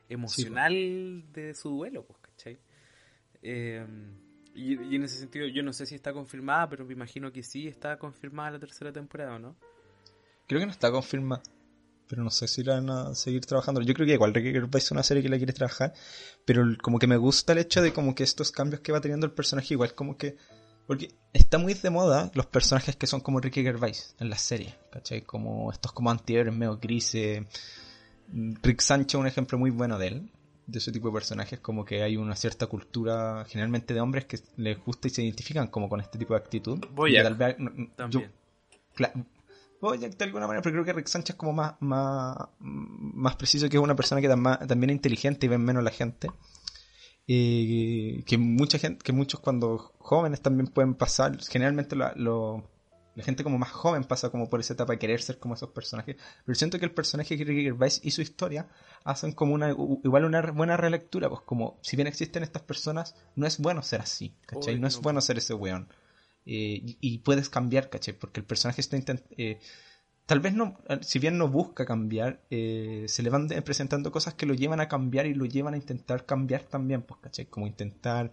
emocional 0.09 1.23
de 1.33 1.53
su 1.53 1.69
duelo, 1.69 2.05
pues, 2.05 2.19
¿cachai? 2.21 2.59
Eh, 3.41 3.85
y, 4.55 4.95
en 4.95 5.03
ese 5.03 5.17
sentido, 5.17 5.47
yo 5.47 5.63
no 5.63 5.73
sé 5.73 5.85
si 5.85 5.95
está 5.95 6.13
confirmada, 6.13 6.69
pero 6.69 6.85
me 6.85 6.93
imagino 6.93 7.31
que 7.31 7.43
sí 7.43 7.67
está 7.67 7.97
confirmada 7.97 8.51
la 8.51 8.59
tercera 8.59 8.91
temporada, 8.91 9.39
¿no? 9.39 9.55
Creo 10.47 10.59
que 10.59 10.65
no 10.65 10.71
está 10.71 10.91
confirmada, 10.91 11.41
pero 12.07 12.23
no 12.23 12.29
sé 12.29 12.47
si 12.47 12.63
la 12.63 12.75
van 12.75 12.89
a 12.89 13.15
seguir 13.15 13.45
trabajando. 13.45 13.81
Yo 13.81 13.93
creo 13.93 14.05
que 14.05 14.13
igual 14.13 14.33
Ricky 14.33 14.59
es 14.77 14.91
una 14.91 15.03
serie 15.03 15.23
que 15.23 15.29
la 15.29 15.37
quiere 15.37 15.53
trabajar, 15.53 15.93
pero 16.45 16.63
como 16.81 16.99
que 16.99 17.07
me 17.07 17.17
gusta 17.17 17.53
el 17.53 17.59
hecho 17.59 17.81
de 17.81 17.93
como 17.93 18.13
que 18.13 18.23
estos 18.23 18.51
cambios 18.51 18.81
que 18.81 18.91
va 18.91 19.01
teniendo 19.01 19.25
el 19.25 19.33
personaje, 19.33 19.73
igual 19.73 19.95
como 19.95 20.17
que... 20.17 20.37
Porque 20.87 21.13
está 21.31 21.57
muy 21.57 21.73
de 21.73 21.89
moda 21.89 22.29
los 22.33 22.45
personajes 22.45 22.95
que 22.95 23.07
son 23.07 23.21
como 23.21 23.39
Ricky 23.39 23.63
Gervais 23.63 24.15
en 24.19 24.29
la 24.29 24.37
serie, 24.37 24.75
¿cachai? 24.91 25.21
Como 25.21 25.71
estos 25.71 25.91
como 25.91 26.11
antihéroes 26.11 26.55
medio 26.55 26.77
grises. 26.77 27.43
Rick 28.31 28.81
Sancho, 28.81 29.19
un 29.19 29.27
ejemplo 29.27 29.57
muy 29.57 29.69
bueno 29.69 29.97
de 29.97 30.07
él, 30.07 30.31
de 30.65 30.79
ese 30.79 30.91
tipo 30.91 31.07
de 31.09 31.13
personajes, 31.13 31.59
como 31.59 31.85
que 31.85 32.03
hay 32.03 32.17
una 32.17 32.35
cierta 32.35 32.67
cultura, 32.67 33.45
generalmente 33.47 33.93
de 33.93 34.01
hombres, 34.01 34.25
que 34.25 34.39
les 34.57 34.83
gusta 34.83 35.07
y 35.07 35.11
se 35.11 35.23
identifican 35.23 35.67
como 35.67 35.89
con 35.89 36.01
este 36.01 36.17
tipo 36.17 36.33
de 36.33 36.39
actitud. 36.39 36.79
Voy 36.91 37.17
a. 37.17 37.23
También. 37.95 38.31
voy 39.79 39.97
a 39.97 40.09
de 40.09 40.25
alguna 40.25 40.47
manera, 40.47 40.61
pero 40.61 40.73
creo 40.73 40.85
que 40.85 40.93
Rick 40.93 41.07
Sánchez 41.07 41.31
es 41.31 41.37
como 41.37 41.53
más, 41.53 41.75
más, 41.79 42.37
más 42.59 43.35
preciso, 43.35 43.69
que 43.69 43.77
es 43.77 43.83
una 43.83 43.95
persona 43.95 44.21
que 44.21 44.29
también 44.29 44.89
es 44.89 44.95
inteligente 44.95 45.45
y 45.45 45.49
ven 45.49 45.63
menos 45.63 45.83
la 45.83 45.91
gente. 45.91 46.29
Y 47.25 48.23
que 48.23 48.37
mucha 48.37 48.77
gente, 48.77 49.03
que 49.03 49.13
muchos 49.13 49.39
cuando 49.39 49.77
jóvenes 49.99 50.41
también 50.41 50.67
pueden 50.67 50.93
pasar, 50.93 51.39
generalmente 51.41 51.95
lo, 51.95 52.69
la 53.15 53.23
gente 53.23 53.43
como 53.43 53.57
más 53.57 53.71
joven 53.71 54.03
pasa 54.03 54.29
como 54.29 54.49
por 54.49 54.59
esa 54.59 54.73
etapa 54.73 54.93
de 54.93 54.99
querer 54.99 55.21
ser 55.21 55.39
como 55.39 55.53
esos 55.53 55.69
personajes. 55.69 56.17
Pero 56.45 56.55
siento 56.55 56.79
que 56.79 56.85
el 56.85 56.91
personaje 56.91 57.35
Ricky 57.35 57.63
Gervais 57.63 58.01
y 58.03 58.11
su 58.11 58.21
historia 58.21 58.67
hacen 59.03 59.31
como 59.31 59.53
una 59.53 59.69
igual 59.69 60.25
una 60.25 60.41
buena 60.51 60.77
relectura, 60.77 61.29
pues 61.29 61.41
como 61.41 61.77
si 61.81 61.95
bien 61.95 62.07
existen 62.07 62.43
estas 62.43 62.63
personas, 62.63 63.15
no 63.35 63.45
es 63.47 63.59
bueno 63.59 63.83
ser 63.83 64.01
así, 64.01 64.35
¿cachai? 64.45 64.79
no 64.79 64.87
es 64.87 64.99
bueno 64.99 65.21
ser 65.21 65.37
ese 65.37 65.53
weón. 65.53 65.87
Eh, 66.45 66.97
y, 66.99 67.19
puedes 67.19 67.47
cambiar, 67.47 67.89
¿cachai? 67.89 68.13
Porque 68.13 68.41
el 68.41 68.45
personaje 68.45 68.81
está 68.81 68.97
intentando... 68.97 69.33
Eh, 69.37 69.61
tal 70.25 70.39
vez 70.39 70.53
no, 70.53 70.77
si 71.01 71.19
bien 71.19 71.37
no 71.37 71.49
busca 71.49 71.85
cambiar, 71.85 72.39
eh, 72.49 73.05
se 73.07 73.23
le 73.23 73.29
van 73.29 73.47
presentando 73.65 74.11
cosas 74.11 74.33
que 74.33 74.45
lo 74.45 74.53
llevan 74.53 74.79
a 74.79 74.87
cambiar 74.87 75.25
y 75.25 75.33
lo 75.33 75.45
llevan 75.45 75.73
a 75.73 75.77
intentar 75.77 76.25
cambiar 76.25 76.63
también, 76.63 77.01
pues, 77.01 77.19
¿cachai? 77.21 77.45
Como 77.45 77.67
intentar 77.67 78.31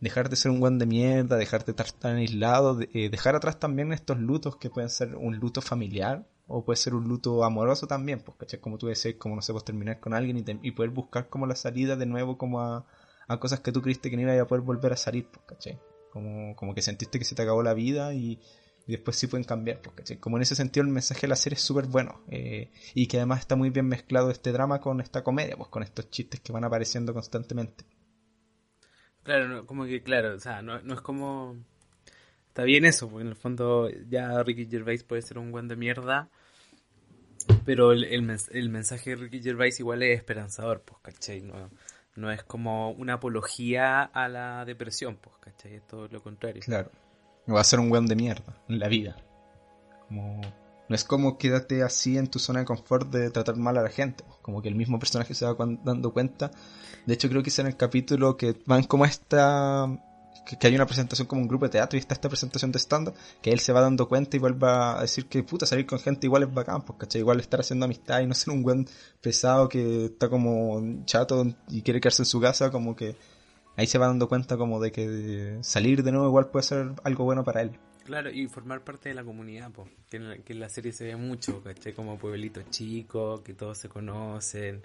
dejar 0.00 0.28
de 0.28 0.36
ser 0.36 0.50
un 0.50 0.60
guan 0.60 0.78
de 0.78 0.86
mierda, 0.86 1.36
dejar 1.36 1.64
de 1.64 1.72
estar 1.72 1.90
tan 1.92 2.16
aislado, 2.16 2.78
eh, 2.92 3.08
dejar 3.08 3.36
atrás 3.36 3.58
también 3.60 3.92
estos 3.92 4.18
lutos 4.18 4.56
que 4.56 4.70
pueden 4.70 4.90
ser 4.90 5.14
un 5.16 5.36
luto 5.36 5.60
familiar 5.60 6.26
o 6.46 6.64
puede 6.64 6.76
ser 6.76 6.94
un 6.94 7.06
luto 7.06 7.44
amoroso 7.44 7.86
también, 7.86 8.20
pues, 8.20 8.36
¿cachai? 8.38 8.60
Como 8.60 8.78
tú 8.78 8.88
decías, 8.88 9.14
como 9.18 9.36
no 9.36 9.42
sé, 9.42 9.52
pues 9.52 9.64
terminar 9.64 10.00
con 10.00 10.14
alguien 10.14 10.44
y, 10.62 10.70
poder 10.72 10.90
buscar 10.90 11.28
como 11.28 11.46
la 11.46 11.54
salida 11.54 11.94
de 11.96 12.06
nuevo 12.06 12.36
como 12.36 12.62
a, 12.62 12.86
cosas 13.38 13.60
que 13.60 13.70
tú 13.70 13.82
creíste 13.82 14.10
que 14.10 14.16
no 14.16 14.22
iba 14.22 14.40
a 14.40 14.46
poder 14.46 14.62
volver 14.64 14.92
a 14.92 14.96
salir, 14.96 15.28
pues, 15.30 15.44
¿cachai? 15.46 15.78
Como, 16.10 16.56
como 16.56 16.74
que 16.74 16.82
sentiste 16.82 17.18
que 17.18 17.24
se 17.24 17.34
te 17.34 17.42
acabó 17.42 17.62
la 17.62 17.74
vida 17.74 18.14
y, 18.14 18.40
después 18.92 19.16
sí 19.16 19.26
pueden 19.26 19.44
cambiar, 19.44 19.80
pues, 19.82 19.96
¿cachai? 19.96 20.16
Como 20.16 20.36
en 20.36 20.42
ese 20.42 20.54
sentido 20.54 20.84
el 20.84 20.92
mensaje 20.92 21.22
de 21.22 21.28
la 21.28 21.36
serie 21.36 21.56
es 21.56 21.62
súper 21.62 21.86
bueno 21.86 22.22
eh, 22.28 22.70
y 22.94 23.06
que 23.06 23.18
además 23.18 23.40
está 23.40 23.54
muy 23.54 23.70
bien 23.70 23.86
mezclado 23.86 24.30
este 24.30 24.50
drama 24.50 24.80
con 24.80 25.00
esta 25.00 25.22
comedia, 25.22 25.56
pues 25.56 25.68
con 25.68 25.82
estos 25.82 26.10
chistes 26.10 26.40
que 26.40 26.52
van 26.52 26.64
apareciendo 26.64 27.12
constantemente. 27.12 27.84
Claro, 29.22 29.66
como 29.66 29.84
que, 29.84 30.02
claro, 30.02 30.34
o 30.34 30.40
sea, 30.40 30.62
no, 30.62 30.80
no 30.80 30.94
es 30.94 31.02
como... 31.02 31.56
Está 32.48 32.62
bien 32.64 32.86
eso, 32.86 33.08
porque 33.08 33.22
en 33.22 33.28
el 33.28 33.36
fondo 33.36 33.90
ya 34.08 34.42
Ricky 34.42 34.66
Gervais 34.66 35.04
puede 35.04 35.20
ser 35.22 35.38
un 35.38 35.52
buen 35.52 35.68
de 35.68 35.76
mierda, 35.76 36.30
pero 37.64 37.92
el, 37.92 38.04
el, 38.04 38.68
mensaje 38.70 39.10
de 39.10 39.16
Ricky 39.16 39.42
Gervais 39.42 39.78
igual 39.78 40.02
es 40.02 40.18
esperanzador, 40.18 40.80
pues, 40.80 40.98
¿cachai? 41.02 41.42
No, 41.42 41.70
no 42.16 42.32
es 42.32 42.42
como 42.42 42.90
una 42.92 43.14
apología 43.14 44.02
a 44.02 44.28
la 44.28 44.64
depresión, 44.64 45.18
pues, 45.20 45.36
¿cachai? 45.40 45.74
Es 45.74 45.86
todo 45.86 46.08
lo 46.08 46.22
contrario. 46.22 46.62
Claro. 46.64 46.90
Va 47.48 47.60
a 47.60 47.64
ser 47.64 47.80
un 47.80 47.88
buen 47.88 48.06
de 48.06 48.16
mierda 48.16 48.62
en 48.68 48.78
la 48.78 48.88
vida. 48.88 49.16
Como 50.08 50.40
no 50.88 50.94
es 50.94 51.04
como 51.04 51.36
quédate 51.36 51.82
así 51.82 52.16
en 52.16 52.28
tu 52.28 52.38
zona 52.38 52.60
de 52.60 52.64
confort 52.64 53.10
de 53.10 53.30
tratar 53.30 53.56
mal 53.56 53.76
a 53.76 53.82
la 53.82 53.90
gente. 53.90 54.24
Como 54.40 54.62
que 54.62 54.68
el 54.68 54.74
mismo 54.74 54.98
personaje 54.98 55.34
se 55.34 55.44
va 55.44 55.54
dando 55.84 56.12
cuenta. 56.12 56.50
De 57.06 57.14
hecho, 57.14 57.28
creo 57.28 57.42
que 57.42 57.50
es 57.50 57.58
en 57.58 57.66
el 57.66 57.76
capítulo 57.76 58.36
que 58.36 58.56
van 58.64 58.84
como 58.84 59.04
esta. 59.04 59.86
Que, 60.46 60.66
hay 60.66 60.74
una 60.74 60.86
presentación 60.86 61.28
como 61.28 61.42
un 61.42 61.48
grupo 61.48 61.66
de 61.66 61.72
teatro 61.72 61.98
y 61.98 62.00
está 62.00 62.14
esta 62.14 62.30
presentación 62.30 62.72
de 62.72 62.78
stand-up. 62.78 63.14
Que 63.42 63.52
él 63.52 63.60
se 63.60 63.72
va 63.74 63.82
dando 63.82 64.08
cuenta 64.08 64.38
y 64.38 64.40
vuelve 64.40 64.66
a 64.66 65.02
decir 65.02 65.26
que 65.26 65.42
puta, 65.42 65.66
salir 65.66 65.84
con 65.84 65.98
gente 65.98 66.26
igual 66.26 66.44
es 66.44 66.54
bacán. 66.54 66.80
Pues, 66.82 66.98
¿cachai? 66.98 67.20
Igual 67.20 67.40
estar 67.40 67.60
haciendo 67.60 67.84
amistad 67.84 68.20
y 68.20 68.26
no 68.26 68.34
ser 68.34 68.54
un 68.54 68.62
buen 68.62 68.88
pesado 69.20 69.68
que 69.68 70.06
está 70.06 70.30
como 70.30 71.04
chato 71.04 71.46
y 71.68 71.82
quiere 71.82 72.00
quedarse 72.00 72.22
en 72.22 72.26
su 72.26 72.40
casa. 72.40 72.70
Como 72.70 72.96
que 72.96 73.14
ahí 73.78 73.86
se 73.86 73.96
va 73.96 74.08
dando 74.08 74.28
cuenta 74.28 74.56
como 74.56 74.80
de 74.80 74.90
que 74.90 75.58
salir 75.62 76.02
de 76.02 76.10
nuevo 76.10 76.26
igual 76.26 76.50
puede 76.50 76.64
ser 76.64 76.90
algo 77.04 77.24
bueno 77.24 77.44
para 77.44 77.62
él. 77.62 77.78
Claro, 78.04 78.28
y 78.30 78.48
formar 78.48 78.82
parte 78.82 79.08
de 79.08 79.14
la 79.14 79.22
comunidad, 79.22 79.70
pues 79.70 79.88
que, 80.10 80.16
en 80.16 80.60
la, 80.60 80.68
serie 80.68 80.92
se 80.92 81.04
ve 81.04 81.14
mucho, 81.14 81.62
¿cachai? 81.62 81.92
Como 81.92 82.18
pueblitos 82.18 82.68
chicos, 82.70 83.42
que 83.42 83.54
todos 83.54 83.78
se 83.78 83.88
conocen. 83.88 84.82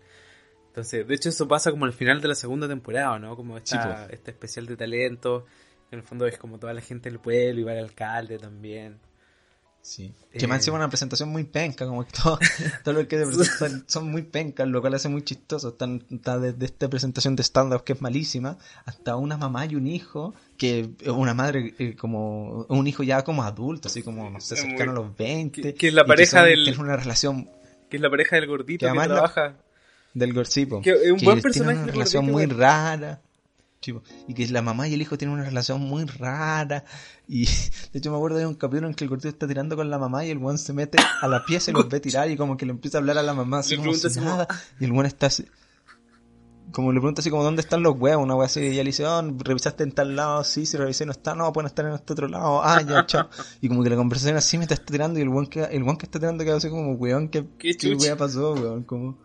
Entonces, 0.67 1.07
de 1.07 1.15
hecho 1.15 1.29
eso 1.29 1.47
pasa 1.47 1.71
como 1.71 1.85
al 1.85 1.93
final 1.93 2.21
de 2.21 2.27
la 2.27 2.35
segunda 2.35 2.67
temporada, 2.67 3.17
¿no? 3.17 3.35
Como 3.35 3.57
esta, 3.57 4.05
este 4.11 4.31
especial 4.31 4.67
de 4.67 4.77
talento, 4.77 5.45
que 5.89 5.95
en 5.95 6.01
el 6.01 6.05
fondo 6.05 6.27
es 6.27 6.37
como 6.37 6.59
toda 6.59 6.73
la 6.73 6.81
gente 6.81 7.09
del 7.09 7.19
pueblo 7.19 7.61
y 7.61 7.63
va 7.63 7.73
el 7.73 7.85
alcalde 7.85 8.37
también. 8.37 8.99
Sí. 9.83 10.13
Que 10.31 10.47
me 10.47 10.55
han 10.55 10.63
sido 10.63 10.75
una 10.75 10.87
presentación 10.87 11.27
muy 11.27 11.43
penca, 11.43 11.85
como 11.85 12.05
que 12.05 12.11
todo, 12.13 12.39
todo 12.85 12.93
lo 12.93 13.05
que 13.05 13.21
son 13.85 14.09
muy 14.09 14.21
pencas, 14.21 14.65
lo 14.65 14.79
cual 14.79 14.93
hace 14.93 15.09
muy 15.09 15.23
chistoso. 15.23 15.69
Están, 15.69 16.05
está 16.09 16.39
desde 16.39 16.65
esta 16.65 16.89
presentación 16.89 17.35
de 17.35 17.43
stand-up 17.43 17.83
que 17.83 17.91
es 17.91 18.01
malísima, 18.01 18.57
hasta 18.85 19.17
una 19.17 19.35
mamá 19.35 19.65
y 19.65 19.75
un 19.75 19.85
hijo, 19.85 20.33
que 20.57 20.89
una 21.05 21.33
madre 21.33 21.75
eh, 21.79 21.95
como, 21.97 22.65
un 22.69 22.87
hijo 22.87 23.03
ya 23.03 23.23
como 23.23 23.43
adulto, 23.43 23.89
así 23.89 24.01
como, 24.01 24.29
no 24.29 24.39
sé, 24.39 24.55
cercano 24.55 24.91
a 24.93 24.95
los 24.95 25.17
20. 25.17 25.73
Que, 25.73 25.87
es 25.89 25.93
la 25.93 26.05
pareja 26.05 26.43
del... 26.43 26.65
Es 26.65 26.77
una 26.77 26.95
relación... 26.95 27.49
Que 27.89 27.97
es 27.97 28.01
la 28.01 28.09
pareja 28.09 28.37
del 28.37 28.47
gordito 28.47 28.87
que, 28.87 28.93
que 28.93 29.05
trabaja... 29.05 29.57
del 30.13 30.33
gorcipo. 30.33 30.81
Que 30.81 30.91
es 30.91 31.11
un 31.11 31.19
buen 31.19 31.41
personaje. 31.41 31.73
Tiene 31.73 31.83
una 31.83 31.91
relación 31.91 32.25
muy 32.25 32.45
rara 32.45 33.21
y 34.27 34.33
que 34.33 34.47
la 34.47 34.61
mamá 34.61 34.87
y 34.87 34.93
el 34.93 35.01
hijo 35.01 35.17
tienen 35.17 35.35
una 35.35 35.45
relación 35.45 35.81
muy 35.81 36.05
rara. 36.05 36.85
Y 37.27 37.45
de 37.93 37.99
hecho 37.99 38.11
me 38.11 38.17
acuerdo 38.17 38.37
de 38.37 38.45
un 38.45 38.55
capítulo 38.55 38.87
en 38.87 38.93
que 38.93 39.03
el 39.03 39.09
gordito 39.09 39.29
está 39.29 39.47
tirando 39.47 39.75
con 39.75 39.89
la 39.89 39.97
mamá 39.97 40.25
y 40.25 40.29
el 40.29 40.37
buen 40.37 40.57
se 40.57 40.73
mete 40.73 40.97
a 41.21 41.27
la 41.27 41.43
pieza 41.45 41.71
y 41.71 41.73
los 41.73 41.89
ve 41.89 41.99
tirar 41.99 42.29
y 42.29 42.37
como 42.37 42.57
que 42.57 42.65
le 42.65 42.71
empieza 42.71 42.97
a 42.97 43.01
hablar 43.01 43.17
a 43.17 43.23
la 43.23 43.33
mamá 43.33 43.59
así 43.59 43.75
como 43.75 43.91
nada. 44.21 44.47
Y 44.79 44.85
el 44.85 44.91
buen 44.91 45.05
está 45.05 45.27
así, 45.27 45.45
como 46.73 46.91
le 46.91 46.99
pregunta 46.99 47.21
así 47.21 47.29
como 47.29 47.43
dónde 47.43 47.61
están 47.61 47.83
los 47.83 47.95
huevos, 47.97 48.23
una 48.23 48.35
wea 48.35 48.47
así, 48.47 48.59
y 48.59 48.65
ella 48.67 48.83
le 48.83 48.89
dice, 48.89 49.05
oh, 49.05 49.21
revisaste 49.21 49.83
en 49.83 49.91
tal 49.91 50.15
lado, 50.15 50.43
sí, 50.43 50.65
si 50.65 50.75
revisé 50.75 51.05
no 51.05 51.11
está, 51.11 51.35
no, 51.35 51.53
pueden 51.53 51.67
estar 51.67 51.85
en 51.85 51.93
este 51.93 52.13
otro 52.13 52.27
lado, 52.27 52.61
ah, 52.63 52.81
ya, 52.81 53.05
chao. 53.05 53.29
Y 53.61 53.69
como 53.69 53.83
que 53.83 53.89
la 53.89 53.95
conversación 53.95 54.35
así 54.35 54.57
me 54.57 54.63
está 54.63 54.75
tirando 54.77 55.19
y 55.19 55.21
el 55.21 55.29
buen 55.29 55.45
que, 55.45 55.63
el 55.63 55.83
buen 55.83 55.97
que 55.97 56.07
está 56.07 56.19
tirando 56.19 56.43
queda 56.43 56.57
así 56.57 56.69
como, 56.69 56.93
weón, 56.93 57.29
¿qué, 57.29 57.45
qué, 57.59 57.75
qué 57.77 58.15
pasó, 58.17 58.53
weón? 58.53 58.83
Como... 58.83 59.17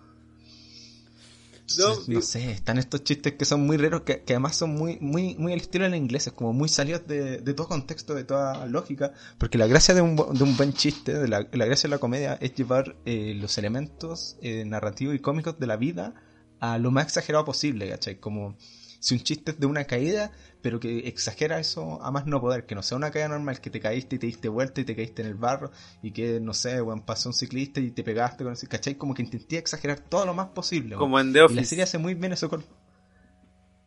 No, 1.77 2.23
sé, 2.23 2.51
están 2.51 2.79
estos 2.79 3.05
chistes 3.05 3.35
que 3.35 3.45
son 3.45 3.67
muy 3.67 3.77
raros, 3.77 4.03
que, 4.03 4.23
además 4.29 4.57
son 4.57 4.71
muy, 4.71 4.99
muy, 5.01 5.35
muy 5.37 5.53
al 5.53 5.61
estilo 5.61 5.85
en 5.85 5.95
inglés, 5.95 6.27
es 6.27 6.33
como 6.33 6.53
muy 6.53 6.69
salidos 6.69 7.07
de, 7.07 7.39
todo 7.55 7.69
contexto, 7.69 8.15
de 8.15 8.25
toda 8.25 8.67
lógica, 8.67 9.13
porque 9.37 9.59
la 9.59 9.67
gracia 9.67 9.95
de 9.95 10.01
un, 10.01 10.17
de 10.17 10.45
un 10.45 10.57
buen 10.57 10.73
chiste, 10.73 11.13
de 11.13 11.29
la, 11.29 11.43
gracia 11.43 11.89
de 11.89 11.95
la 11.95 11.99
comedia 11.99 12.35
es 12.41 12.55
llevar 12.55 12.97
eh, 13.05 13.35
los 13.35 13.59
elementos 13.59 14.39
eh, 14.41 14.65
narrativos 14.65 15.15
y 15.15 15.19
cómicos 15.19 15.59
de 15.59 15.67
la 15.67 15.77
vida 15.77 16.15
a 16.61 16.79
lo 16.79 16.91
más 16.91 17.05
exagerado 17.05 17.45
posible, 17.45 17.89
¿cachai? 17.89 18.19
Como 18.19 18.57
si 18.99 19.15
un 19.15 19.21
chiste 19.21 19.53
es 19.53 19.61
de 19.61 19.67
una 19.67 19.85
caída, 19.85 20.33
pero 20.61 20.81
que 20.81 21.09
exagera 21.09 21.59
eso 21.59 22.03
a 22.03 22.11
más 22.11 22.27
no 22.27 22.41
poder, 22.41 22.67
que 22.67 22.75
no 22.75 22.83
sea 22.83 22.97
una 22.97 23.11
caída 23.11 23.29
normal, 23.29 23.61
que 23.61 23.71
te 23.71 23.81
caíste 23.81 24.17
y 24.17 24.19
te 24.19 24.27
diste 24.27 24.49
vuelta 24.49 24.81
y 24.81 24.85
te 24.85 24.97
caíste 24.97 25.23
en 25.23 25.29
el 25.29 25.35
barro, 25.35 25.71
y 26.03 26.11
que, 26.11 26.41
no 26.41 26.55
sé, 26.55 26.81
bueno, 26.81 27.05
pasó 27.05 27.29
un 27.29 27.35
ciclista 27.35 27.81
y 27.81 27.91
te 27.91 28.03
pegaste 28.03 28.45
con 28.45 28.53
ese, 28.53 28.67
¿cachai? 28.67 28.97
Como 28.97 29.15
que 29.15 29.23
intenté 29.23 29.59
exagerar 29.59 30.01
todo 30.01 30.27
lo 30.27 30.35
más 30.35 30.49
posible. 30.49 30.97
Como 30.97 31.19
en 31.21 31.33
The 31.33 31.43
Office. 31.43 31.61
Y 31.61 31.63
la 31.63 31.69
serie 31.69 31.85
hace 31.85 31.99
muy 31.99 32.15
bien 32.15 32.33
eso 32.33 32.49
con... 32.49 32.65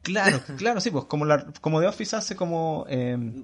Claro, 0.02 0.42
claro, 0.58 0.80
sí, 0.80 0.92
pues 0.92 1.06
como, 1.06 1.26
la, 1.26 1.46
como 1.62 1.82
The 1.82 1.88
Office 1.88 2.16
hace 2.16 2.36
como... 2.36 2.86
Eh, 2.90 3.44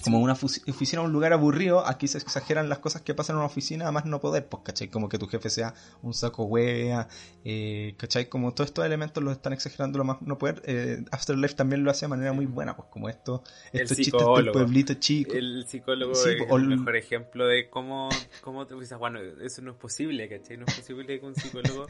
como 0.00 0.20
una 0.20 0.32
oficina 0.32 1.02
un 1.02 1.12
lugar 1.12 1.32
aburrido, 1.32 1.86
aquí 1.86 2.08
se 2.08 2.18
exageran 2.18 2.68
las 2.68 2.78
cosas 2.78 3.02
que 3.02 3.14
pasan 3.14 3.34
en 3.34 3.38
una 3.38 3.46
oficina, 3.46 3.84
además 3.84 4.06
no 4.06 4.20
poder, 4.20 4.46
pues, 4.46 4.62
¿cachai? 4.64 4.88
Como 4.88 5.08
que 5.08 5.18
tu 5.18 5.26
jefe 5.26 5.50
sea 5.50 5.74
un 6.02 6.14
saco 6.14 6.44
wea, 6.44 7.08
eh, 7.44 7.94
¿cachai? 7.98 8.28
Como 8.28 8.54
todos 8.54 8.70
estos 8.70 8.84
elementos 8.84 9.22
los 9.22 9.32
están 9.32 9.52
exagerando 9.52 9.98
lo 9.98 10.04
más 10.04 10.22
no 10.22 10.38
poder. 10.38 10.62
Eh, 10.66 11.04
Afterlife 11.10 11.54
también 11.54 11.84
lo 11.84 11.90
hace 11.90 12.06
de 12.06 12.10
manera 12.10 12.32
muy 12.32 12.46
buena, 12.46 12.76
pues, 12.76 12.88
como 12.90 13.08
esto, 13.08 13.42
estos 13.72 13.96
chistes 13.96 14.22
del 14.36 14.50
pueblito 14.50 14.94
chico. 14.94 15.34
El 15.34 15.64
psicólogo 15.66 16.12
es 16.12 16.26
el 16.26 16.66
mejor 16.66 16.96
ejemplo 16.96 17.46
de 17.46 17.68
cómo, 17.68 18.08
cómo 18.40 18.66
te 18.66 18.74
dices, 18.74 18.98
bueno, 18.98 19.20
eso 19.20 19.62
no 19.62 19.72
es 19.72 19.76
posible, 19.76 20.28
¿cachai? 20.28 20.56
No 20.56 20.64
es 20.66 20.74
posible 20.74 21.20
que 21.20 21.26
un 21.26 21.34
psicólogo 21.34 21.86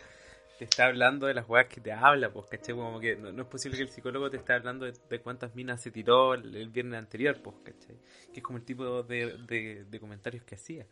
te 0.63 0.67
está 0.67 0.87
hablando 0.87 1.27
de 1.27 1.35
las 1.35 1.49
weas 1.49 1.67
que 1.67 1.81
te 1.81 1.93
habla, 1.93 2.33
pues, 2.33 2.47
¿cachai? 2.47 2.77
Como 2.77 3.01
que 3.01 3.17
no, 3.17 3.43
es 3.43 3.49
posible 3.49 3.77
que 3.77 3.83
el 3.83 3.89
psicólogo 3.89 4.31
te 4.31 4.37
esté 4.37 4.53
hablando 4.53 4.87
de, 4.87 5.21
cuántas 5.21 5.57
minas 5.57 5.83
se 5.83 5.91
tiró 5.91 6.35
el, 6.35 6.69
viernes 6.69 7.01
anterior, 7.01 7.37
pues, 7.43 7.57
¿cachai? 7.65 7.97
Que 8.33 8.39
es 8.39 8.43
como 8.45 8.59
el 8.59 8.65
tipo 8.65 9.03
de, 9.03 9.85
de 9.85 10.01
comentarios 10.01 10.45
que 10.45 10.55
hacía 10.55 10.87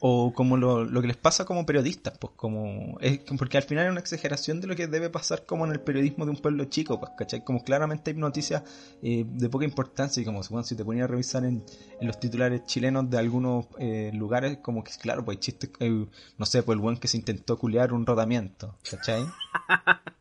o 0.00 0.32
como 0.32 0.56
lo, 0.56 0.84
lo, 0.84 1.00
que 1.00 1.08
les 1.08 1.16
pasa 1.16 1.44
como 1.44 1.66
periodistas, 1.66 2.16
pues 2.18 2.32
como 2.36 2.98
es, 3.00 3.20
porque 3.36 3.56
al 3.56 3.64
final 3.64 3.86
es 3.86 3.90
una 3.90 4.00
exageración 4.00 4.60
de 4.60 4.68
lo 4.68 4.76
que 4.76 4.86
debe 4.86 5.10
pasar 5.10 5.44
como 5.44 5.66
en 5.66 5.72
el 5.72 5.80
periodismo 5.80 6.24
de 6.24 6.30
un 6.30 6.36
pueblo 6.36 6.64
chico, 6.66 7.00
pues, 7.00 7.12
¿cachai? 7.18 7.42
Como 7.42 7.64
claramente 7.64 8.12
hay 8.12 8.16
noticias 8.16 8.62
eh, 9.02 9.24
de 9.26 9.48
poca 9.48 9.64
importancia 9.64 10.20
y 10.20 10.24
como 10.24 10.40
bueno, 10.50 10.64
si 10.64 10.76
te 10.76 10.84
ponías 10.84 11.04
a 11.04 11.08
revisar 11.08 11.44
en, 11.44 11.64
en, 12.00 12.06
los 12.06 12.20
titulares 12.20 12.64
chilenos 12.64 13.10
de 13.10 13.18
algunos 13.18 13.66
eh, 13.78 14.12
lugares, 14.14 14.58
como 14.58 14.84
que 14.84 14.92
claro, 15.00 15.24
pues 15.24 15.36
hay 15.36 15.40
chistes, 15.40 15.70
eh, 15.80 16.06
no 16.38 16.46
sé, 16.46 16.62
pues 16.62 16.76
el 16.76 16.80
buen 16.80 16.96
que 16.96 17.08
se 17.08 17.16
intentó 17.16 17.58
culear 17.58 17.92
un 17.92 18.06
rodamiento, 18.06 18.76
¿cachai? 18.88 19.24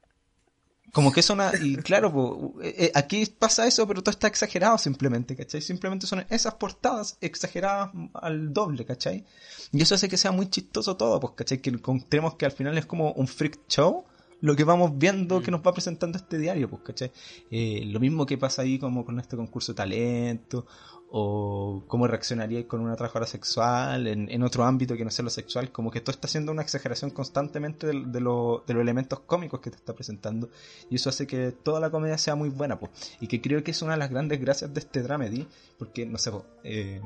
Como 0.98 1.12
que 1.12 1.22
son, 1.22 1.40
y 1.62 1.76
claro, 1.76 2.56
eh, 2.60 2.74
eh, 2.76 2.92
aquí 2.96 3.24
pasa 3.28 3.68
eso, 3.68 3.88
pero 3.88 4.02
todo 4.02 4.10
está 4.10 4.26
exagerado 4.26 4.80
simplemente, 4.80 5.36
¿cachai? 5.36 5.62
Simplemente 5.62 6.08
son 6.08 6.26
esas 6.32 6.56
portadas 6.56 7.20
exageradas 7.22 7.92
al 8.16 8.52
doble, 8.52 8.84
¿cachai? 8.84 9.24
Y 9.72 9.80
eso 9.80 9.94
hace 9.94 10.10
que 10.10 10.18
sea 10.18 10.32
muy 10.32 10.50
chistoso 10.50 10.98
todo, 10.98 11.20
pues, 11.20 11.34
¿cachai? 11.36 11.60
Que 11.60 11.70
encontremos 11.70 12.34
que 12.34 12.46
al 12.46 12.52
final 12.52 12.80
es 12.80 12.88
como 12.88 13.12
un 13.12 13.28
freak 13.28 13.60
show 13.68 14.06
lo 14.42 14.56
que 14.56 14.64
vamos 14.64 14.98
viendo 14.98 15.40
que 15.42 15.52
mm. 15.52 15.54
nos 15.54 15.62
va 15.62 15.72
presentando 15.72 16.18
este 16.18 16.40
diario, 16.40 16.68
pues, 16.68 16.82
¿cachai? 16.82 17.12
Eh, 17.52 17.84
lo 17.86 18.00
mismo 18.00 18.26
que 18.26 18.40
pasa 18.40 18.64
ahí 18.64 18.80
como 18.80 19.06
con 19.06 19.20
este 19.20 19.38
concurso 19.38 19.74
de 19.74 19.78
talento, 19.78 20.66
o 21.10 21.84
cómo 21.88 22.06
reaccionaría 22.08 22.68
con 22.68 22.82
una 22.82 22.96
trabajadora 22.96 23.28
sexual 23.28 24.08
en, 24.08 24.44
otro 24.44 24.66
ámbito 24.66 24.98
que 24.98 25.06
no 25.06 25.12
sea 25.12 25.24
lo 25.24 25.30
sexual, 25.30 25.72
como 25.72 25.90
que 25.90 26.02
todo 26.02 26.12
está 26.12 26.28
haciendo 26.28 26.52
una 26.52 26.62
exageración 26.62 27.12
constantemente 27.12 27.88
de, 27.88 28.04
de, 28.06 28.20
los 28.20 28.62
elementos 28.68 29.22
cómicos 29.22 29.62
que 29.62 29.70
te 29.70 29.78
está 29.78 29.94
presentando 29.94 30.50
y 30.90 30.96
eso 30.96 31.10
hace 31.10 31.26
que 31.26 31.52
toda 31.52 31.80
la 31.80 31.90
comedia 31.90 32.18
sea 32.18 32.36
muy 32.36 32.50
buena, 32.50 32.78
pues. 32.80 32.92
y 33.22 33.28
que 33.28 33.42
creo 33.42 33.64
que 33.64 33.72
es 33.72 33.82
una 33.82 33.94
de 33.94 34.00
las 34.00 34.10
grandes 34.10 34.40
gracias 34.40 34.74
de 34.74 34.80
este 34.80 35.02
dramedy, 35.02 35.48
porque 35.78 36.06
no 36.06 36.18
sé, 36.18 36.32
eh, 36.64 37.02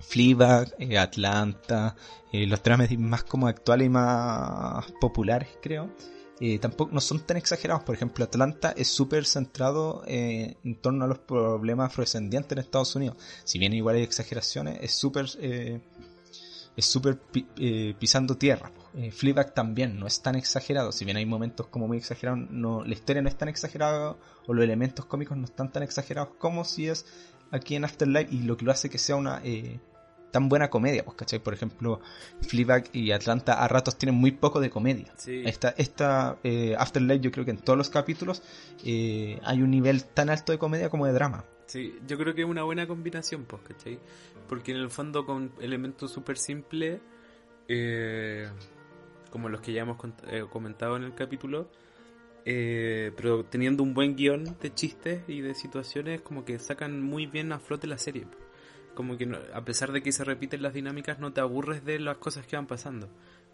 Fleabag, 0.00 0.74
eh, 0.78 0.98
Atlanta, 0.98 1.94
eh, 2.32 2.46
los 2.46 2.62
dramedy 2.62 2.96
más 2.96 3.24
como 3.24 3.46
actuales 3.46 3.86
y 3.86 3.90
más 3.90 4.92
populares 5.00 5.48
creo, 5.62 5.90
eh, 6.40 6.58
tampoco 6.58 6.92
no 6.92 7.00
son 7.00 7.20
tan 7.20 7.36
exagerados. 7.36 7.84
Por 7.84 7.94
ejemplo, 7.94 8.24
Atlanta 8.24 8.74
es 8.76 8.88
súper 8.88 9.24
centrado 9.24 10.02
eh, 10.06 10.56
en 10.64 10.76
torno 10.76 11.04
a 11.04 11.08
los 11.08 11.18
problemas 11.18 11.86
afrodescendientes 11.86 12.52
en 12.52 12.58
Estados 12.58 12.94
Unidos. 12.96 13.16
Si 13.44 13.58
bien 13.58 13.72
igual 13.72 13.96
hay 13.96 14.02
exageraciones, 14.02 14.78
es 14.82 14.92
súper 14.92 15.26
eh, 15.40 15.80
es 16.76 16.86
súper 16.86 17.18
pisando 17.98 18.36
tierra. 18.36 18.72
Eh, 18.96 19.12
también 19.54 19.98
no 19.98 20.06
es 20.06 20.20
tan 20.22 20.34
exagerado. 20.34 20.90
Si 20.90 21.04
bien 21.04 21.16
hay 21.16 21.26
momentos 21.26 21.68
como 21.68 21.86
muy 21.86 21.98
exagerados, 21.98 22.50
no, 22.50 22.84
la 22.84 22.94
historia 22.94 23.22
no 23.22 23.28
es 23.28 23.36
tan 23.36 23.48
exagerada 23.48 24.16
o 24.46 24.54
los 24.54 24.64
elementos 24.64 25.04
cómicos 25.06 25.36
no 25.36 25.44
están 25.44 25.70
tan 25.70 25.84
exagerados 25.84 26.34
como 26.38 26.64
si 26.64 26.88
es 26.88 27.06
aquí 27.52 27.76
en 27.76 27.84
Afterlife 27.84 28.34
y 28.34 28.40
lo 28.40 28.56
que 28.56 28.64
lo 28.64 28.72
hace 28.72 28.90
que 28.90 28.98
sea 28.98 29.14
una 29.14 29.40
tan 30.34 30.48
buena 30.48 30.68
comedia, 30.68 31.04
pues, 31.04 31.16
¿cachai? 31.16 31.38
Por 31.38 31.54
ejemplo, 31.54 32.00
Fleabag 32.40 32.90
y 32.92 33.12
Atlanta 33.12 33.62
a 33.62 33.68
ratos 33.68 33.96
tienen 33.96 34.16
muy 34.16 34.32
poco 34.32 34.58
de 34.58 34.68
comedia. 34.68 35.14
Esta, 35.26 35.68
esta 35.78 36.38
eh, 36.42 36.74
Afterlife 36.76 37.20
yo 37.20 37.30
creo 37.30 37.44
que 37.44 37.52
en 37.52 37.58
todos 37.58 37.78
los 37.78 37.88
capítulos 37.88 38.42
eh, 38.84 39.38
hay 39.44 39.62
un 39.62 39.70
nivel 39.70 40.04
tan 40.04 40.30
alto 40.30 40.50
de 40.50 40.58
comedia 40.58 40.90
como 40.90 41.06
de 41.06 41.12
drama. 41.12 41.44
Sí, 41.66 41.94
yo 42.08 42.18
creo 42.18 42.34
que 42.34 42.42
es 42.42 42.48
una 42.48 42.64
buena 42.64 42.88
combinación, 42.88 43.44
pues, 43.44 43.62
¿cachai? 43.62 44.00
Porque 44.48 44.72
en 44.72 44.78
el 44.78 44.90
fondo 44.90 45.24
con 45.24 45.52
elementos 45.60 46.10
súper 46.10 46.36
simples, 46.36 47.00
eh, 47.68 48.48
como 49.30 49.48
los 49.48 49.60
que 49.60 49.72
ya 49.72 49.82
hemos 49.82 49.98
comentado 50.50 50.96
en 50.96 51.04
el 51.04 51.14
capítulo, 51.14 51.70
pero 52.44 53.44
teniendo 53.44 53.84
un 53.84 53.94
buen 53.94 54.16
guion 54.16 54.56
de 54.60 54.74
chistes 54.74 55.22
y 55.28 55.42
de 55.42 55.54
situaciones, 55.54 56.22
como 56.22 56.44
que 56.44 56.58
sacan 56.58 57.00
muy 57.00 57.26
bien 57.26 57.52
a 57.52 57.60
flote 57.60 57.86
la 57.86 57.98
serie. 57.98 58.26
Como 58.94 59.16
que 59.16 59.30
a 59.52 59.64
pesar 59.64 59.92
de 59.92 60.02
que 60.02 60.12
se 60.12 60.24
repiten 60.24 60.62
las 60.62 60.74
dinámicas, 60.74 61.18
no 61.18 61.32
te 61.32 61.40
aburres 61.40 61.84
de 61.84 61.98
las 61.98 62.18
cosas 62.18 62.46
que 62.46 62.56
van 62.56 62.66
pasando. 62.66 63.08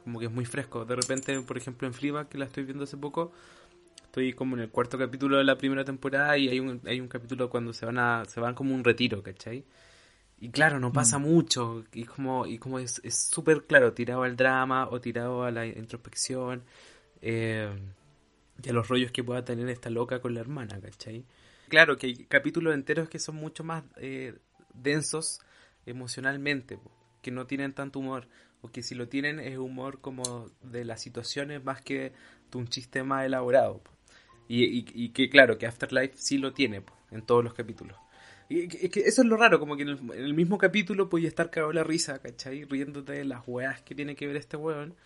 Como 0.05 0.19
que 0.19 0.27
es 0.27 0.33
muy 0.33 0.45
fresco. 0.45 0.85
De 0.85 0.97
repente, 0.97 1.41
por 1.43 1.57
ejemplo, 1.57 1.87
en 1.87 1.95
Fleabag, 1.95 2.29
que 2.29 2.39
la 2.39 2.47
estoy 2.47 2.65
viendo 2.65 2.85
hace 2.85 2.97
poco, 2.97 3.33
estoy 4.03 4.33
como 4.33 4.57
en 4.57 4.63
el 4.63 4.71
cuarto 4.71 4.99
capítulo 4.99 5.39
de 5.39 5.45
la 5.45 5.57
primera 5.57 5.85
temporada 5.85 6.37
y 6.37 6.49
hay 6.49 6.61
un, 6.61 6.81
hay 6.85 7.01
un 7.01 7.09
capítulo 7.09 7.49
cuando 7.49 7.73
se 7.73 7.87
van 7.87 7.99
a, 7.99 8.25
se 8.27 8.41
van 8.41 8.55
como 8.55 8.75
un 8.75 8.85
retiro, 8.85 9.23
¿cachai? 9.23 9.65
Y 10.41 10.51
claro, 10.51 10.81
no 10.81 10.93
pasa 10.93 11.19
mm. 11.19 11.23
mucho, 11.23 11.85
y 11.93 12.05
como, 12.05 12.47
y 12.47 12.59
como 12.59 12.79
es 12.79 13.01
súper 13.05 13.65
claro, 13.67 13.93
tirado 13.93 14.23
al 14.23 14.37
drama 14.37 14.89
o 14.89 15.01
tirado 15.01 15.45
a 15.45 15.51
la 15.51 15.67
introspección, 15.67 16.63
eh, 17.21 17.69
y 18.63 18.69
a 18.69 18.73
los 18.73 18.89
rollos 18.89 19.13
que 19.13 19.23
pueda 19.23 19.45
tener 19.45 19.69
esta 19.69 19.91
loca 19.91 20.21
con 20.21 20.35
la 20.35 20.41
hermana, 20.41 20.81
¿cachai? 20.81 21.25
Claro 21.69 21.97
que 21.97 22.09
hay 22.09 22.25
capítulos 22.25 22.75
enteros 22.75 23.09
que 23.09 23.19
son 23.19 23.37
mucho 23.37 23.65
más 23.65 23.85
eh, 23.97 24.35
densos 24.75 25.41
emocionalmente, 25.87 26.79
que 27.23 27.31
no 27.31 27.47
tienen 27.47 27.73
tanto 27.73 27.99
humor, 27.99 28.29
o 28.63 28.71
que 28.71 28.83
si 28.83 28.95
lo 28.95 29.09
tienen 29.09 29.41
es 29.41 29.59
humor 29.59 30.01
como 30.01 30.51
de 30.63 30.85
las 30.85 31.01
situaciones 31.01 31.65
más 31.65 31.83
que 31.83 32.13
de 32.51 32.59
un 32.59 32.69
chiste 32.69 33.03
más 33.03 33.25
elaborado. 33.25 33.83
Y, 34.53 35.11
que 35.11 35.31
claro, 35.31 35.59
que 35.59 35.67
Afterlife 35.67 36.17
sí 36.17 36.37
lo 36.37 36.53
tiene 36.53 36.83
en 37.13 37.23
todos 37.23 37.45
los 37.45 37.55
capítulos. 37.55 37.97
Y 38.49 38.67
que 38.67 39.01
eso 39.01 39.23
es 39.23 39.29
lo 39.29 39.37
raro, 39.37 39.61
como 39.61 39.77
que 39.77 39.85
en 39.85 40.11
el, 40.13 40.35
mismo 40.35 40.59
capítulo 40.59 41.09
puedes 41.09 41.29
estar 41.29 41.51
cagado 41.51 41.73
la 41.73 41.85
risa, 41.85 42.19
¿cachai? 42.19 42.65
Riéndote 42.65 43.13
de 43.13 43.25
las 43.25 43.47
weas 43.47 43.81
que 43.83 43.95
tiene 43.95 44.17
que 44.17 44.27
ver 44.27 44.37
este 44.37 44.57
weón. 44.57 44.97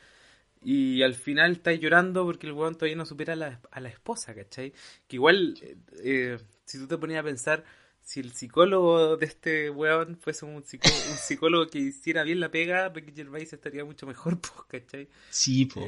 Y 0.62 1.02
al 1.02 1.12
final 1.12 1.52
estás 1.52 1.78
llorando 1.78 2.24
porque 2.24 2.46
el 2.46 2.54
weón 2.54 2.74
todavía 2.74 2.96
no 2.96 3.04
supera 3.04 3.34
a 3.34 3.36
la, 3.36 3.60
a 3.70 3.80
la 3.80 3.90
esposa, 3.90 4.34
¿cachai? 4.34 4.72
Que 5.06 5.16
igual, 5.16 5.58
eh, 5.60 5.76
eh, 6.02 6.38
si 6.64 6.78
tú 6.78 6.86
te 6.86 6.96
ponías 6.96 7.20
a 7.20 7.24
pensar, 7.24 7.64
si 8.04 8.20
el 8.20 8.32
psicólogo 8.32 9.16
de 9.16 9.26
este 9.26 9.70
weón 9.70 10.16
fuese 10.16 10.44
un, 10.44 10.62
psicólogo, 10.64 11.68
que 11.68 11.78
hiciera 11.78 12.22
bien 12.22 12.38
la 12.38 12.50
pega, 12.50 12.90
Ricky 12.90 13.12
Gervais 13.12 13.52
estaría 13.52 13.84
mucho 13.84 14.06
mejor, 14.06 14.38
pues, 14.68 14.82
¿cachai? 14.84 15.08
Sí, 15.30 15.66
pues. 15.66 15.86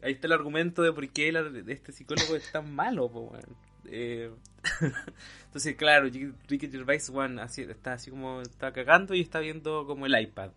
ahí 0.00 0.12
está 0.12 0.28
el 0.28 0.32
argumento 0.32 0.82
de 0.82 0.92
por 0.92 1.06
qué 1.08 1.32
este 1.66 1.92
psicólogo 1.92 2.36
es 2.36 2.50
tan 2.52 2.72
malo, 2.72 3.10
pues, 3.10 3.44
eh, 3.90 4.30
entonces, 5.46 5.76
claro, 5.76 6.08
Ricky 6.48 6.70
Gervais, 6.70 7.08
weón, 7.10 7.40
así, 7.40 7.62
está 7.62 7.94
así 7.94 8.10
como, 8.10 8.40
está 8.40 8.72
cagando 8.72 9.14
y 9.14 9.20
está 9.20 9.40
viendo 9.40 9.86
como 9.86 10.06
el 10.06 10.18
iPad 10.20 10.52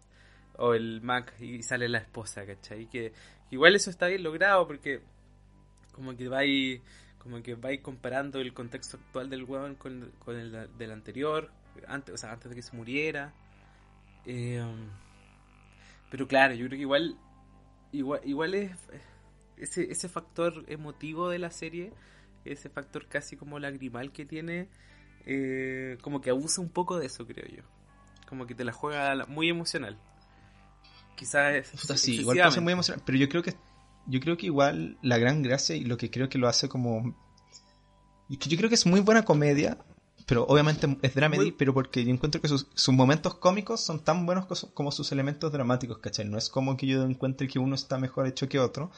o 0.58 0.76
el 0.76 1.02
Mac 1.02 1.34
y 1.40 1.64
sale 1.64 1.90
la 1.90 1.98
esposa, 1.98 2.46
¿cachai? 2.46 2.88
Que 2.88 3.14
igual 3.50 3.76
eso 3.76 3.90
está 3.90 4.08
bien 4.08 4.22
logrado 4.22 4.68
porque 4.68 5.02
como 5.92 6.16
que 6.16 6.28
va 6.28 6.40
ahí 6.40 6.82
como 7.22 7.42
que 7.44 7.54
vais 7.56 7.82
comparando 7.82 8.40
el 8.40 8.54
contexto 8.54 8.98
actual 8.98 9.30
del 9.30 9.44
weón 9.44 9.76
con, 9.76 10.12
el 10.28 10.70
del 10.78 10.92
anterior, 10.92 11.52
antes, 11.88 12.16
o 12.16 12.18
sea, 12.18 12.32
antes 12.32 12.50
de 12.50 12.56
que 12.56 12.64
se 12.64 12.76
muriera. 12.76 13.34
Eh, 14.26 14.64
pero 16.10 16.28
claro, 16.28 16.56
yo 16.56 16.66
creo 16.66 16.78
que 16.78 16.82
igual, 16.82 17.18
igual, 17.92 18.22
igual 18.26 18.56
es 18.56 18.72
ese, 19.58 19.92
ese 19.92 20.10
factor 20.10 20.66
emotivo 20.68 21.30
de 21.30 21.38
la 21.38 21.52
serie, 21.52 21.94
ese 22.44 22.70
factor 22.70 23.08
casi 23.08 23.38
como 23.38 23.60
lagrimal 23.60 24.12
que 24.12 24.26
tiene, 24.26 24.68
eh, 25.26 25.98
como 26.02 26.22
que 26.22 26.32
abusa 26.32 26.60
un 26.60 26.70
poco 26.70 26.98
de 26.98 27.06
eso, 27.06 27.28
creo 27.28 27.48
yo. 27.48 27.64
Como 28.28 28.48
que 28.48 28.56
te 28.56 28.64
la 28.64 28.74
juega 28.74 29.28
muy 29.28 29.48
emocional. 29.48 30.00
Quizás 31.16 31.54
es. 31.54 32.00
sí, 32.00 32.22
igual 32.22 32.40
pasa 32.40 32.62
muy 32.62 32.74
emocional, 32.74 33.04
pero 33.06 33.20
yo 33.20 33.30
creo 33.30 33.44
que 33.44 33.54
yo 34.08 34.20
creo 34.20 34.38
que 34.38 34.48
igual 34.48 34.98
la 35.02 35.18
gran 35.18 35.42
gracia 35.42 35.76
y 35.76 35.84
lo 35.84 35.98
que 35.98 36.10
creo 36.10 36.30
que 36.30 36.38
lo 36.38 36.48
hace 36.48 36.70
como... 36.70 37.16
Yo 38.30 38.58
creo 38.58 38.70
que 38.70 38.76
es 38.76 38.86
muy 38.86 39.02
buena 39.02 39.24
comedia, 39.26 39.78
pero 40.26 40.46
obviamente 40.46 40.88
es 41.02 41.14
dramedy, 41.16 41.52
pero 41.52 41.74
porque 41.74 42.06
yo 42.06 42.12
encuentro 42.12 42.40
que 42.42 42.48
sus, 42.48 42.68
momentos 42.90 43.36
cómicos 43.36 43.82
son 43.82 44.04
tan 44.04 44.26
buenos 44.26 44.46
como 44.74 44.92
sus 44.92 45.12
elementos 45.12 45.52
dramáticos, 45.52 45.98
¿cachai? 45.98 46.26
No 46.26 46.38
es 46.38 46.50
como 46.50 46.78
que 46.78 46.88
yo 46.88 47.04
encuentre 47.04 47.50
que 47.50 47.60
uno 47.60 47.76
está 47.76 47.98
mejor 47.98 48.28
hecho 48.28 48.48
que 48.48 48.60
otro, 48.60 48.92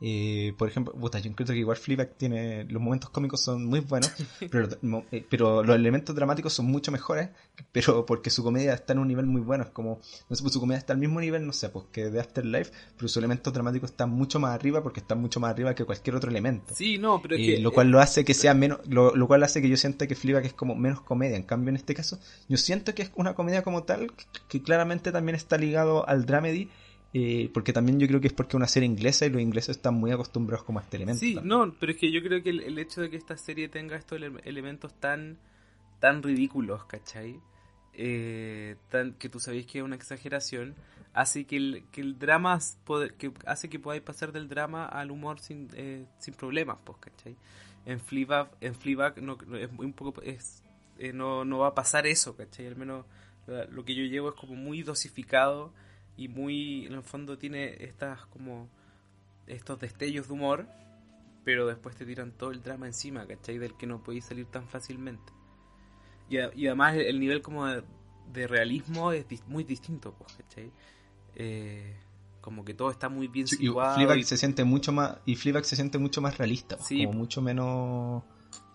Eh, 0.00 0.54
por 0.56 0.68
ejemplo, 0.68 0.92
puta, 0.94 1.18
yo 1.18 1.28
encuentro 1.28 1.54
que 1.54 1.58
igual 1.60 1.76
Fleabag 1.76 2.14
tiene, 2.16 2.64
los 2.64 2.80
momentos 2.80 3.10
cómicos 3.10 3.40
son 3.40 3.64
muy 3.64 3.80
buenos, 3.80 4.12
pero, 4.50 4.68
eh, 5.10 5.26
pero 5.28 5.64
los 5.64 5.74
elementos 5.74 6.14
dramáticos 6.14 6.52
son 6.52 6.66
mucho 6.66 6.92
mejores, 6.92 7.30
pero 7.72 8.06
porque 8.06 8.30
su 8.30 8.44
comedia 8.44 8.74
está 8.74 8.92
en 8.92 9.00
un 9.00 9.08
nivel 9.08 9.26
muy 9.26 9.40
bueno, 9.40 9.64
es 9.64 9.70
como, 9.70 9.98
no 10.28 10.36
sé, 10.36 10.42
pues 10.42 10.52
su 10.54 10.60
comedia 10.60 10.78
está 10.78 10.92
al 10.92 11.00
mismo 11.00 11.20
nivel, 11.20 11.44
no 11.44 11.52
sé, 11.52 11.68
pues 11.70 11.86
que 11.90 12.10
de 12.10 12.20
Afterlife, 12.20 12.70
pero 12.96 13.08
sus 13.08 13.16
elementos 13.16 13.52
dramáticos 13.52 13.90
están 13.90 14.10
mucho 14.10 14.38
más 14.38 14.54
arriba 14.54 14.84
porque 14.84 15.00
están 15.00 15.20
mucho 15.20 15.40
más 15.40 15.50
arriba 15.50 15.74
que 15.74 15.84
cualquier 15.84 16.14
otro 16.14 16.30
elemento. 16.30 16.74
Sí, 16.76 16.96
no, 16.98 17.20
pero 17.20 17.34
es 17.34 17.40
Eh, 17.42 17.56
que... 17.56 17.58
lo 17.60 17.72
cual 17.72 17.88
lo 17.90 17.98
hace 17.98 18.24
que 18.24 18.34
sea 18.34 18.54
menos, 18.54 18.78
lo, 18.86 19.16
lo 19.16 19.26
cual 19.26 19.42
hace 19.42 19.60
que 19.60 19.68
yo 19.68 19.76
sienta 19.76 20.06
que 20.06 20.14
Fleabag 20.14 20.46
es 20.46 20.52
como 20.52 20.76
menos 20.76 21.00
comedia, 21.00 21.36
en 21.36 21.42
cambio 21.42 21.70
en 21.70 21.76
este 21.76 21.94
caso, 21.96 22.20
yo 22.48 22.56
siento 22.56 22.94
que 22.94 23.02
es 23.02 23.10
una 23.16 23.34
comedia 23.34 23.62
como 23.62 23.82
tal, 23.82 24.12
que 24.48 24.62
claramente 24.62 25.10
también 25.10 25.34
está 25.34 25.58
ligado 25.58 26.08
al 26.08 26.24
dramedy, 26.24 26.70
eh, 27.14 27.50
porque 27.54 27.72
también 27.72 27.98
yo 27.98 28.06
creo 28.06 28.20
que 28.20 28.26
es 28.28 28.32
porque 28.32 28.50
es 28.50 28.54
una 28.56 28.66
serie 28.68 28.86
inglesa 28.88 29.26
y 29.26 29.30
los 29.30 29.40
ingleses 29.40 29.76
están 29.76 29.94
muy 29.94 30.10
acostumbrados 30.10 30.64
como 30.64 30.78
a 30.78 30.82
este 30.82 30.96
elemento. 30.96 31.20
Sí, 31.20 31.34
también. 31.34 31.48
no, 31.58 31.74
pero 31.80 31.92
es 31.92 31.98
que 31.98 32.12
yo 32.12 32.22
creo 32.22 32.42
que 32.42 32.50
el, 32.50 32.60
el 32.60 32.78
hecho 32.78 33.00
de 33.00 33.10
que 33.10 33.16
esta 33.16 33.36
serie 33.36 33.68
tenga 33.68 33.96
estos 33.96 34.18
ele- 34.20 34.40
elementos 34.44 34.92
tan, 35.00 35.38
tan 36.00 36.22
ridículos, 36.22 36.84
¿cachai? 36.84 37.40
Eh, 37.94 38.76
tan, 38.90 39.14
que 39.14 39.28
tú 39.28 39.40
sabéis 39.40 39.66
que 39.66 39.78
es 39.78 39.84
una 39.84 39.96
exageración, 39.96 40.74
hace 41.14 41.44
que 41.46 41.56
el, 41.56 41.84
que 41.90 42.00
el 42.02 42.18
drama, 42.18 42.58
que 43.18 43.32
hace 43.46 43.68
que 43.68 43.78
podáis 43.78 44.02
pasar 44.02 44.30
del 44.32 44.48
drama 44.48 44.84
al 44.86 45.10
humor 45.10 45.40
sin, 45.40 45.68
eh, 45.74 46.04
sin 46.18 46.34
problemas, 46.34 46.78
pues, 46.84 46.98
¿cachai? 46.98 47.34
En 47.86 48.00
Fleabag, 48.00 48.50
en 48.60 48.74
Fleabag 48.74 49.20
no, 49.22 49.38
no- 49.46 49.56
es 49.56 49.72
muy 49.72 49.86
un 49.86 49.94
poco, 49.94 50.20
es, 50.22 50.62
eh, 50.98 51.12
no, 51.12 51.44
no 51.44 51.58
va 51.58 51.68
a 51.68 51.74
pasar 51.74 52.06
eso, 52.06 52.36
¿cachai? 52.36 52.66
Al 52.66 52.76
menos 52.76 53.06
lo 53.70 53.82
que 53.84 53.94
yo 53.94 54.04
llevo 54.04 54.28
es 54.28 54.34
como 54.34 54.54
muy 54.54 54.82
dosificado 54.82 55.72
y 56.18 56.28
muy, 56.28 56.84
en 56.86 56.92
el 56.94 57.02
fondo 57.02 57.38
tiene 57.38 57.82
estas 57.84 58.26
como 58.26 58.68
estos 59.46 59.78
destellos 59.78 60.26
de 60.28 60.34
humor, 60.34 60.66
pero 61.44 61.66
después 61.66 61.96
te 61.96 62.04
tiran 62.04 62.32
todo 62.32 62.50
el 62.50 62.62
drama 62.62 62.86
encima, 62.86 63.26
¿cachai? 63.26 63.56
Del 63.56 63.74
que 63.78 63.86
no 63.86 64.02
podéis 64.02 64.26
salir 64.26 64.44
tan 64.46 64.68
fácilmente. 64.68 65.32
Y, 66.28 66.36
además 66.66 66.94
el, 66.96 67.02
el 67.06 67.20
nivel 67.20 67.40
como 67.40 67.64
de, 67.66 67.82
de 68.34 68.46
realismo 68.46 69.12
es 69.12 69.24
muy 69.46 69.64
distinto, 69.64 70.12
pues, 70.18 70.34
¿cachai? 70.34 70.70
Eh, 71.36 71.96
como 72.42 72.64
que 72.64 72.74
todo 72.74 72.90
está 72.90 73.08
muy 73.08 73.28
bien 73.28 73.46
Sí, 73.46 73.56
y 73.56 73.58
situado. 73.60 73.94
Fleabag 73.94 74.18
y- 74.18 74.24
se 74.24 74.36
siente 74.36 74.64
mucho 74.64 74.92
más 74.92 75.18
y 75.24 75.36
Fleabag 75.36 75.64
se 75.64 75.76
siente 75.76 75.96
mucho 75.98 76.20
más 76.20 76.36
realista, 76.36 76.76
pues, 76.76 76.88
Sí. 76.88 77.04
como 77.06 77.16
mucho 77.18 77.40
menos 77.40 78.22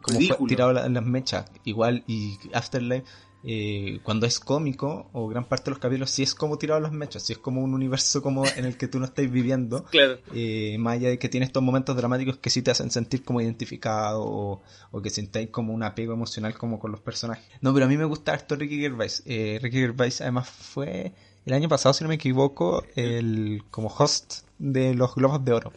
como 0.02 0.18
Ridículo. 0.20 0.38
fue 0.40 0.48
tirado 0.48 0.74
la- 0.74 0.90
las 0.90 1.06
mechas. 1.06 1.52
Igual 1.66 2.04
y 2.08 2.38
Afterlife 2.54 3.06
eh, 3.46 4.00
cuando 4.04 4.26
es 4.26 4.40
cómico 4.40 5.10
o 5.14 5.28
gran 5.28 5.44
parte 5.46 5.66
de 5.66 5.72
los 5.72 5.80
capítulos 5.80 6.10
sí 6.12 6.24
es 6.24 6.34
como 6.34 6.58
tirado 6.58 6.78
a 6.78 6.82
las 6.82 6.92
mechas, 6.94 7.24
sí 7.24 7.34
es 7.34 7.40
como 7.40 7.62
un 7.62 7.74
universo 7.74 8.22
como 8.22 8.46
en 8.58 8.66
el 8.66 8.78
que 8.78 8.88
tú 8.88 9.00
no 9.00 9.06
estás 9.06 9.30
viviendo. 9.30 9.84
Claro. 9.86 10.18
Eh, 10.34 10.78
más 10.80 10.94
allá 10.94 11.10
de 11.10 11.20
que 11.20 11.28
tiene 11.30 11.46
estos 11.46 11.62
momentos 11.62 11.96
dramáticos 11.96 12.38
que 12.38 12.50
sí 12.50 12.62
te 12.62 12.72
hacen 12.72 12.90
sentir 12.92 13.24
como 13.24 13.42
identificado 13.42 14.24
o, 14.24 14.62
o 14.92 15.02
que 15.02 15.10
sintáis 15.10 15.50
como 15.50 15.74
un 15.74 15.84
apego 15.84 16.14
emocional 16.14 16.58
como 16.58 16.80
con 16.80 16.92
los 16.92 17.02
personajes. 17.02 17.44
No, 17.62 17.74
pero 17.74 17.86
a 17.86 17.90
mí 17.90 17.98
me 17.98 18.06
gusta 18.06 18.32
harto 18.34 18.56
Ricky 18.56 18.80
Gervais. 18.80 19.24
Eh, 19.26 19.60
Ricky 19.62 19.78
Gervais 19.78 20.22
además 20.22 20.50
fue 20.50 21.14
el 21.46 21.54
año 21.54 21.68
pasado, 21.68 21.94
si 21.94 22.04
no 22.06 22.08
me 22.08 22.16
equivoco, 22.16 22.84
el 22.96 23.64
como 23.70 23.90
host 23.90 24.46
de 24.60 24.94
los 24.94 25.16
Globos 25.16 25.44
de 25.44 25.52
Oro. 25.52 25.74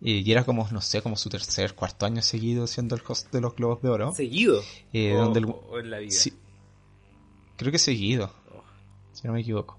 Eh, 0.00 0.22
y 0.24 0.30
era 0.30 0.44
como, 0.44 0.68
no 0.70 0.80
sé, 0.80 1.02
como 1.02 1.16
su 1.16 1.28
tercer, 1.28 1.74
cuarto 1.74 2.06
año 2.06 2.22
seguido 2.22 2.66
siendo 2.66 2.94
el 2.94 3.02
host 3.06 3.32
de 3.32 3.40
los 3.40 3.56
Globos 3.56 3.82
de 3.82 3.88
Oro. 3.88 4.12
Seguido. 4.14 4.62
Eh, 4.92 5.14
o, 5.14 5.18
donde 5.24 5.40
el- 5.40 5.46
o 5.46 5.78
en 5.80 5.90
la 5.90 5.98
vida. 5.98 6.10
Sí. 6.12 6.32
Creo 7.58 7.70
que 7.72 7.78
seguido, 7.78 8.32
Oh. 8.54 8.62
si 9.12 9.26
no 9.26 9.34
me 9.34 9.40
equivoco. 9.40 9.78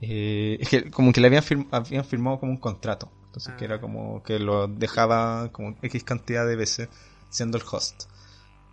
Eh, 0.00 0.56
es 0.60 0.68
que 0.68 0.90
como 0.90 1.12
que 1.12 1.20
le 1.20 1.26
habían, 1.26 1.42
firm- 1.42 1.66
habían 1.72 2.04
firmado 2.04 2.38
como 2.38 2.52
un 2.52 2.58
contrato. 2.58 3.10
Entonces 3.26 3.54
que 3.58 3.64
Ah. 3.64 3.68
era 3.68 3.80
como 3.80 4.22
que 4.22 4.38
lo 4.38 4.68
dejaba 4.68 5.50
como 5.52 5.76
X 5.82 6.04
cantidad 6.04 6.46
de 6.46 6.56
veces 6.56 6.88
siendo 7.30 7.58
el 7.58 7.64
host. 7.70 8.04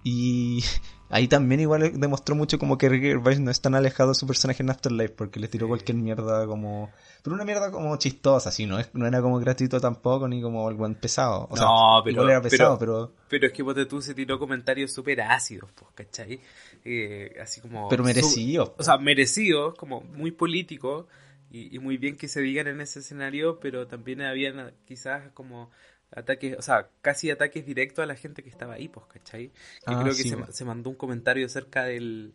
Y 0.04 0.64
ahí 1.10 1.28
también 1.28 1.62
igual 1.62 2.00
demostró 2.00 2.36
mucho 2.36 2.60
como 2.60 2.78
que 2.78 2.90
Ricky 2.90 3.08
Gervais 3.08 3.40
no 3.40 3.50
es 3.52 3.62
tan 3.62 3.76
alejado 3.76 4.10
de 4.10 4.16
su 4.16 4.28
personaje 4.28 4.64
en 4.64 4.70
Afterlife 4.70 5.14
porque 5.14 5.40
le 5.40 5.48
tiró 5.48 5.68
cualquier 5.68 5.98
mierda 5.98 6.46
como... 6.48 6.92
Pero 7.24 7.36
una 7.36 7.46
mierda 7.46 7.72
como 7.72 7.96
chistosa, 7.98 8.50
así, 8.50 8.66
no, 8.66 8.80
es, 8.80 8.90
no 8.94 9.06
era 9.08 9.22
como 9.22 9.40
gratuito 9.40 9.80
tampoco 9.82 10.28
ni 10.28 10.42
como 10.42 10.68
algo 10.68 10.88
pesado. 10.94 11.48
O 11.50 11.58
sea, 11.58 11.66
No, 11.66 12.02
pero- 12.04 12.14
igual 12.16 12.30
era 12.32 12.42
pesado, 12.42 12.78
pero- 12.80 13.08
pero... 13.14 13.28
Pero 13.30 13.48
es 13.48 13.54
que 13.54 13.64
Ponte 13.64 13.86
tú 13.86 14.02
se 14.02 14.14
tiró 14.14 14.40
comentarios 14.40 14.94
súper 14.94 15.22
ácidos, 15.22 15.70
pues, 15.76 15.92
¿cachai? 15.96 16.40
Eh, 16.86 17.36
así 17.42 17.60
como... 17.62 17.90
Pero 17.90 18.04
su- 18.04 18.08
merecido. 18.08 18.76
O 18.78 18.84
sea, 18.84 18.98
merecidos, 18.98 19.76
como 19.76 20.02
muy 20.02 20.32
políticos 20.32 21.06
y, 21.52 21.76
y 21.76 21.80
muy 21.80 21.98
bien 21.98 22.16
que 22.18 22.28
se 22.28 22.42
digan 22.42 22.68
en 22.68 22.82
ese 22.82 23.00
escenario, 23.00 23.60
pero 23.60 23.88
también 23.88 24.22
habían 24.22 24.74
quizás 24.86 25.32
como 25.34 25.70
ataques, 26.12 26.58
o 26.58 26.62
sea, 26.62 26.90
casi 27.02 27.30
ataques 27.32 27.66
directos 27.66 28.04
a 28.04 28.06
la 28.06 28.16
gente 28.16 28.44
que 28.44 28.50
estaba 28.50 28.76
ahí, 28.76 28.88
pues, 28.88 29.06
¿cachai? 29.08 29.50
Que 29.50 29.54
Ah, 29.86 30.00
creo 30.02 30.16
que 30.16 30.52
se, 30.54 30.66
mandó 30.66 30.90
un 30.90 30.96
comentario 30.96 31.46
acerca 31.46 31.84
del 31.86 32.34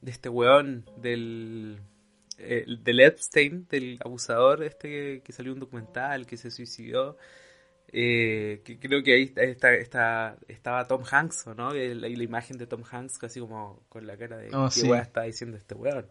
de 0.00 0.10
este 0.10 0.28
weón, 0.28 0.84
del 0.96 1.80
eh, 2.38 2.64
del 2.82 3.00
Epstein, 3.00 3.66
del 3.68 3.98
abusador 4.04 4.62
este 4.62 4.88
que, 4.88 5.22
que 5.24 5.32
salió 5.32 5.52
un 5.52 5.60
documental, 5.60 6.26
que 6.26 6.36
se 6.36 6.50
suicidó. 6.50 7.16
Eh, 7.90 8.60
que 8.64 8.78
creo 8.78 9.02
que 9.02 9.14
ahí 9.14 9.32
está, 9.34 9.72
está, 9.74 10.36
estaba 10.46 10.86
Tom 10.86 11.02
Hanks, 11.10 11.46
¿o 11.46 11.54
¿no? 11.54 11.74
Y 11.74 11.94
la, 11.94 12.06
y 12.08 12.16
la 12.16 12.22
imagen 12.22 12.58
de 12.58 12.66
Tom 12.66 12.82
Hanks 12.88 13.16
casi 13.18 13.40
como 13.40 13.82
con 13.88 14.06
la 14.06 14.16
cara 14.16 14.36
de 14.36 14.50
Oh, 14.54 14.68
qué 14.72 14.82
sí. 14.82 14.88
weá 14.88 15.00
está 15.00 15.22
diciendo 15.22 15.56
este 15.56 15.74
weón. 15.74 16.06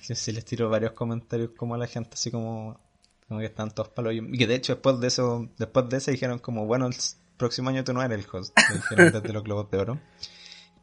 Sí, 0.00 0.14
sí, 0.14 0.32
les 0.32 0.44
tiró 0.44 0.68
varios 0.68 0.92
comentarios 0.92 1.50
como 1.56 1.74
a 1.74 1.78
la 1.78 1.86
gente, 1.86 2.10
así 2.12 2.30
como, 2.30 2.78
como 3.28 3.40
que 3.40 3.46
están 3.46 3.70
todos 3.72 3.88
palos. 3.90 4.14
Y 4.14 4.38
que 4.38 4.46
de 4.46 4.54
hecho 4.54 4.74
después 4.74 5.00
de 5.00 5.08
eso, 5.08 5.48
después 5.58 5.88
de 5.88 5.96
eso 5.98 6.10
dijeron 6.10 6.38
como, 6.38 6.66
bueno, 6.66 6.86
el 6.86 6.94
próximo 7.36 7.70
año 7.70 7.84
tú 7.84 7.92
no 7.92 8.02
eres 8.02 8.18
el 8.18 8.26
host, 8.32 8.56
dijeron 8.72 9.12
desde 9.12 9.32
los 9.32 9.42
Globos 9.44 9.70
de 9.70 9.78
Oro. 9.78 10.00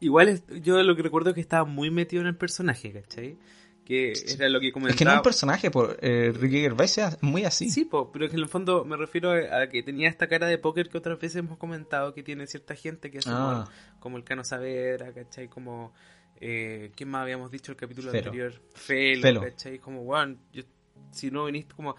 Igual 0.00 0.28
es- 0.28 0.42
yo 0.62 0.82
lo 0.82 0.96
que 0.96 1.02
recuerdo 1.02 1.30
es 1.30 1.34
que 1.34 1.40
estaba 1.40 1.64
muy 1.64 1.90
metido 1.90 2.20
en 2.22 2.28
el 2.28 2.36
personaje, 2.36 2.92
¿cachai? 2.92 3.38
Que 3.84 4.12
era 4.34 4.48
lo 4.48 4.60
que 4.60 4.72
comentaba. 4.72 4.92
Es 4.94 4.96
que 4.98 5.04
no 5.04 5.10
es 5.12 5.16
un 5.18 5.22
personaje, 5.22 5.70
por 5.70 5.98
eh, 6.00 6.32
Ricky 6.34 6.60
Gervais 6.62 6.96
es 6.96 7.22
muy 7.22 7.44
así. 7.44 7.68
Sí, 7.70 7.84
po, 7.84 8.10
pero 8.10 8.28
que 8.28 8.34
en 8.36 8.42
el 8.42 8.48
fondo 8.48 8.84
me 8.84 8.96
refiero 8.96 9.30
a, 9.32 9.60
a 9.62 9.68
que 9.68 9.82
tenía 9.82 10.08
esta 10.08 10.26
cara 10.26 10.46
de 10.46 10.56
póker 10.56 10.88
que 10.88 10.96
otras 10.98 11.18
veces 11.18 11.36
hemos 11.36 11.58
comentado 11.58 12.14
que 12.14 12.22
tiene 12.22 12.46
cierta 12.46 12.74
gente 12.74 13.10
que 13.10 13.18
es 13.18 13.26
Ah. 13.28 13.66
como 14.00 14.16
el 14.16 14.24
Cano 14.24 14.42
Saavedra, 14.42 15.12
¿cachai? 15.12 15.48
Como, 15.48 15.92
eh, 16.40 16.92
¿quién 16.96 17.10
más 17.10 17.22
habíamos 17.22 17.50
dicho 17.50 17.72
el 17.72 17.76
capítulo 17.76 18.10
Felo. 18.10 18.24
anterior? 18.30 18.54
Felo, 18.74 19.22
Felo. 19.22 19.40
¿cachai? 19.42 19.78
Como, 19.78 20.00
weón, 20.02 20.38
yo, 20.52 20.62
si 21.10 21.30
no 21.30 21.44
viniste 21.44 21.74
como, 21.74 21.94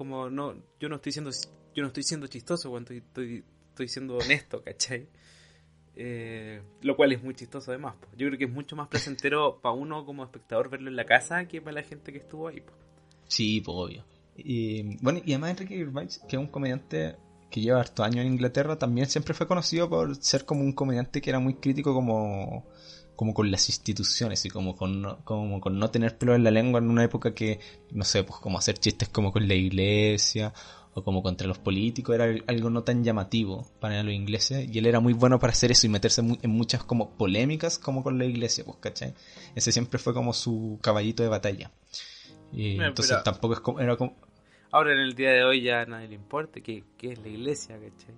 como, 0.00 0.30
no, 0.30 0.54
yo 0.80 0.88
no 0.88 0.96
estoy 0.96 1.12
siendo, 1.12 1.30
yo 1.74 1.82
no 1.82 1.88
estoy 1.88 2.04
siendo 2.04 2.26
chistoso, 2.26 2.70
weón, 2.70 2.84
estoy, 2.84 2.96
estoy, 2.96 3.44
estoy 3.68 3.86
siendo 3.86 4.16
honesto, 4.16 4.62
¿cachai? 4.64 5.06
Eh, 5.94 6.62
lo 6.80 6.96
cual 6.96 7.12
es 7.12 7.22
muy 7.22 7.34
chistoso 7.34 7.70
además. 7.70 7.96
po. 8.00 8.08
Yo 8.16 8.26
creo 8.28 8.38
que 8.38 8.46
es 8.46 8.50
mucho 8.50 8.76
más 8.76 8.88
placentero 8.88 9.60
para 9.60 9.74
uno 9.74 10.06
como 10.06 10.24
espectador 10.24 10.70
verlo 10.70 10.88
en 10.88 10.96
la 10.96 11.04
casa 11.04 11.46
que 11.46 11.60
para 11.60 11.74
la 11.74 11.82
gente 11.82 12.12
que 12.12 12.18
estuvo 12.20 12.48
ahí. 12.48 12.62
Sí, 13.28 13.60
pues 13.60 13.76
obvio. 13.76 14.04
Y, 14.38 14.96
bueno, 15.02 15.20
y 15.22 15.32
además 15.32 15.50
Enrique 15.50 15.76
Gervais, 15.76 16.18
que 16.26 16.36
es 16.36 16.40
un 16.40 16.46
comediante 16.46 17.16
que 17.50 17.60
lleva 17.60 17.80
harto 17.80 18.02
años 18.02 18.24
en 18.24 18.32
Inglaterra, 18.32 18.78
también 18.78 19.06
siempre 19.06 19.34
fue 19.34 19.46
conocido 19.46 19.90
por 19.90 20.16
ser 20.16 20.46
como 20.46 20.62
un 20.62 20.72
comediante 20.72 21.20
que 21.20 21.28
era 21.28 21.40
muy 21.40 21.56
crítico 21.56 21.92
como, 21.92 22.64
como 23.20 23.34
con 23.34 23.50
las 23.50 23.68
instituciones 23.68 24.46
y 24.46 24.48
como 24.48 24.74
con, 24.74 25.02
no, 25.02 25.18
como 25.24 25.60
con 25.60 25.78
no 25.78 25.90
tener 25.90 26.16
pelo 26.16 26.34
en 26.34 26.42
la 26.42 26.50
lengua 26.50 26.80
en 26.80 26.88
una 26.88 27.04
época 27.04 27.34
que, 27.34 27.60
no 27.90 28.02
sé, 28.02 28.24
pues 28.24 28.40
como 28.40 28.56
hacer 28.56 28.78
chistes 28.78 29.10
como 29.10 29.30
con 29.30 29.46
la 29.46 29.52
iglesia 29.52 30.54
o 30.94 31.04
como 31.04 31.22
contra 31.22 31.46
los 31.46 31.58
políticos 31.58 32.14
era 32.14 32.24
algo 32.46 32.70
no 32.70 32.82
tan 32.82 33.04
llamativo 33.04 33.68
para 33.78 34.02
los 34.02 34.14
ingleses 34.14 34.66
y 34.72 34.78
él 34.78 34.86
era 34.86 35.00
muy 35.00 35.12
bueno 35.12 35.38
para 35.38 35.52
hacer 35.52 35.70
eso 35.70 35.86
y 35.86 35.90
meterse 35.90 36.22
en 36.22 36.50
muchas 36.50 36.82
como 36.82 37.10
polémicas 37.10 37.78
como 37.78 38.02
con 38.02 38.16
la 38.16 38.24
iglesia, 38.24 38.64
pues, 38.64 38.78
¿cachai? 38.80 39.12
Ese 39.54 39.70
siempre 39.70 39.98
fue 39.98 40.14
como 40.14 40.32
su 40.32 40.78
caballito 40.80 41.22
de 41.22 41.28
batalla. 41.28 41.70
Y 42.54 42.76
Bueno, 42.76 42.88
entonces 42.88 43.12
pero- 43.12 43.22
tampoco 43.22 43.52
es 43.52 43.60
como, 43.60 43.80
era 43.80 43.96
como, 43.98 44.16
Ahora 44.72 44.94
en 44.94 45.00
el 45.00 45.14
día 45.14 45.32
de 45.32 45.44
hoy 45.44 45.60
ya 45.60 45.82
a 45.82 45.84
nadie 45.84 46.08
le 46.08 46.14
importa 46.14 46.62
que, 46.62 46.84
que 46.96 47.12
es 47.12 47.18
la 47.18 47.28
iglesia, 47.28 47.74
¿cachai? 47.78 48.14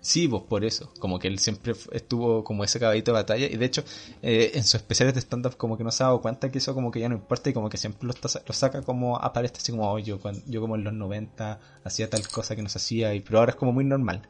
Sí, 0.00 0.28
pues 0.28 0.44
por 0.44 0.64
eso, 0.64 0.92
como 1.00 1.18
que 1.18 1.26
él 1.28 1.38
siempre 1.40 1.74
estuvo 1.92 2.44
como 2.44 2.62
ese 2.64 2.78
caballito 2.78 3.10
de 3.10 3.14
batalla 3.18 3.46
y 3.46 3.56
de 3.56 3.64
hecho 3.66 3.82
eh, 4.22 4.52
en 4.54 4.62
sus 4.62 4.76
especiales 4.76 5.12
de 5.14 5.20
stand-up 5.20 5.56
como 5.56 5.76
que 5.76 5.82
no 5.84 5.90
se 5.90 6.02
ha 6.02 6.06
dado 6.06 6.22
cuenta 6.22 6.50
que 6.50 6.58
eso 6.58 6.72
como 6.72 6.90
que 6.92 7.00
ya 7.00 7.08
no 7.08 7.16
importa 7.16 7.50
y 7.50 7.52
como 7.52 7.68
que 7.68 7.76
siempre 7.78 8.06
lo, 8.06 8.12
está- 8.14 8.28
lo 8.46 8.54
saca 8.54 8.82
como 8.82 9.18
aparece 9.18 9.54
así 9.58 9.72
como 9.72 9.90
"Oh, 9.92 9.98
yo, 9.98 10.20
cuan- 10.20 10.42
yo 10.46 10.60
como 10.60 10.76
en 10.76 10.84
los 10.84 10.92
90 10.94 11.60
hacía 11.84 12.08
tal 12.08 12.28
cosa 12.30 12.54
que 12.56 12.62
no 12.62 12.68
se 12.68 12.78
hacía 12.78 13.12
y 13.14 13.20
pero 13.20 13.40
ahora 13.40 13.50
es 13.50 13.56
como 13.56 13.72
muy 13.72 13.84
normal. 13.84 14.28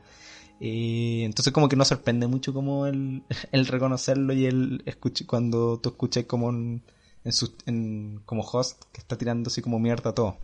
Entonces 0.61 1.53
como 1.53 1.69
que 1.69 1.77
no 1.77 1.85
sorprende 1.85 2.27
mucho 2.29 2.53
como 2.55 2.87
el, 2.87 3.25
reconocerlo 3.53 4.33
y 4.35 4.47
el 4.47 4.83
escuche 4.87 5.27
cuando 5.27 5.79
tú 5.81 5.91
escuchas 5.91 6.25
como 6.27 6.51
en, 6.51 6.83
en 7.25 7.33
su, 7.33 7.55
en, 7.66 8.23
como 8.27 8.43
host 8.43 8.83
que 8.93 9.01
está 9.01 9.19
tirando 9.19 9.49
así 9.49 9.62
como 9.62 9.79
mierda 9.81 10.14
todo. 10.14 10.39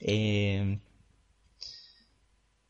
Eh, 0.00 0.80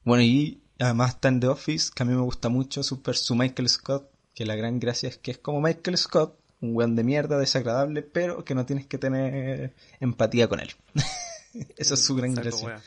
bueno, 0.05 0.23
y 0.23 0.61
además 0.81 1.11
está 1.15 1.29
en 1.29 1.41
The 1.41 1.49
Office, 1.49 1.91
que 1.95 2.03
a 2.03 2.07
mí 2.07 2.15
me 2.15 2.21
gusta 2.23 2.49
mucho, 2.49 2.83
super 2.83 3.17
su 3.17 3.35
Michael 3.35 3.69
Scott, 3.69 4.11
que 4.35 4.45
la 4.47 4.55
gran 4.57 4.79
gracia 4.81 5.09
es 5.09 5.19
que 5.19 5.31
es 5.33 5.39
como 5.39 5.61
Michael 5.61 5.97
Scott, 5.99 6.39
un 6.61 6.75
weón 6.77 6.95
de 6.97 7.05
mierda, 7.05 7.39
desagradable, 7.39 8.03
pero 8.03 8.45
que 8.45 8.55
no 8.55 8.67
tienes 8.67 8.87
que 8.87 8.99
tener 8.99 9.73
empatía 9.99 10.49
con 10.49 10.61
él. 10.61 10.71
Eso 11.77 11.95
es 11.95 12.05
su 12.05 12.15
gran 12.15 12.35
gracia. 12.35 12.67
wea. 12.67 12.83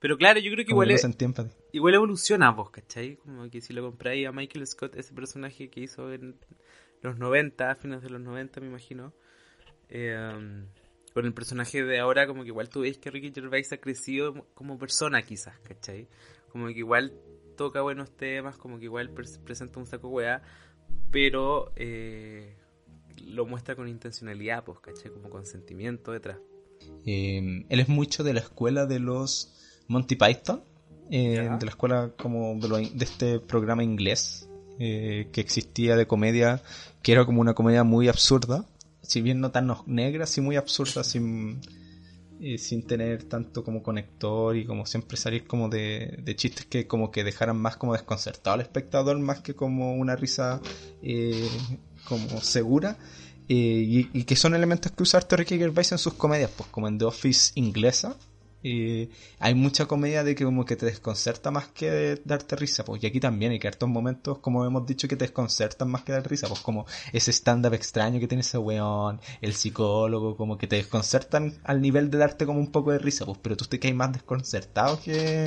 Pero 0.00 0.16
claro, 0.16 0.40
yo 0.40 0.50
creo 0.52 0.64
que 0.64 0.70
Como 0.72 0.82
igual, 0.84 0.90
es- 0.92 1.06
igual 1.72 1.94
evoluciona 1.94 2.50
vos, 2.50 2.70
¿cachai? 2.70 3.16
Como 3.16 3.48
que 3.50 3.60
si 3.60 3.72
lo 3.74 3.82
compráis 3.82 4.26
a 4.26 4.32
Michael 4.32 4.66
Scott, 4.66 4.96
ese 4.96 5.12
personaje 5.12 5.68
que 5.68 5.80
hizo 5.80 6.12
en 6.12 6.36
los 7.02 7.18
90, 7.18 7.70
a 7.70 7.74
fines 7.74 8.02
de 8.02 8.08
los 8.10 8.20
90, 8.20 8.60
me 8.60 8.66
imagino, 8.68 9.12
eh, 9.90 10.16
um, 10.36 10.64
con 11.12 11.26
el 11.26 11.34
personaje 11.34 11.82
de 11.84 11.98
ahora, 11.98 12.26
como 12.26 12.42
que 12.42 12.48
igual 12.48 12.68
tú 12.70 12.80
ves 12.80 12.96
que 12.98 13.10
Ricky 13.10 13.32
Gervais 13.34 13.70
ha 13.72 13.76
crecido 13.78 14.46
como 14.54 14.78
persona, 14.78 15.22
quizás, 15.22 15.58
¿cachai? 15.60 16.08
Como 16.50 16.66
que 16.68 16.78
igual 16.78 17.12
toca 17.60 17.82
buenos 17.82 18.10
temas, 18.16 18.56
como 18.56 18.78
que 18.78 18.86
igual 18.86 19.14
pres- 19.14 19.38
presenta 19.38 19.78
un 19.78 19.84
saco 19.84 20.08
weá, 20.08 20.40
pero 21.10 21.72
eh, 21.76 22.56
lo 23.26 23.44
muestra 23.44 23.76
con 23.76 23.86
intencionalidad, 23.86 24.64
pues, 24.64 24.80
¿cachai? 24.80 25.10
Como 25.12 25.28
con 25.28 25.44
sentimiento 25.44 26.10
detrás. 26.10 26.38
Eh, 27.04 27.66
él 27.68 27.80
es 27.80 27.88
mucho 27.90 28.24
de 28.24 28.32
la 28.32 28.40
escuela 28.40 28.86
de 28.86 28.98
los 28.98 29.52
Monty 29.88 30.16
Python, 30.16 30.62
eh, 31.10 31.34
Ya. 31.34 31.58
de 31.58 31.64
la 31.66 31.70
escuela 31.70 32.12
como 32.16 32.54
de, 32.58 32.66
lo- 32.68 32.78
de 32.78 33.04
este 33.04 33.40
programa 33.40 33.84
inglés 33.84 34.48
eh, 34.78 35.28
que 35.30 35.42
existía 35.42 35.96
de 35.96 36.06
comedia, 36.06 36.62
que 37.02 37.12
era 37.12 37.26
como 37.26 37.42
una 37.42 37.52
comedia 37.52 37.84
muy 37.84 38.08
absurda, 38.08 38.64
si 39.02 39.20
bien 39.20 39.38
no 39.40 39.50
tan 39.50 39.70
negra, 39.84 40.24
sí 40.24 40.40
muy 40.40 40.56
absurda, 40.56 41.04
sin, 41.04 41.60
sin 42.58 42.86
tener 42.86 43.24
tanto 43.24 43.62
como 43.62 43.82
conector 43.82 44.56
y 44.56 44.64
como 44.64 44.86
siempre 44.86 45.16
salir 45.16 45.46
como 45.46 45.68
de, 45.68 46.18
de 46.22 46.36
chistes 46.36 46.64
que 46.66 46.86
como 46.86 47.10
que 47.10 47.24
dejaran 47.24 47.56
más 47.56 47.76
como 47.76 47.92
desconcertado 47.92 48.54
al 48.54 48.60
espectador 48.60 49.18
más 49.18 49.40
que 49.40 49.54
como 49.54 49.94
una 49.94 50.16
risa 50.16 50.60
eh, 51.02 51.48
como 52.04 52.40
segura. 52.40 52.96
Eh, 53.52 54.08
y, 54.12 54.24
que 54.24 54.36
son 54.36 54.54
elementos 54.54 54.92
que 54.92 55.02
usa 55.02 55.18
Ricky 55.28 55.58
Gervais 55.58 55.90
en 55.90 55.98
sus 55.98 56.14
comedias, 56.14 56.52
pues 56.56 56.68
como 56.70 56.86
en 56.86 56.98
The 56.98 57.06
Office 57.06 57.50
inglesa. 57.56 58.16
Eh, 58.62 59.10
hay 59.38 59.54
mucha 59.54 59.86
comedia 59.86 60.24
de 60.24 60.34
que 60.34 60.44
como 60.44 60.64
que 60.64 60.76
te 60.76 60.86
desconcerta 60.86 61.50
más 61.50 61.68
que 61.68 61.90
de 61.90 62.22
darte 62.24 62.56
risa, 62.56 62.84
pues 62.84 63.02
y 63.02 63.06
aquí 63.06 63.20
también 63.20 63.52
hay 63.52 63.58
que 63.58 63.68
hartos 63.68 63.88
momentos, 63.88 64.38
como 64.38 64.64
hemos 64.64 64.86
dicho, 64.86 65.08
que 65.08 65.16
te 65.16 65.24
desconcertan 65.24 65.90
más 65.90 66.02
que 66.02 66.12
dar 66.12 66.28
risa, 66.28 66.48
pues 66.48 66.60
como 66.60 66.86
ese 67.12 67.32
stand-up 67.32 67.74
extraño 67.74 68.20
que 68.20 68.28
tiene 68.28 68.42
ese 68.42 68.58
weón, 68.58 69.20
el 69.40 69.54
psicólogo, 69.54 70.36
como 70.36 70.58
que 70.58 70.66
te 70.66 70.76
desconcertan 70.76 71.58
al 71.64 71.80
nivel 71.80 72.10
de 72.10 72.18
darte 72.18 72.46
como 72.46 72.60
un 72.60 72.72
poco 72.72 72.92
de 72.92 72.98
risa, 72.98 73.24
pues 73.26 73.38
pero 73.42 73.56
tú 73.56 73.64
te 73.66 73.78
caes 73.78 73.94
más 73.94 74.12
desconcertado 74.12 75.00
que... 75.00 75.44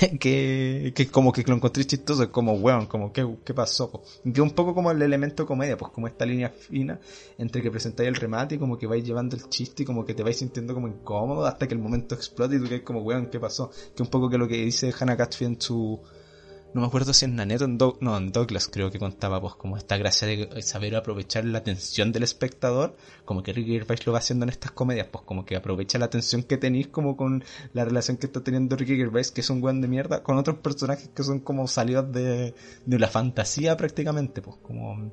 que, 0.20 0.92
que 0.94 1.06
como 1.08 1.32
que 1.32 1.42
lo 1.42 1.54
encontré 1.54 1.84
chistoso, 1.84 2.30
como 2.30 2.54
weón, 2.54 2.86
como 2.86 3.12
¿qué, 3.12 3.26
qué 3.44 3.54
pasó? 3.54 3.90
po? 3.90 4.02
Que 4.32 4.40
un 4.40 4.52
poco 4.52 4.74
como 4.74 4.90
el 4.90 5.02
elemento 5.02 5.46
comedia, 5.46 5.76
pues 5.76 5.92
como 5.92 6.06
esta 6.06 6.24
línea 6.24 6.50
fina 6.50 6.98
entre 7.38 7.62
que 7.62 7.70
presentáis 7.70 8.08
el 8.08 8.16
remate 8.16 8.54
y 8.54 8.58
como 8.58 8.78
que 8.78 8.86
vais 8.86 9.04
llevando 9.04 9.36
el 9.36 9.48
chiste 9.48 9.82
y 9.82 9.86
como 9.86 10.04
que 10.04 10.14
te 10.14 10.22
vais 10.22 10.36
sintiendo 10.36 10.74
como 10.74 10.88
incómodo 10.88 11.46
hasta 11.46 11.66
que 11.68 11.74
el 11.74 11.80
momento 11.80 12.14
explote 12.14 12.56
y 12.56 12.60
tú 12.60 12.68
que 12.68 12.82
como 12.82 13.02
weón, 13.02 13.26
¿qué 13.26 13.38
pasó? 13.38 13.70
Que 13.94 14.02
un 14.02 14.08
poco 14.08 14.30
que 14.30 14.38
lo 14.38 14.48
que 14.48 14.56
dice 14.56 14.92
Hannah 14.98 15.16
Gatsby 15.16 15.46
en 15.46 15.60
su 15.60 16.00
no 16.72 16.80
me 16.82 16.86
acuerdo 16.86 17.12
si 17.12 17.24
en 17.24 17.36
Naneto 17.36 17.64
en 17.64 17.78
no, 18.00 18.16
en 18.16 18.32
Douglas 18.32 18.68
creo 18.68 18.90
que 18.90 18.98
contaba 18.98 19.40
pues 19.40 19.54
como 19.54 19.76
esta 19.76 19.96
gracia 19.96 20.28
de 20.28 20.62
saber 20.62 20.94
aprovechar 20.94 21.44
la 21.44 21.58
atención 21.58 22.12
del 22.12 22.22
espectador, 22.22 22.96
como 23.24 23.42
que 23.42 23.52
Ricky 23.52 23.72
Gervais 23.72 24.06
lo 24.06 24.12
va 24.12 24.18
haciendo 24.18 24.44
en 24.44 24.50
estas 24.50 24.70
comedias, 24.70 25.08
pues 25.10 25.24
como 25.24 25.44
que 25.44 25.56
aprovecha 25.56 25.98
la 25.98 26.06
atención 26.06 26.42
que 26.44 26.58
tenéis 26.58 26.88
como 26.88 27.16
con 27.16 27.42
la 27.72 27.84
relación 27.84 28.16
que 28.16 28.26
está 28.26 28.42
teniendo 28.42 28.76
Ricky 28.76 28.96
Gervais, 28.96 29.32
que 29.32 29.40
es 29.40 29.50
un 29.50 29.62
weón 29.62 29.80
de 29.80 29.88
mierda, 29.88 30.22
con 30.22 30.38
otros 30.38 30.58
personajes 30.58 31.08
que 31.08 31.24
son 31.24 31.40
como 31.40 31.66
salidos 31.66 32.12
de, 32.12 32.54
de 32.86 32.98
la 32.98 33.08
fantasía 33.08 33.76
prácticamente, 33.76 34.40
pues 34.42 34.56
como 34.62 35.10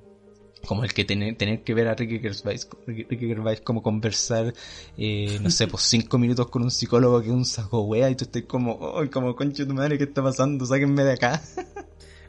como 0.65 0.83
el 0.83 0.93
que 0.93 1.05
tener, 1.05 1.35
tener 1.35 1.63
que 1.63 1.73
ver 1.73 1.87
a 1.87 1.95
Ricky 1.95 2.19
Gervais, 2.19 2.67
Ricky, 2.85 3.27
Gervais 3.27 3.61
como 3.61 3.83
conversar, 3.83 4.53
eh, 4.97 5.37
no 5.41 5.49
sé, 5.49 5.67
pues 5.67 5.83
cinco 5.83 6.17
minutos 6.17 6.49
con 6.49 6.63
un 6.63 6.71
psicólogo 6.71 7.21
que 7.21 7.27
es 7.27 7.33
un 7.33 7.45
saco 7.45 7.81
wea 7.81 8.09
y 8.09 8.15
tú 8.15 8.25
estás 8.25 8.43
como, 8.43 8.97
¡ay, 8.99 9.09
como 9.09 9.35
concha 9.35 9.63
de 9.63 9.69
tu 9.69 9.75
madre, 9.75 9.97
qué 9.97 10.05
está 10.05 10.23
pasando! 10.23 10.65
Sáquenme 10.65 11.03
de 11.03 11.13
acá. 11.13 11.41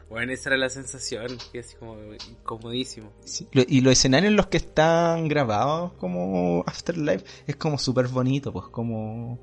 Bueno, 0.09 0.31
esa 0.33 0.49
era 0.49 0.57
la 0.57 0.69
sensación, 0.69 1.37
que 1.51 1.59
es 1.59 1.75
como 1.75 1.95
incomodísimo. 2.31 3.13
Sí, 3.23 3.47
Y 3.53 3.81
los 3.81 3.93
escenarios 3.93 4.31
en 4.31 4.37
los 4.37 4.47
que 4.47 4.57
están 4.57 5.27
grabados 5.27 5.93
como 5.93 6.63
Afterlife 6.65 7.23
es 7.45 7.55
como 7.57 7.77
súper 7.77 8.07
bonito, 8.07 8.51
pues 8.51 8.65
como, 8.69 9.39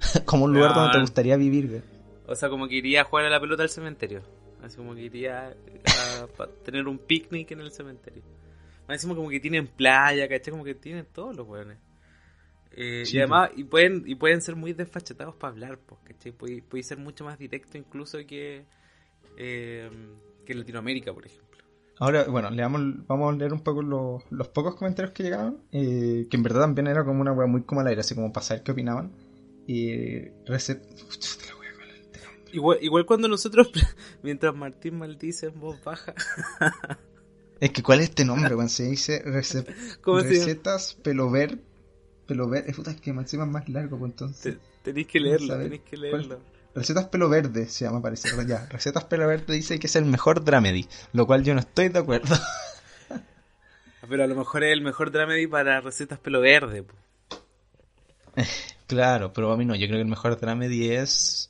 como 0.24 0.46
un 0.46 0.54
lugar 0.54 0.74
donde 0.74 0.94
te 0.94 1.00
gustaría 1.00 1.36
vivir. 1.36 1.68
güey. 1.68 1.82
O 2.26 2.34
sea, 2.34 2.48
como 2.48 2.66
que 2.66 2.74
iría 2.74 3.02
a 3.02 3.04
jugar 3.04 3.26
a 3.26 3.30
la 3.30 3.40
pelota 3.40 3.62
al 3.62 3.70
cementerio. 3.70 4.22
Así 4.62 4.76
como 4.76 4.94
que 4.94 5.02
iría 5.02 5.48
a, 5.48 6.26
pa- 6.36 6.48
tener 6.64 6.86
un 6.86 6.98
picnic 6.98 7.50
en 7.52 7.60
el 7.60 7.70
cementerio. 7.70 8.22
Más 8.88 9.04
como 9.06 9.28
que 9.30 9.40
tienen 9.40 9.66
playa, 9.68 10.28
¿cachai? 10.28 10.50
Como 10.50 10.64
que 10.64 10.74
tienen 10.74 11.06
todos 11.12 11.36
los 11.36 11.46
weones. 11.46 11.78
Eh, 12.72 13.04
y 13.10 13.18
además, 13.18 13.50
y 13.56 13.64
pueden, 13.64 14.04
y 14.06 14.14
pueden 14.14 14.40
ser 14.42 14.56
muy 14.56 14.72
desfachatados 14.72 15.34
para 15.36 15.52
hablar, 15.52 15.78
pues, 15.78 16.00
¿cachai? 16.04 16.32
Puede, 16.32 16.62
puede 16.62 16.82
ser 16.82 16.98
mucho 16.98 17.24
más 17.24 17.38
directo 17.38 17.78
incluso 17.78 18.18
que, 18.26 18.64
eh, 19.36 19.90
que 20.44 20.54
Latinoamérica, 20.54 21.12
por 21.12 21.26
ejemplo. 21.26 21.64
Ahora, 21.98 22.24
bueno, 22.24 22.50
le 22.50 22.62
vamos, 22.62 23.06
vamos 23.06 23.34
a 23.34 23.36
leer 23.36 23.52
un 23.52 23.60
poco 23.60 23.82
los, 23.82 24.22
los 24.30 24.48
pocos 24.48 24.74
comentarios 24.74 25.12
que 25.12 25.22
llegaron, 25.22 25.62
eh, 25.70 26.26
que 26.30 26.36
en 26.36 26.42
verdad 26.42 26.62
también 26.62 26.86
era 26.86 27.04
como 27.04 27.20
una 27.20 27.32
wea 27.32 27.46
muy 27.46 27.62
como 27.62 27.80
al 27.82 27.88
aire, 27.88 28.00
así 28.00 28.14
como 28.14 28.32
para 28.32 28.44
saber 28.44 28.62
qué 28.62 28.72
opinaban. 28.72 29.12
Y. 29.66 30.24
Chuta 30.46 31.54
Igual, 32.52 32.78
igual 32.82 33.06
cuando 33.06 33.28
nosotros, 33.28 33.70
mientras 34.22 34.54
Martín 34.54 34.98
maldice 34.98 35.46
en 35.46 35.60
voz 35.60 35.82
baja, 35.84 36.14
Es 37.60 37.70
que, 37.72 37.82
¿cuál 37.82 38.00
es 38.00 38.08
este 38.10 38.24
nombre, 38.24 38.54
weón? 38.54 38.68
Se 38.68 38.84
dice 38.84 39.22
recep- 39.24 39.66
¿Cómo 40.02 40.20
se 40.20 40.24
llama? 40.34 40.46
recetas 40.46 40.94
pelo 40.94 41.30
ver... 41.30 41.58
Pelo 42.26 42.48
ver... 42.48 42.64
Puta, 42.74 42.90
es 42.92 43.00
que 43.00 43.10
encima 43.10 43.44
es 43.44 43.50
más 43.50 43.68
largo, 43.68 43.98
pues 43.98 44.12
entonces... 44.12 44.54
te- 44.54 44.60
tenéis 44.82 45.06
que 45.06 45.20
leerlo, 45.20 45.58
tenéis 45.58 45.82
que 45.82 45.96
¿cuál? 45.96 46.22
leerlo. 46.22 46.40
Recetas 46.74 47.06
pelo 47.08 47.28
verde 47.28 47.66
se 47.68 47.84
llama, 47.84 48.00
parece. 48.00 48.28
Ya, 48.46 48.66
Recetas 48.66 49.04
pelo 49.04 49.26
verde 49.26 49.54
dice 49.54 49.78
que 49.78 49.88
es 49.88 49.96
el 49.96 50.04
mejor 50.04 50.44
dramedy, 50.44 50.86
lo 51.12 51.26
cual 51.26 51.42
yo 51.42 51.52
no 51.54 51.60
estoy 51.60 51.88
de 51.88 51.98
acuerdo. 51.98 52.36
Pero 54.08 54.24
a 54.24 54.26
lo 54.26 54.34
mejor 54.34 54.64
es 54.64 54.72
el 54.72 54.80
mejor 54.82 55.10
dramedy 55.12 55.46
para 55.46 55.80
recetas 55.80 56.18
pelo 56.18 56.40
verde. 56.40 56.82
po. 56.82 56.94
claro, 58.86 59.32
pero 59.32 59.52
a 59.52 59.56
mí 59.56 59.64
no, 59.64 59.74
yo 59.74 59.86
creo 59.86 59.98
que 59.98 60.02
el 60.02 60.08
mejor 60.08 60.38
dramedy 60.38 60.90
es... 60.90 61.49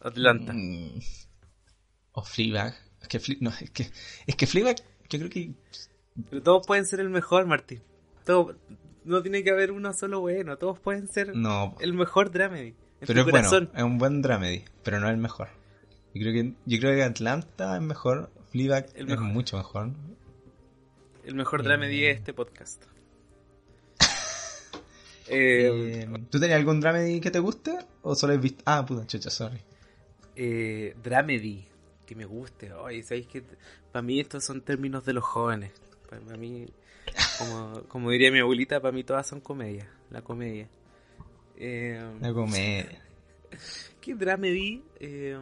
Atlanta. 0.00 0.52
Mm, 0.54 0.98
o 2.12 2.22
Fleabag. 2.22 2.74
Es 3.02 3.08
que, 3.08 3.20
Fle- 3.20 3.38
no, 3.40 3.50
es 3.50 3.70
que, 3.70 3.90
es 4.26 4.36
que 4.36 4.46
Fleabag, 4.46 4.76
yo 5.08 5.18
creo 5.18 5.30
que... 5.30 5.52
Pero 6.30 6.42
todos 6.42 6.66
pueden 6.66 6.86
ser 6.86 7.00
el 7.00 7.10
mejor, 7.10 7.46
Martín. 7.46 7.82
Todo, 8.24 8.56
no 9.04 9.22
tiene 9.22 9.44
que 9.44 9.50
haber 9.50 9.70
uno 9.72 9.92
solo 9.92 10.20
bueno. 10.20 10.56
Todos 10.58 10.78
pueden 10.80 11.08
ser 11.08 11.36
No, 11.36 11.76
el 11.80 11.92
mejor 11.92 12.30
dramedy. 12.30 12.74
Pero 13.00 13.20
es 13.20 13.30
bueno, 13.30 13.48
es 13.74 13.82
un 13.82 13.98
buen 13.98 14.22
dramedy, 14.22 14.64
pero 14.82 14.98
no 15.00 15.08
el 15.10 15.18
mejor. 15.18 15.48
Yo 16.14 16.22
creo 16.22 16.32
que, 16.32 16.54
yo 16.64 16.78
creo 16.80 16.94
que 16.96 17.02
Atlanta 17.02 17.76
es 17.76 17.82
mejor, 17.82 18.30
Fleabag 18.50 18.86
El 18.94 19.10
es 19.10 19.20
mucho 19.20 19.58
mejor. 19.58 19.90
El 21.24 21.34
mejor 21.34 21.60
Eh. 21.60 21.64
dramedy 21.64 22.04
es 22.06 22.16
este 22.18 22.32
podcast. 22.32 22.82
Eh, 25.28 26.04
Eh, 26.08 26.26
¿Tú 26.30 26.38
tenías 26.40 26.58
algún 26.58 26.80
dramedy 26.80 27.20
que 27.20 27.30
te 27.30 27.38
guste? 27.40 27.78
¿O 28.02 28.14
solo 28.14 28.32
has 28.34 28.40
visto...? 28.40 28.62
Ah, 28.66 28.84
puta, 28.86 29.06
chucha, 29.06 29.28
sorry. 29.28 29.58
Eh, 30.36 30.94
dramedy, 31.02 31.66
que 32.06 32.14
me 32.14 32.24
guste. 32.24 32.72
Oye, 32.72 33.02
¿sabéis 33.02 33.26
que 33.26 33.42
Para 33.90 34.02
mí 34.02 34.20
estos 34.20 34.44
son 34.44 34.60
términos 34.60 35.04
de 35.04 35.12
los 35.14 35.24
jóvenes. 35.24 35.72
Para 36.08 36.36
mí, 36.36 36.66
como, 37.38 37.82
como 37.88 38.10
diría 38.10 38.30
mi 38.30 38.38
abuelita, 38.38 38.80
para 38.80 38.92
mí 38.92 39.02
todas 39.02 39.26
son 39.26 39.40
comedia. 39.40 39.90
La 40.10 40.22
comedia. 40.22 40.68
Eh, 41.56 42.00
La 42.20 42.32
comedia. 42.32 43.02
¿Qué 44.00 44.14
dramedy? 44.14 44.84
Eh, 45.00 45.36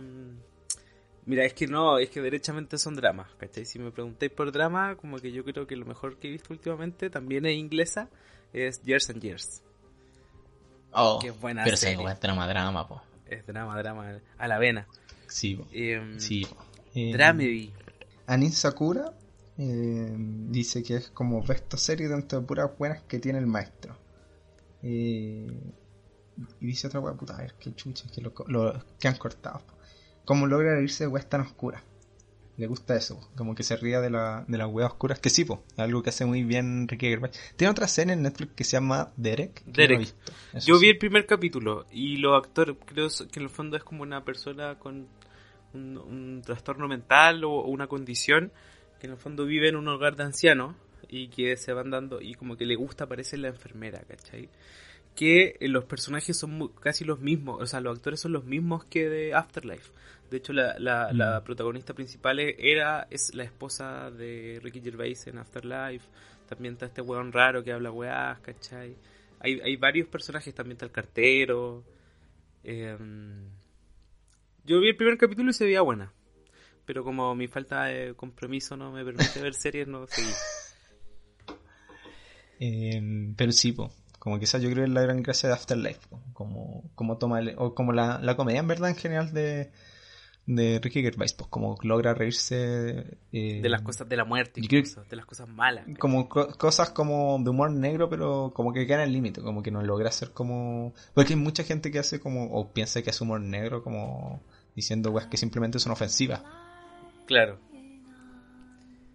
mira, 1.26 1.45
es 1.45 1.53
que 1.53 1.66
no, 1.66 1.99
es 1.99 2.09
que 2.09 2.22
derechamente 2.22 2.78
son 2.78 2.95
dramas, 2.95 3.28
¿cachai? 3.36 3.66
Si 3.66 3.78
me 3.78 3.90
preguntáis 3.90 4.32
por 4.32 4.51
drama, 4.53 4.97
como 4.97 5.18
que 5.18 5.32
yo 5.32 5.45
creo 5.45 5.66
que 5.66 5.76
lo 5.76 5.84
mejor 5.84 6.16
que 6.18 6.28
he 6.28 6.30
visto 6.30 6.53
últimamente, 6.55 7.11
también 7.11 7.45
es 7.45 7.57
inglesa, 7.59 8.09
es 8.53 8.80
Years 8.82 9.11
and 9.11 9.20
Years. 9.22 9.62
Oh, 10.92 11.18
Qué 11.20 11.30
buena 11.32 11.64
pero 11.64 11.76
serie. 11.76 11.97
se 12.09 12.14
drama, 12.20 12.47
drama, 12.47 12.86
po. 12.88 13.03
Es 13.27 13.47
drama, 13.47 13.77
drama, 13.79 14.20
a 14.39 14.49
la 14.49 14.59
vena. 14.59 14.87
Sí, 15.27 15.57
po. 15.57 15.66
Eh, 15.72 16.14
Sí, 16.18 16.45
po. 16.47 16.57
Eh, 16.95 17.12
Dramedy. 17.12 17.72
Anin 18.27 18.53
Sakura 18.53 19.12
eh, 19.59 20.14
dice 20.18 20.83
que 20.83 20.97
es 20.97 21.09
como 21.11 21.43
esta 21.45 21.77
serie 21.77 22.09
dentro 22.09 22.41
de 22.41 22.47
puras 22.47 22.70
buenas 22.79 23.03
que 23.03 23.18
tiene 23.18 23.39
el 23.39 23.47
maestro. 23.47 23.97
Eh, 24.83 25.47
y 26.61 26.66
dice 26.66 26.87
otra 26.89 27.01
wea, 27.01 27.14
puta, 27.14 27.35
a 27.35 27.39
ver 27.39 27.55
qué 27.59 27.75
chucha, 27.75 28.09
que, 28.12 28.20
lo, 28.20 28.33
lo- 28.49 28.85
que 28.99 29.09
han 29.09 29.16
cortado. 29.16 29.62
¿Cómo 30.25 30.47
logra 30.47 30.81
irse 30.81 31.05
de 31.05 31.09
weas 31.09 31.29
tan 31.29 31.43
oscuras? 31.43 31.83
Le 32.57 32.67
gusta 32.69 32.95
eso, 32.95 33.21
como 33.37 33.55
que 33.57 33.65
se 33.65 33.77
ría 33.77 34.01
de, 34.01 34.11
la, 34.11 34.45
de 34.47 34.59
las 34.59 34.69
weas 34.69 34.91
oscuras, 34.93 35.19
que 35.19 35.29
sí, 35.31 35.45
po, 35.45 35.65
algo 35.77 36.03
que 36.05 36.11
hace 36.11 36.25
muy 36.25 36.45
bien 36.45 36.87
Ricky 36.87 37.09
Gervais. 37.09 37.37
Tiene 37.57 37.73
otra 37.73 37.89
serie 37.89 38.13
en 38.13 38.23
Netflix 38.23 38.53
que 38.55 38.63
se 38.65 38.73
llama 38.77 39.13
Derek. 39.17 39.63
no 39.67 39.73
Derek. 39.73 39.97
he 39.97 39.99
visto, 39.99 40.33
eso 40.53 40.67
Yo 40.67 40.77
sí. 40.77 40.83
vi 40.83 40.89
el 40.91 40.99
primer 40.99 41.27
capítulo 41.27 41.85
y 41.91 42.19
los 42.19 42.37
actores, 42.37 42.77
creo 42.87 43.09
que 43.31 43.41
en 43.41 43.43
el 43.45 43.51
fondo 43.51 43.77
es 43.77 43.83
como 43.83 44.03
una 44.05 44.25
persona 44.25 44.79
con 44.79 45.09
un, 45.73 45.99
un 45.99 46.43
trastorno 46.45 46.87
mental 46.87 47.43
o 47.45 47.63
una 47.65 47.89
condición 47.89 48.53
que 49.01 49.07
en 49.09 49.15
el 49.15 49.19
fondo 49.19 49.45
vive 49.47 49.69
en 49.69 49.77
un 49.77 49.89
hogar 49.89 50.15
de 50.15 50.23
ancianos 50.23 50.77
y 51.09 51.29
que 51.29 51.57
se 51.57 51.73
van 51.73 51.91
dando 51.91 52.21
y 52.21 52.35
como 52.35 52.57
que 52.57 52.67
le 52.67 52.77
gusta 52.77 53.07
parecer 53.07 53.41
la 53.41 53.49
enfermera, 53.49 54.01
¿cachai? 54.09 54.49
Que 55.15 55.57
eh, 55.61 55.69
los 55.69 55.85
personajes 55.85 56.37
son 56.37 56.69
casi 56.81 57.05
los 57.05 57.21
mismos, 57.21 57.62
o 57.62 57.67
sea, 57.67 57.81
los 57.81 57.97
actores 57.97 58.21
son 58.21 58.33
los 58.33 58.45
mismos 58.45 58.85
que 58.85 59.09
de 59.09 59.35
Afterlife. 59.35 59.93
De 60.31 60.39
hecho, 60.39 60.53
la, 60.53 60.79
la, 60.79 61.12
la 61.12 61.41
mm. 61.41 61.45
protagonista 61.45 61.95
principal 61.95 62.41
era 62.41 63.07
es 63.11 63.35
la 63.35 63.45
esposa 63.45 64.11
de 64.11 64.59
Ricky 64.62 64.81
Gervais 64.81 65.27
en 65.27 65.39
Afterlife. 65.39 66.07
También 66.49 66.75
está 66.75 66.87
este 66.87 67.03
weón 67.03 67.33
raro 67.33 67.62
que 67.62 67.73
habla 67.73 67.91
weás, 67.91 68.41
¿cachai? 68.41 68.97
Hay, 69.41 69.61
hay 69.61 69.77
varios 69.77 70.09
personajes, 70.09 70.55
también 70.55 70.73
está 70.73 70.87
el 70.87 70.93
cartero. 70.93 71.85
Em, 72.65 73.49
yo 74.65 74.81
vi 74.81 74.89
el 74.89 74.97
primer 74.97 75.19
capítulo 75.19 75.51
y 75.51 75.55
se 75.55 75.65
veía 75.65 75.83
buena. 75.83 76.12
Pero 76.87 77.05
como 77.05 77.35
mi 77.35 77.47
falta 77.47 77.85
de 77.85 78.15
compromiso 78.15 78.77
no 78.77 78.91
me 78.93 79.05
permite 79.05 79.41
ver 79.41 79.55
series, 79.55 79.87
no 79.87 80.07
seguí. 80.07 80.29
Eh, 82.61 83.33
pero 83.37 83.51
sí, 83.51 83.75
como 84.25 84.41
quizás 84.41 84.62
yo 84.62 84.70
creo 84.70 84.85
que 84.85 84.89
es 84.89 84.95
la 84.95 85.03
gran 85.03 85.22
gracia 85.22 85.51
de 85.51 85.55
Afterlife, 85.55 86.01
como, 86.33 86.83
como 86.95 87.18
toma 87.18 87.41
o 87.59 87.75
como 87.75 87.93
la, 87.93 88.18
la 88.22 88.37
comedia 88.37 88.61
en 88.61 88.66
verdad 88.66 88.89
en 88.89 88.97
general 88.97 89.35
de, 89.35 89.70
de 90.47 90.81
Ricky 90.83 91.03
Gervais, 91.03 91.35
pues 91.35 91.51
como 91.51 91.77
logra 91.83 92.14
reírse 92.14 93.18
eh, 93.33 93.61
de 93.61 93.68
las 93.68 93.83
cosas 93.83 94.09
de 94.09 94.16
la 94.16 94.25
muerte, 94.25 94.62
de 94.62 95.16
las 95.16 95.27
cosas 95.27 95.47
malas. 95.47 95.85
Como 95.99 96.31
cosas 96.31 96.89
como 96.89 97.39
de 97.39 97.51
humor 97.51 97.70
negro, 97.70 98.09
pero 98.09 98.53
como 98.55 98.72
que 98.72 98.87
queda 98.87 99.03
en 99.03 99.09
el 99.09 99.12
límite, 99.12 99.43
como 99.43 99.62
que 99.62 99.70
no 99.70 99.83
logra 99.83 100.09
hacer 100.09 100.31
como... 100.31 100.95
Porque 101.12 101.35
hay 101.35 101.39
mucha 101.39 101.62
gente 101.62 101.91
que 101.91 101.99
hace 101.99 102.18
como, 102.18 102.47
o 102.47 102.72
piensa 102.72 103.03
que 103.03 103.11
hace 103.11 103.25
humor 103.25 103.43
negro 103.43 103.83
como 103.85 104.41
diciendo 104.75 105.11
weas 105.11 105.27
que 105.27 105.37
simplemente 105.37 105.79
son 105.79 105.93
ofensivas. 105.93 106.43
Claro. 107.27 107.59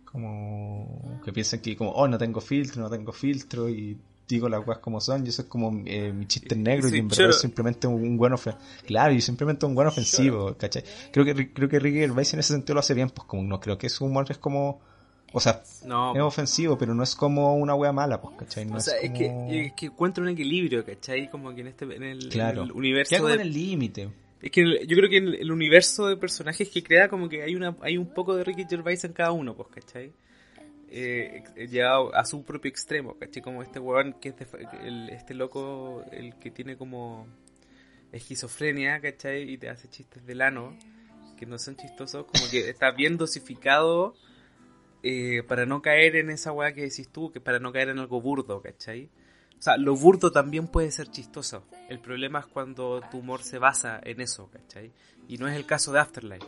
Como 0.05 1.19
que 1.25 1.33
piensan 1.33 1.61
que 1.61 1.75
como, 1.75 1.93
oh, 1.93 2.07
no 2.07 2.19
tengo 2.19 2.41
filtro, 2.41 2.83
no 2.83 2.91
tengo 2.91 3.11
filtro 3.11 3.67
y 3.69 3.99
digo 4.29 4.47
las 4.47 4.65
weas 4.65 4.79
como 4.79 5.01
son, 5.01 5.25
y 5.25 5.29
eso 5.29 5.41
es 5.41 5.47
como 5.47 5.83
eh, 5.85 6.13
mi 6.13 6.27
chiste 6.27 6.55
negro 6.55 6.87
y 6.87 6.99
en 6.99 7.07
verdad 7.07 7.31
es 7.31 7.41
simplemente 7.41 7.87
un, 7.87 8.15
buen 8.15 8.33
ofensivo. 8.33 8.63
Claro, 8.85 9.13
y 9.13 9.21
simplemente 9.21 9.65
un 9.65 9.73
buen 9.73 9.87
ofensivo, 9.87 10.55
¿cachai? 10.55 10.83
Creo 11.11 11.25
que, 11.25 11.51
creo 11.51 11.67
que 11.67 11.79
Ricky 11.79 11.99
Gervais 11.99 12.31
en 12.33 12.39
ese 12.39 12.53
sentido 12.53 12.75
lo 12.75 12.79
hace 12.81 12.93
bien, 12.93 13.09
pues 13.09 13.27
como 13.27 13.43
no 13.43 13.59
creo 13.59 13.77
que 13.77 13.89
su 13.89 14.05
humor 14.05 14.27
es 14.29 14.37
como... 14.37 14.81
O 15.31 15.39
sea, 15.39 15.61
es 15.63 16.21
ofensivo, 16.21 16.75
pero 16.75 16.95
no 16.95 17.03
es 17.03 17.15
como 17.15 17.55
una 17.55 17.75
wea 17.75 17.91
mala, 17.91 18.19
pues, 18.19 18.35
¿cachai? 18.35 18.65
No 18.65 18.77
o 18.77 18.79
sea, 18.79 18.97
es, 18.97 19.11
que, 19.11 19.65
es 19.65 19.73
que 19.73 19.87
encuentra 19.87 20.23
un 20.23 20.29
equilibrio, 20.29 20.83
¿cachai? 20.83 21.29
Como 21.29 21.53
que 21.53 21.61
en 21.61 21.67
este 21.67 21.85
en 21.85 22.01
el, 22.01 22.29
claro. 22.29 22.63
en 22.63 22.69
el 22.69 22.71
universo. 22.71 23.27
De... 23.27 23.33
en 23.35 23.41
el 23.41 23.53
límite. 23.53 24.09
Es 24.41 24.49
que 24.49 24.63
yo 24.87 24.97
creo 24.97 25.07
que 25.07 25.17
en 25.17 25.27
el 25.35 25.51
universo 25.51 26.07
de 26.07 26.17
personajes 26.17 26.69
que 26.69 26.81
crea, 26.81 27.09
como 27.09 27.29
que 27.29 27.43
hay 27.43 27.55
una 27.55 27.75
hay 27.81 27.97
un 27.97 28.11
poco 28.11 28.35
de 28.35 28.43
Ricky 28.43 28.65
Gervais 28.67 29.03
en 29.03 29.13
cada 29.13 29.31
uno, 29.31 29.55
pues, 29.55 29.67
¿cachai? 29.69 30.13
Eh, 30.91 31.43
llegado 31.55 32.13
a 32.15 32.25
su 32.25 32.43
propio 32.43 32.69
extremo, 32.69 33.17
¿cachai? 33.17 33.41
Como 33.41 33.61
este 33.61 33.79
weón 33.79 34.13
que 34.13 34.29
es 34.29 34.35
el, 34.81 35.09
este 35.09 35.33
loco, 35.33 36.03
el 36.11 36.35
que 36.39 36.51
tiene 36.51 36.77
como 36.77 37.27
esquizofrenia, 38.11 38.99
¿cachai? 38.99 39.51
Y 39.51 39.57
te 39.57 39.69
hace 39.69 39.89
chistes 39.89 40.25
de 40.25 40.35
lano, 40.35 40.77
que 41.37 41.45
no 41.45 41.57
son 41.57 41.75
chistosos, 41.75 42.25
como 42.25 42.49
que 42.49 42.69
está 42.69 42.91
bien 42.91 43.17
dosificado 43.17 44.15
eh, 45.03 45.43
para 45.47 45.65
no 45.65 45.81
caer 45.81 46.15
en 46.15 46.29
esa 46.29 46.51
weá 46.51 46.73
que 46.73 46.81
decís 46.81 47.09
tú, 47.09 47.31
que 47.31 47.39
para 47.39 47.59
no 47.59 47.71
caer 47.71 47.89
en 47.89 47.99
algo 47.99 48.21
burdo, 48.21 48.61
¿cachai? 48.61 49.09
O 49.57 49.61
sea, 49.61 49.77
lo 49.77 49.95
burdo 49.95 50.31
también 50.31 50.67
puede 50.67 50.89
ser 50.91 51.11
chistoso. 51.11 51.65
El 51.89 51.99
problema 51.99 52.39
es 52.39 52.47
cuando 52.47 53.01
tu 53.11 53.19
humor 53.19 53.43
se 53.43 53.59
basa 53.59 53.99
en 54.03 54.21
eso, 54.21 54.49
¿cachai? 54.49 54.91
Y 55.27 55.37
no 55.37 55.47
es 55.47 55.55
el 55.55 55.65
caso 55.65 55.91
de 55.91 55.99
Afterlife. 55.99 56.47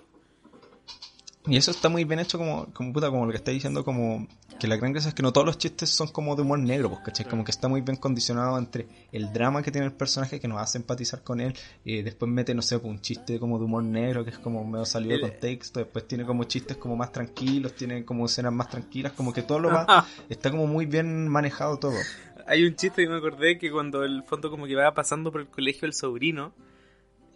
Y 1.48 1.58
eso 1.58 1.72
está 1.72 1.90
muy 1.90 2.04
bien 2.04 2.20
hecho 2.20 2.38
como, 2.38 2.68
como 2.74 2.94
puta, 2.94 3.10
como 3.10 3.26
lo 3.26 3.32
que 3.32 3.38
está 3.38 3.50
diciendo, 3.52 3.84
como 3.84 4.28
que 4.60 4.68
la 4.68 4.78
gran 4.78 4.94
gracia 4.94 5.10
es 5.10 5.16
que 5.16 5.24
no 5.24 5.34
todos 5.34 5.48
los 5.48 5.58
chistes 5.58 5.90
son 5.90 6.10
como 6.10 6.36
de 6.36 6.44
humor 6.44 6.60
negro, 6.60 6.90
pues, 6.90 7.02
¿cachai? 7.02 7.26
Como 7.28 7.44
que 7.44 7.50
está 7.50 7.68
muy 7.68 7.82
bien 7.82 7.98
condicionado 7.98 8.60
entre 8.60 8.88
el 9.12 9.34
drama 9.34 9.64
que 9.64 9.72
tiene 9.72 9.88
el 9.88 9.94
personaje 9.94 10.40
que 10.40 10.48
nos 10.48 10.62
hace 10.62 10.78
empatizar 10.78 11.24
con 11.24 11.42
él, 11.42 11.56
y 11.84 12.04
después 12.04 12.32
mete, 12.32 12.54
no 12.54 12.62
sé, 12.62 12.78
pues, 12.78 12.92
un 12.92 13.02
chiste 13.02 13.40
como 13.40 13.58
de 13.58 13.66
humor 13.66 13.84
negro 13.84 14.24
que 14.24 14.30
es 14.30 14.38
como 14.38 14.64
medio 14.64 14.86
salido 14.86 15.16
de 15.16 15.22
contexto, 15.22 15.80
después 15.80 16.08
tiene 16.08 16.26
como 16.26 16.44
chistes 16.44 16.78
como 16.78 16.96
más 16.96 17.12
tranquilos, 17.12 17.74
tiene 17.74 18.06
como 18.06 18.26
escenas 18.28 18.54
más 18.54 18.70
tranquilas, 18.70 19.14
como 19.14 19.34
que 19.34 19.42
todo 19.42 19.58
lo 19.58 19.70
va, 19.70 20.06
está 20.30 20.52
como 20.52 20.68
muy 20.68 20.86
bien 20.86 21.28
manejado 21.28 21.80
todo. 21.80 21.98
Hay 22.46 22.64
un 22.66 22.76
chiste 22.76 23.04
que 23.04 23.10
me 23.10 23.18
acordé 23.18 23.58
que 23.58 23.72
cuando 23.72 24.04
el 24.04 24.22
fondo 24.24 24.52
como 24.52 24.68
que 24.68 24.76
va 24.76 24.94
pasando 24.94 25.32
por 25.32 25.42
el 25.42 25.48
colegio 25.48 25.88
el 25.88 25.94
sobrino, 25.94 26.54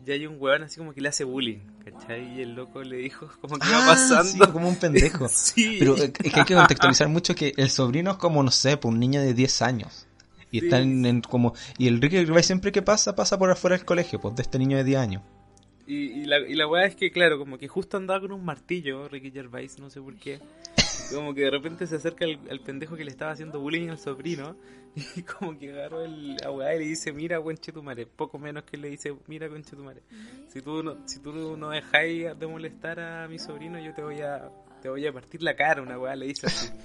ya 0.03 0.13
hay 0.13 0.27
un 0.27 0.37
weón 0.39 0.63
así 0.63 0.77
como 0.77 0.93
que 0.93 1.01
le 1.01 1.09
hace 1.09 1.23
bullying, 1.23 1.59
¿cachai? 1.83 2.37
Y 2.37 2.41
el 2.41 2.55
loco 2.55 2.83
le 2.83 2.97
dijo 2.97 3.29
como 3.41 3.57
que 3.57 3.67
ah, 3.67 3.83
pasando. 3.87 4.51
como 4.51 4.69
un 4.69 4.75
pendejo. 4.75 5.27
sí. 5.31 5.77
Pero 5.79 5.95
es 5.95 6.11
que 6.11 6.39
hay 6.39 6.45
que 6.45 6.55
contextualizar 6.55 7.07
mucho 7.07 7.35
que 7.35 7.53
el 7.57 7.69
sobrino 7.69 8.11
es 8.11 8.17
como, 8.17 8.43
no 8.43 8.51
sé, 8.51 8.77
pues 8.77 8.93
un 8.93 8.99
niño 8.99 9.21
de 9.21 9.33
10 9.33 9.61
años. 9.61 10.07
Y 10.51 10.65
está 10.65 10.79
en, 10.79 11.21
como... 11.21 11.53
Y 11.77 11.87
el 11.87 12.01
Ricky 12.01 12.17
Gervais 12.17 12.45
siempre 12.45 12.71
que 12.71 12.81
pasa, 12.81 13.15
pasa 13.15 13.37
por 13.37 13.49
afuera 13.49 13.75
del 13.75 13.85
colegio, 13.85 14.21
pues 14.21 14.35
de 14.35 14.43
este 14.43 14.57
niño 14.57 14.77
de 14.77 14.83
10 14.83 14.99
años. 14.99 15.21
Y, 15.87 16.21
y, 16.21 16.25
la, 16.25 16.39
y 16.39 16.55
la 16.55 16.67
weá 16.67 16.85
es 16.85 16.95
que, 16.95 17.11
claro, 17.11 17.37
como 17.37 17.57
que 17.57 17.67
justo 17.67 17.97
andaba 17.97 18.21
con 18.21 18.31
un 18.31 18.45
martillo, 18.45 19.07
Ricky 19.09 19.31
Gervais, 19.31 19.77
no 19.79 19.89
sé 19.89 20.01
por 20.01 20.15
qué. 20.15 20.39
Como 21.13 21.33
que 21.33 21.41
de 21.41 21.51
repente 21.51 21.87
se 21.87 21.95
acerca 21.95 22.25
al, 22.25 22.59
pendejo 22.61 22.95
que 22.95 23.03
le 23.03 23.11
estaba 23.11 23.31
haciendo 23.31 23.59
bullying 23.59 23.89
al 23.89 23.99
sobrino. 23.99 24.55
Y 25.17 25.23
como 25.23 25.59
que 25.59 25.71
agarró 25.71 26.05
el, 26.05 26.37
a 26.45 26.51
weá 26.51 26.73
y 26.73 26.79
le 26.79 26.85
dice, 26.85 27.11
mira, 27.11 27.39
buen 27.39 27.57
chetumare. 27.57 28.05
Poco 28.05 28.39
menos 28.39 28.63
que 28.63 28.77
le 28.77 28.89
dice, 28.89 29.13
mira, 29.27 29.49
buen 29.49 29.61
chetumare. 29.61 30.01
Si 30.47 30.61
tú 30.61 30.81
no, 30.83 31.05
si 31.05 31.19
tú 31.19 31.57
no 31.57 31.69
dejáis 31.71 32.39
de 32.39 32.47
molestar 32.47 33.01
a 33.01 33.27
mi 33.27 33.37
sobrino, 33.37 33.77
yo 33.77 33.93
te 33.93 34.01
voy 34.01 34.21
a, 34.21 34.49
te 34.81 34.87
voy 34.87 35.05
a 35.05 35.11
partir 35.11 35.43
la 35.43 35.53
cara, 35.53 35.81
una 35.81 35.99
weá 35.99 36.15
le 36.15 36.27
dice 36.27 36.47
así. 36.47 36.69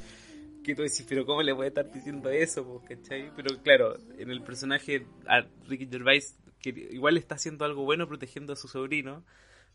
tú 0.75 0.83
decís, 0.83 1.05
pero 1.09 1.25
¿cómo 1.25 1.43
le 1.43 1.53
a 1.53 1.67
estar 1.67 1.91
diciendo 1.91 2.31
eso? 2.31 2.83
¿cachai? 2.89 3.31
Pero 3.35 3.63
claro, 3.63 3.97
en 4.19 4.31
el 4.31 4.43
personaje 4.43 5.07
a 5.27 5.47
Ricky 5.69 5.87
Gervais 5.87 6.37
que 6.61 6.71
igual 6.91 7.17
está 7.17 7.37
haciendo 7.37 7.65
algo 7.65 7.85
bueno 7.85 8.07
protegiendo 8.07 8.53
a 8.53 8.57
su 8.57 8.69
sobrino, 8.69 9.25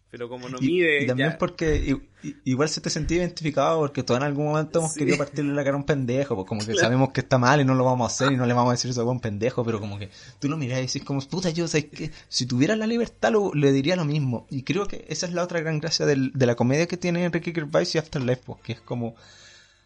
pero 0.09 0.29
como 0.29 0.47
no 0.47 0.57
mide. 0.59 1.03
Y, 1.03 1.07
también 1.07 1.35
porque 1.37 1.97
igual 2.43 2.69
se 2.69 2.81
te 2.81 2.89
sentía 2.89 3.17
identificado 3.17 3.79
porque 3.79 4.03
todos 4.03 4.19
en 4.19 4.25
algún 4.25 4.45
momento 4.45 4.79
hemos 4.79 4.93
querido 4.93 5.17
partirle 5.17 5.53
la 5.53 5.63
cara 5.63 5.75
a 5.75 5.79
un 5.79 5.85
pendejo, 5.85 6.35
pues 6.35 6.47
como 6.47 6.65
que 6.65 6.73
sabemos 6.75 7.11
que 7.11 7.21
está 7.21 7.37
mal 7.37 7.59
y 7.59 7.65
no 7.65 7.75
lo 7.75 7.83
vamos 7.83 8.05
a 8.05 8.13
hacer 8.13 8.33
y 8.33 8.37
no 8.37 8.45
le 8.45 8.53
vamos 8.53 8.69
a 8.69 8.73
decir 8.73 8.91
eso 8.91 9.01
a 9.01 9.11
un 9.11 9.19
pendejo, 9.19 9.63
pero 9.65 9.79
como 9.79 9.99
que 9.99 10.09
tú 10.39 10.47
lo 10.47 10.57
miras 10.57 10.79
y 10.79 10.83
dices 10.83 11.03
como, 11.03 11.19
puta, 11.21 11.49
yo 11.49 11.67
sé 11.67 11.87
que 11.89 12.11
si 12.29 12.45
tuviera 12.45 12.75
la 12.75 12.87
libertad 12.87 13.31
lo, 13.31 13.53
le 13.53 13.71
diría 13.71 13.95
lo 13.95 14.05
mismo. 14.05 14.47
Y 14.49 14.63
creo 14.63 14.87
que 14.87 15.05
esa 15.09 15.25
es 15.25 15.33
la 15.33 15.43
otra 15.43 15.59
gran 15.59 15.79
gracia 15.79 16.05
del, 16.05 16.31
de 16.33 16.45
la 16.45 16.55
comedia 16.55 16.87
que 16.87 16.97
tiene 16.97 17.25
Enrique 17.25 17.53
Gervais 17.53 17.93
y 17.95 17.97
Afterlife, 17.97 18.43
pues, 18.45 18.61
que 18.61 18.73
es 18.73 18.81
como, 18.81 19.15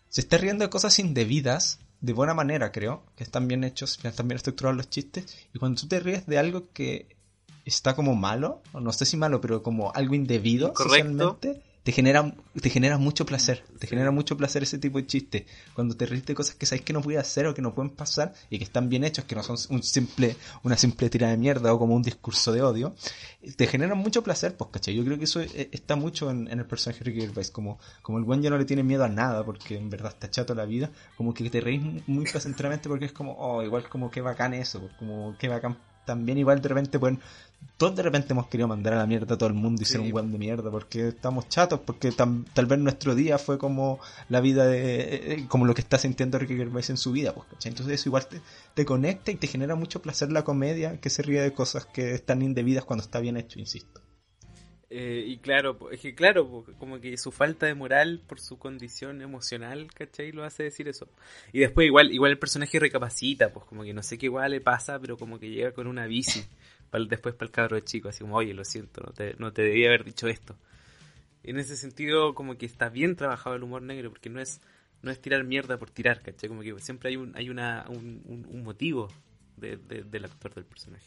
se 0.09 0.21
está 0.21 0.37
riendo 0.37 0.63
de 0.63 0.69
cosas 0.69 0.99
indebidas, 0.99 1.79
de 2.01 2.13
buena 2.13 2.33
manera, 2.33 2.71
creo, 2.71 3.03
que 3.15 3.23
están 3.23 3.47
bien 3.47 3.63
hechos, 3.63 3.99
están 4.03 4.27
bien 4.27 4.37
estructurados 4.37 4.77
los 4.77 4.89
chistes, 4.89 5.37
y 5.53 5.59
cuando 5.59 5.81
tú 5.81 5.87
te 5.87 5.99
ríes 5.99 6.25
de 6.27 6.37
algo 6.37 6.69
que 6.71 7.17
está 7.69 7.95
como 7.95 8.15
malo, 8.15 8.61
o 8.73 8.79
no 8.79 8.91
sé 8.91 9.05
si 9.05 9.17
malo, 9.17 9.41
pero 9.41 9.63
como 9.63 9.91
algo 9.93 10.15
indebido 10.15 10.73
socialmente, 10.75 11.61
te 11.83 11.91
genera, 11.93 12.33
te 12.61 12.69
genera 12.69 12.97
mucho 12.97 13.25
placer, 13.25 13.63
te 13.79 13.87
genera 13.87 14.11
mucho 14.11 14.35
placer 14.37 14.63
ese 14.63 14.77
tipo 14.77 14.97
de 14.99 15.07
chiste. 15.07 15.45
Cuando 15.73 15.95
te 15.95 16.05
ríes 16.05 16.25
de 16.25 16.35
cosas 16.35 16.55
que 16.55 16.65
sabes 16.65 16.83
que 16.83 16.93
no 16.93 17.01
pueden 17.01 17.19
hacer 17.21 17.47
o 17.47 17.53
que 17.53 17.61
no 17.61 17.73
pueden 17.73 17.91
pasar 17.91 18.33
y 18.49 18.57
que 18.57 18.63
están 18.63 18.89
bien 18.89 19.03
hechos, 19.03 19.25
que 19.25 19.35
no 19.35 19.43
son 19.43 19.57
un 19.69 19.81
simple, 19.81 20.35
una 20.63 20.77
simple 20.77 21.09
tira 21.09 21.29
de 21.29 21.37
mierda 21.37 21.73
o 21.73 21.79
como 21.79 21.95
un 21.95 22.03
discurso 22.03 22.51
de 22.51 22.61
odio, 22.61 22.93
te 23.55 23.65
generan 23.65 23.97
mucho 23.97 24.21
placer, 24.23 24.57
pues, 24.57 24.69
¿cachai? 24.71 24.93
Yo 24.93 25.05
creo 25.05 25.17
que 25.17 25.23
eso 25.23 25.41
e, 25.41 25.69
está 25.71 25.95
mucho 25.95 26.29
en, 26.29 26.47
el 26.47 26.65
personaje 26.65 27.03
de 27.03 27.11
Ricky 27.11 27.21
Gervais, 27.21 27.49
como, 27.49 27.79
como 28.01 28.17
el 28.17 28.23
buen 28.23 28.41
ya 28.41 28.49
no 28.49 28.57
le 28.57 28.65
tiene 28.65 28.83
miedo 28.83 29.03
a 29.03 29.09
nada, 29.09 29.45
porque 29.45 29.77
en 29.77 29.89
verdad 29.89 30.11
está 30.13 30.29
chato 30.29 30.53
la 30.53 30.65
vida, 30.65 30.91
como 31.17 31.33
que 31.33 31.49
te 31.49 31.61
reís 31.61 31.81
muy 32.07 32.25
placenteramente 32.25 32.89
porque 32.89 33.05
es 33.05 33.13
como, 33.13 33.37
oh, 33.37 33.63
igual 33.63 33.87
como 33.87 34.11
que 34.11 34.21
bacán 34.21 34.53
eso, 34.53 34.89
como 34.99 35.35
que 35.37 35.47
bacán 35.47 35.77
también 36.09 36.39
igual 36.39 36.59
de 36.59 36.69
repente 36.69 36.97
pueden 36.97 37.19
todos 37.79 37.95
de 37.95 38.03
repente 38.03 38.33
hemos 38.33 38.47
querido 38.47 38.67
mandar 38.67 38.91
a 38.91 38.97
la 38.97 39.05
mierda 39.05 39.35
a 39.35 39.37
todo 39.37 39.47
el 39.47 39.55
mundo 39.55 39.81
y 39.81 39.85
ser 39.85 40.01
un 40.01 40.11
buen 40.11 40.33
de 40.33 40.37
mierda 40.37 40.69
porque 40.69 41.07
estamos 41.07 41.47
chatos, 41.47 41.79
porque 41.79 42.11
tal 42.11 42.65
vez 42.65 42.77
nuestro 42.77 43.15
día 43.15 43.37
fue 43.37 43.57
como 43.57 44.01
la 44.27 44.41
vida 44.41 44.67
de, 44.67 44.99
eh, 44.99 45.33
eh, 45.33 45.45
como 45.47 45.65
lo 45.65 45.73
que 45.73 45.79
está 45.79 45.97
sintiendo 45.97 46.37
Ricky 46.37 46.57
Gervais 46.57 46.89
en 46.89 46.97
su 46.97 47.13
vida, 47.13 47.33
pues, 47.33 47.47
Entonces 47.65 47.93
eso 47.93 48.09
igual 48.09 48.27
te, 48.73 48.85
conecta 48.85 49.31
y 49.31 49.35
te 49.35 49.47
genera 49.47 49.75
mucho 49.75 50.01
placer 50.01 50.29
la 50.29 50.43
comedia 50.43 50.99
que 50.99 51.09
se 51.09 51.23
ríe 51.23 51.41
de 51.41 51.53
cosas 51.53 51.85
que 51.85 52.13
están 52.13 52.41
indebidas 52.41 52.83
cuando 52.83 53.03
está 53.03 53.21
bien 53.21 53.37
hecho, 53.37 53.59
insisto. 53.59 54.01
Eh, 54.89 55.23
y 55.25 55.37
claro, 55.37 55.77
es 55.89 56.01
que 56.01 56.13
claro, 56.13 56.65
como 56.79 56.99
que 56.99 57.15
su 57.15 57.31
falta 57.31 57.65
de 57.65 57.75
moral 57.75 58.21
por 58.27 58.41
su 58.41 58.57
condición 58.57 59.21
emocional, 59.21 59.87
¿cachai? 59.93 60.33
Lo 60.33 60.43
hace 60.43 60.63
decir 60.63 60.89
eso. 60.89 61.07
Y 61.53 61.59
después 61.59 61.85
igual, 61.87 62.11
igual 62.11 62.31
el 62.31 62.39
personaje 62.39 62.77
recapacita, 62.77 63.53
pues 63.53 63.65
como 63.65 63.83
que 63.83 63.93
no 63.93 64.03
sé 64.03 64.17
qué 64.17 64.25
igual 64.25 64.51
le 64.51 64.59
pasa, 64.59 64.99
pero 64.99 65.15
como 65.15 65.39
que 65.39 65.49
llega 65.49 65.71
con 65.71 65.87
una 65.87 66.07
bici 66.07 66.43
después 66.91 67.35
para 67.35 67.47
el 67.47 67.51
cabro 67.51 67.75
de 67.75 67.83
chico, 67.83 68.09
así 68.09 68.21
como, 68.21 68.35
oye, 68.35 68.53
lo 68.53 68.65
siento, 68.65 69.01
no 69.01 69.13
te, 69.13 69.35
no 69.37 69.53
te 69.53 69.63
debía 69.63 69.87
haber 69.87 70.03
dicho 70.03 70.27
esto. 70.27 70.55
En 71.43 71.57
ese 71.57 71.77
sentido, 71.77 72.35
como 72.35 72.57
que 72.57 72.65
está 72.65 72.89
bien 72.89 73.15
trabajado 73.15 73.55
el 73.55 73.63
humor 73.63 73.81
negro, 73.81 74.09
porque 74.09 74.29
no 74.29 74.41
es, 74.41 74.61
no 75.01 75.11
es 75.11 75.21
tirar 75.21 75.43
mierda 75.43 75.77
por 75.77 75.89
tirar, 75.89 76.21
¿cachai? 76.21 76.49
Como 76.49 76.61
que 76.61 76.77
siempre 76.79 77.09
hay 77.09 77.15
un, 77.15 77.35
hay 77.35 77.49
una, 77.49 77.85
un, 77.89 78.21
un, 78.25 78.63
motivo 78.63 79.07
del 79.57 80.25
actor 80.25 80.53
del 80.53 80.65
personaje. 80.65 81.05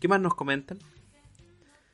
¿Qué 0.00 0.08
más 0.08 0.20
nos 0.20 0.34
comentan? 0.34 0.78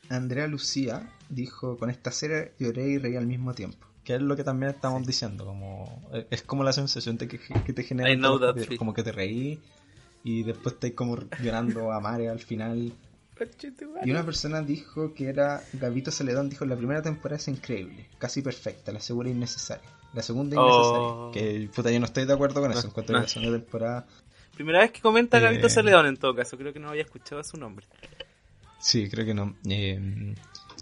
Andrea 0.08 0.46
Lucía 0.46 1.12
dijo, 1.28 1.76
con 1.76 1.90
esta 1.90 2.10
serie 2.10 2.52
lloré 2.58 2.88
y 2.88 2.98
reí 2.98 3.16
al 3.16 3.26
mismo 3.26 3.54
tiempo. 3.54 3.86
Que 4.04 4.14
es 4.14 4.22
lo 4.22 4.36
que 4.36 4.44
también 4.44 4.70
estamos 4.72 5.06
diciendo, 5.06 5.44
como 5.44 6.08
es 6.30 6.42
como 6.42 6.64
la 6.64 6.72
sensación 6.72 7.18
de 7.18 7.28
que, 7.28 7.38
te 7.38 7.82
genera 7.82 8.08
como 8.78 8.94
que 8.94 9.02
te 9.02 9.12
reí 9.12 9.60
y 10.24 10.44
después 10.44 10.74
estáis 10.74 10.94
como 10.94 11.18
llorando 11.42 11.92
a 11.92 12.00
Mare 12.00 12.28
al 12.28 12.40
final. 12.40 12.92
Y 14.04 14.10
una 14.10 14.24
persona 14.24 14.62
dijo 14.62 15.14
que 15.14 15.28
era 15.28 15.62
Gavito 15.74 16.10
Celedón, 16.10 16.48
dijo 16.48 16.64
la 16.64 16.76
primera 16.76 17.02
temporada 17.02 17.36
es 17.36 17.48
increíble, 17.48 18.08
casi 18.18 18.42
perfecta, 18.42 18.92
la 18.92 19.00
segunda 19.00 19.30
innecesaria. 19.30 19.88
La 20.14 20.22
segunda 20.22 20.56
innecesaria. 20.56 20.98
Oh. 21.00 21.30
Que 21.32 21.68
puta, 21.74 21.90
yo 21.90 22.00
no 22.00 22.06
estoy 22.06 22.24
de 22.24 22.32
acuerdo 22.32 22.60
con 22.60 22.70
eso. 22.72 22.82
No, 22.82 22.88
Encuentro 22.88 23.12
no. 23.14 23.20
que 23.20 23.26
la 23.26 23.28
segunda 23.28 23.58
temporada. 23.58 24.06
Primera 24.54 24.80
vez 24.80 24.90
que 24.92 25.00
comenta 25.00 25.38
Eh. 25.38 25.42
Gavito 25.42 25.68
Celedón 25.68 26.06
en 26.06 26.16
todo 26.16 26.34
caso, 26.34 26.56
creo 26.56 26.72
que 26.72 26.80
no 26.80 26.88
había 26.90 27.02
escuchado 27.02 27.42
su 27.44 27.56
nombre. 27.56 27.86
Sí, 28.80 29.08
creo 29.10 29.26
que 29.26 29.34
no. 29.34 29.54
Eh, 29.68 30.34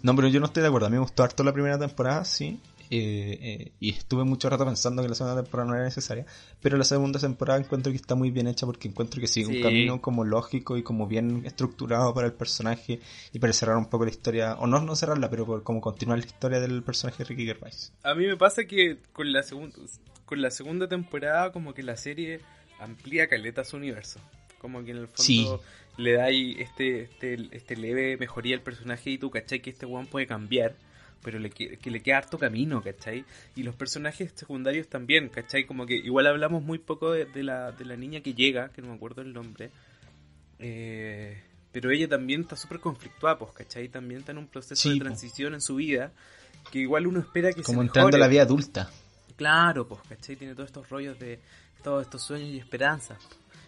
no, 0.03 0.15
pero 0.15 0.27
yo 0.27 0.39
no 0.39 0.45
estoy 0.45 0.61
de 0.61 0.67
acuerdo. 0.67 0.87
A 0.87 0.89
mí 0.89 0.95
me 0.95 1.01
gustó 1.01 1.23
harto 1.23 1.43
la 1.43 1.53
primera 1.53 1.77
temporada, 1.77 2.23
sí. 2.25 2.59
Eh, 2.89 3.37
eh, 3.41 3.71
y 3.79 3.89
estuve 3.91 4.23
mucho 4.23 4.49
rato 4.49 4.65
pensando 4.65 5.01
que 5.03 5.09
la 5.09 5.15
segunda 5.15 5.41
temporada 5.41 5.69
no 5.69 5.75
era 5.75 5.83
necesaria. 5.85 6.25
Pero 6.61 6.77
la 6.77 6.83
segunda 6.83 7.19
temporada 7.19 7.59
encuentro 7.59 7.91
que 7.91 7.97
está 7.97 8.15
muy 8.15 8.31
bien 8.31 8.47
hecha 8.47 8.65
porque 8.65 8.87
encuentro 8.87 9.19
que 9.21 9.27
sigue 9.27 9.47
Sí. 9.47 9.57
un 9.57 9.61
camino 9.63 10.01
como 10.01 10.23
lógico 10.23 10.77
y 10.77 10.83
como 10.83 11.07
bien 11.07 11.43
estructurado 11.45 12.13
para 12.13 12.27
el 12.27 12.33
personaje 12.33 12.99
y 13.33 13.39
para 13.39 13.51
cerrar 13.53 13.77
un 13.77 13.87
poco 13.89 14.05
la 14.05 14.11
historia. 14.11 14.53
O 14.59 14.67
no, 14.67 14.79
no 14.81 14.95
cerrarla, 14.95 15.29
pero 15.29 15.45
por 15.45 15.63
como 15.63 15.81
continuar 15.81 16.19
la 16.19 16.25
historia 16.25 16.59
del 16.59 16.83
personaje 16.83 17.23
de 17.23 17.29
Ricky 17.29 17.45
Gervais. 17.45 17.93
A 18.03 18.13
mí 18.15 18.25
me 18.25 18.37
pasa 18.37 18.65
que 18.65 18.97
con 19.13 19.31
la 19.33 19.43
segunda 19.43 19.75
con 20.25 20.41
la 20.41 20.51
segunda 20.51 20.87
temporada 20.89 21.51
como 21.53 21.73
que 21.73 21.83
la 21.83 21.95
serie 21.95 22.41
amplía 22.79 23.27
caleta 23.27 23.63
su 23.63 23.77
universo. 23.77 24.19
Como 24.59 24.83
que 24.83 24.91
en 24.91 24.97
el 24.97 25.07
fondo 25.07 25.23
Sí. 25.23 25.47
le 25.97 26.13
da 26.13 26.25
ahí 26.25 26.55
este, 26.59 27.03
este, 27.03 27.37
este 27.51 27.75
leve 27.77 28.17
mejoría 28.17 28.55
al 28.55 28.61
personaje 28.61 29.11
y 29.11 29.17
tú, 29.17 29.29
¿cachai? 29.29 29.61
Que 29.61 29.69
este 29.69 29.85
weón 29.85 30.07
puede 30.07 30.27
cambiar, 30.27 30.75
pero 31.21 31.39
le, 31.39 31.49
que, 31.49 31.79
le 31.83 32.01
queda 32.01 32.17
harto 32.19 32.37
camino, 32.37 32.81
¿cachai? 32.81 33.25
Y 33.55 33.63
los 33.63 33.75
personajes 33.75 34.31
secundarios 34.35 34.87
también, 34.87 35.29
¿cachai? 35.29 35.65
Como 35.65 35.85
que 35.85 35.95
igual 35.95 36.27
hablamos 36.27 36.63
muy 36.63 36.77
poco 36.79 37.11
de, 37.11 37.25
de 37.25 37.43
la, 37.43 37.71
de 37.71 37.85
la 37.85 37.95
niña 37.95 38.21
que 38.21 38.33
llega, 38.33 38.69
que 38.69 38.81
no 38.81 38.89
me 38.89 38.95
acuerdo 38.95 39.21
el 39.21 39.33
nombre. 39.33 39.71
Eh, 40.59 41.41
pero 41.71 41.91
ella 41.91 42.07
también 42.07 42.41
está 42.41 42.55
súper 42.55 42.79
conflictuada, 42.79 43.37
pues, 43.37 43.51
¿cachai? 43.53 43.89
También 43.89 44.21
está 44.21 44.31
en 44.31 44.39
un 44.39 44.47
proceso 44.47 44.75
Sí, 44.81 44.89
de 44.93 44.97
po. 44.97 45.03
transición 45.05 45.53
en 45.53 45.61
su 45.61 45.75
vida 45.75 46.11
que 46.71 46.79
igual 46.79 47.07
uno 47.07 47.19
espera 47.19 47.53
que 47.53 47.61
Como 47.63 47.81
se 47.81 47.87
entrando 47.87 48.17
a 48.17 48.19
la 48.19 48.27
vida 48.27 48.41
adulta. 48.43 48.89
Claro, 49.35 49.87
pues, 49.87 50.01
¿cachai? 50.09 50.35
Tiene 50.35 50.53
todos 50.53 50.67
estos 50.69 50.89
rollos 50.89 51.19
de 51.19 51.39
todos 51.83 52.01
estos 52.03 52.23
sueños 52.23 52.49
y 52.49 52.57
esperanzas. 52.57 53.19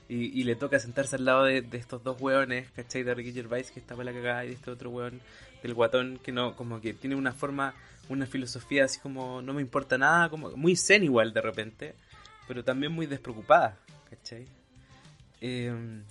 Y, 0.10 0.40
y 0.42 0.44
le 0.44 0.56
toca 0.56 0.80
sentarse 0.80 1.18
al 1.18 1.26
lado 1.26 1.44
de, 1.44 1.62
de 1.62 1.78
estos 1.78 2.04
dos 2.04 2.20
hueones, 2.20 2.72
¿cachai? 2.72 3.04
De 3.04 3.14
Ricky 3.14 3.32
Gervais 3.32 3.70
que 3.70 3.80
está 3.80 3.96
para 3.96 4.12
la 4.12 4.18
cagada 4.18 4.44
y 4.46 4.48
de 4.50 4.54
este 4.56 4.72
otro 4.72 4.90
hueón 4.90 5.22
del 5.62 5.74
guatón 5.74 6.20
que 6.24 6.32
no, 6.32 6.56
como 6.56 6.80
que 6.82 6.94
tiene 6.94 7.16
una 7.16 7.32
forma, 7.34 7.74
una 8.10 8.26
filosofía 8.26 8.86
así 8.86 9.00
como 9.00 9.42
no 9.42 9.54
me 9.54 9.62
importa 9.62 9.98
nada, 9.98 10.30
como 10.30 10.52
muy 10.52 10.76
zen 10.76 11.04
igual 11.04 11.34
de 11.34 11.42
repente, 11.42 11.96
pero 12.48 12.64
también 12.64 12.92
muy 12.92 13.06
despreocupada, 13.06 13.78
¿cachai? 14.10 14.48
Eh, 15.42 15.68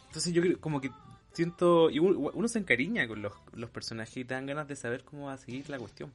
entonces 0.07 0.33
yo 0.33 0.43
creo, 0.43 0.61
como 0.61 0.81
que 0.81 0.91
siento, 1.33 1.91
y 1.91 1.99
uno, 1.99 2.31
uno 2.35 2.49
se 2.49 2.59
encariña 2.59 3.07
con 3.07 3.23
los, 3.23 3.33
los 3.55 3.71
personajes 3.71 4.17
y 4.17 4.25
te 4.25 4.35
dan 4.35 4.47
ganas 4.47 4.69
de 4.69 4.77
saber 4.77 5.05
cómo 5.05 5.27
va 5.27 5.35
a 5.35 5.39
seguir 5.39 5.69
la 5.71 5.79
cuestión. 5.79 6.13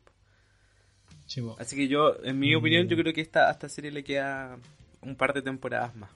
Así 1.58 1.76
que 1.76 1.88
yo, 1.88 2.16
en 2.24 2.38
mi 2.40 2.54
opinión, 2.54 2.86
Mm. 2.86 2.90
yo 2.90 2.98
creo 2.98 3.14
que 3.14 3.22
esta, 3.22 3.48
a 3.48 3.52
esta 3.52 3.70
serie 3.70 3.92
le 3.92 4.04
queda 4.04 4.58
un 5.02 5.16
par 5.16 5.34
de 5.34 5.42
temporadas 5.42 5.96
más. 5.96 6.10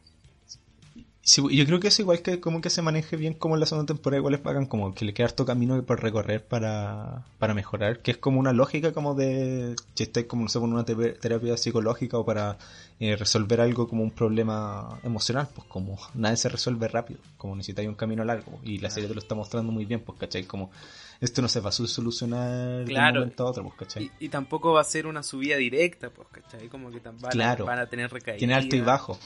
Sí, 1.30 1.42
yo 1.52 1.66
creo 1.66 1.82
que 1.82 1.90
es 1.90 2.00
igual 2.00 2.22
que 2.22 2.40
como 2.40 2.62
que 2.62 2.70
se 2.70 2.82
maneje 2.82 3.18
bien 3.18 3.34
como 3.34 3.56
en 3.56 3.60
la 3.60 3.66
segunda 3.66 3.86
temporada, 3.94 4.20
igual 4.20 4.36
es 4.36 4.42
bacán, 4.42 4.66
como 4.66 4.96
que 4.96 5.04
le 5.04 5.14
queda 5.14 5.26
harto 5.28 5.46
camino 5.46 5.84
por 5.84 6.02
recorrer 6.02 6.46
para, 6.48 7.26
para 7.38 7.54
mejorar, 7.54 8.00
que 8.00 8.12
es 8.12 8.18
como 8.18 8.40
una 8.40 8.54
lógica 8.54 8.94
como 8.94 9.14
de, 9.14 9.76
si 9.94 10.04
estáis 10.04 10.26
como, 10.28 10.44
no 10.44 10.48
sé, 10.48 10.58
con 10.58 10.72
una 10.72 10.86
te- 10.86 10.96
terapia 10.96 11.58
psicológica 11.58 12.18
o 12.18 12.24
para 12.26 12.58
eh, 13.02 13.18
resolver 13.18 13.60
algo 13.60 13.90
como 13.90 14.04
un 14.04 14.12
problema 14.12 15.02
emocional, 15.04 15.50
pues 15.54 15.68
como 15.68 16.00
nadie 16.14 16.38
se 16.38 16.48
resuelve 16.48 16.88
rápido, 16.88 17.20
como 17.36 17.58
necesitáis 17.58 17.90
un 17.90 17.96
camino 17.96 18.24
largo, 18.24 18.62
y 18.64 18.78
la 18.78 18.90
serie 18.90 19.10
te 19.10 19.14
lo 19.14 19.20
está 19.20 19.36
mostrando 19.36 19.70
muy 19.74 19.84
bien, 19.84 20.00
pues, 20.00 20.18
¿cachai? 20.18 20.46
Como 20.46 20.72
esto 21.20 21.42
no 21.42 21.50
se 21.50 21.60
va 21.60 21.68
a 21.68 21.74
solucionar 21.74 22.86
de 22.86 22.86
Claro. 22.86 23.16
un 23.16 23.20
momento 23.26 23.44
a 23.46 23.50
otro, 23.50 23.64
pues, 23.64 23.76
¿cachai? 23.76 24.04
Y, 24.22 24.28
y 24.28 24.30
tampoco 24.30 24.72
va 24.72 24.80
a 24.80 24.86
ser 24.86 25.06
una 25.08 25.24
subida 25.24 25.58
directa, 25.58 26.10
pues, 26.10 26.30
¿cachai? 26.32 26.70
Como 26.70 26.90
que 26.90 27.02
van, 27.02 27.18
Claro. 27.32 27.66
a, 27.66 27.68
van 27.68 27.80
a 27.80 27.88
tener 27.90 28.10
recaídas. 28.14 28.40
Tiene 28.40 28.54
alto 28.54 28.78
y 28.78 28.80
bajo. 28.80 29.20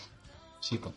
Sí, 0.62 0.80
po. 0.80 0.92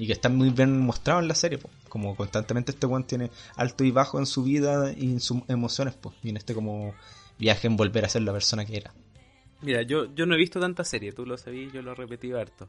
Y 0.00 0.06
que 0.06 0.14
está 0.14 0.30
muy 0.30 0.48
bien 0.48 0.80
mostrado 0.80 1.20
en 1.20 1.28
la 1.28 1.34
serie, 1.34 1.58
po. 1.58 1.68
Como 1.90 2.16
constantemente 2.16 2.72
este 2.72 2.86
weón 2.86 3.04
tiene 3.04 3.30
alto 3.54 3.84
y 3.84 3.90
bajo 3.90 4.18
en 4.18 4.24
su 4.24 4.42
vida 4.42 4.94
y 4.96 5.10
en 5.12 5.20
sus 5.20 5.42
emociones, 5.46 5.92
pues. 5.92 6.16
Y 6.22 6.30
en 6.30 6.38
este 6.38 6.54
como 6.54 6.94
viaje 7.38 7.66
en 7.66 7.76
volver 7.76 8.06
a 8.06 8.08
ser 8.08 8.22
la 8.22 8.32
persona 8.32 8.64
que 8.64 8.78
era. 8.78 8.94
Mira, 9.60 9.82
yo, 9.82 10.06
yo 10.14 10.24
no 10.24 10.34
he 10.34 10.38
visto 10.38 10.58
tanta 10.58 10.84
serie, 10.84 11.12
tú 11.12 11.26
lo 11.26 11.36
sabías, 11.36 11.70
yo 11.74 11.82
lo 11.82 11.92
he 11.92 11.94
repetido 11.94 12.40
harto. 12.40 12.66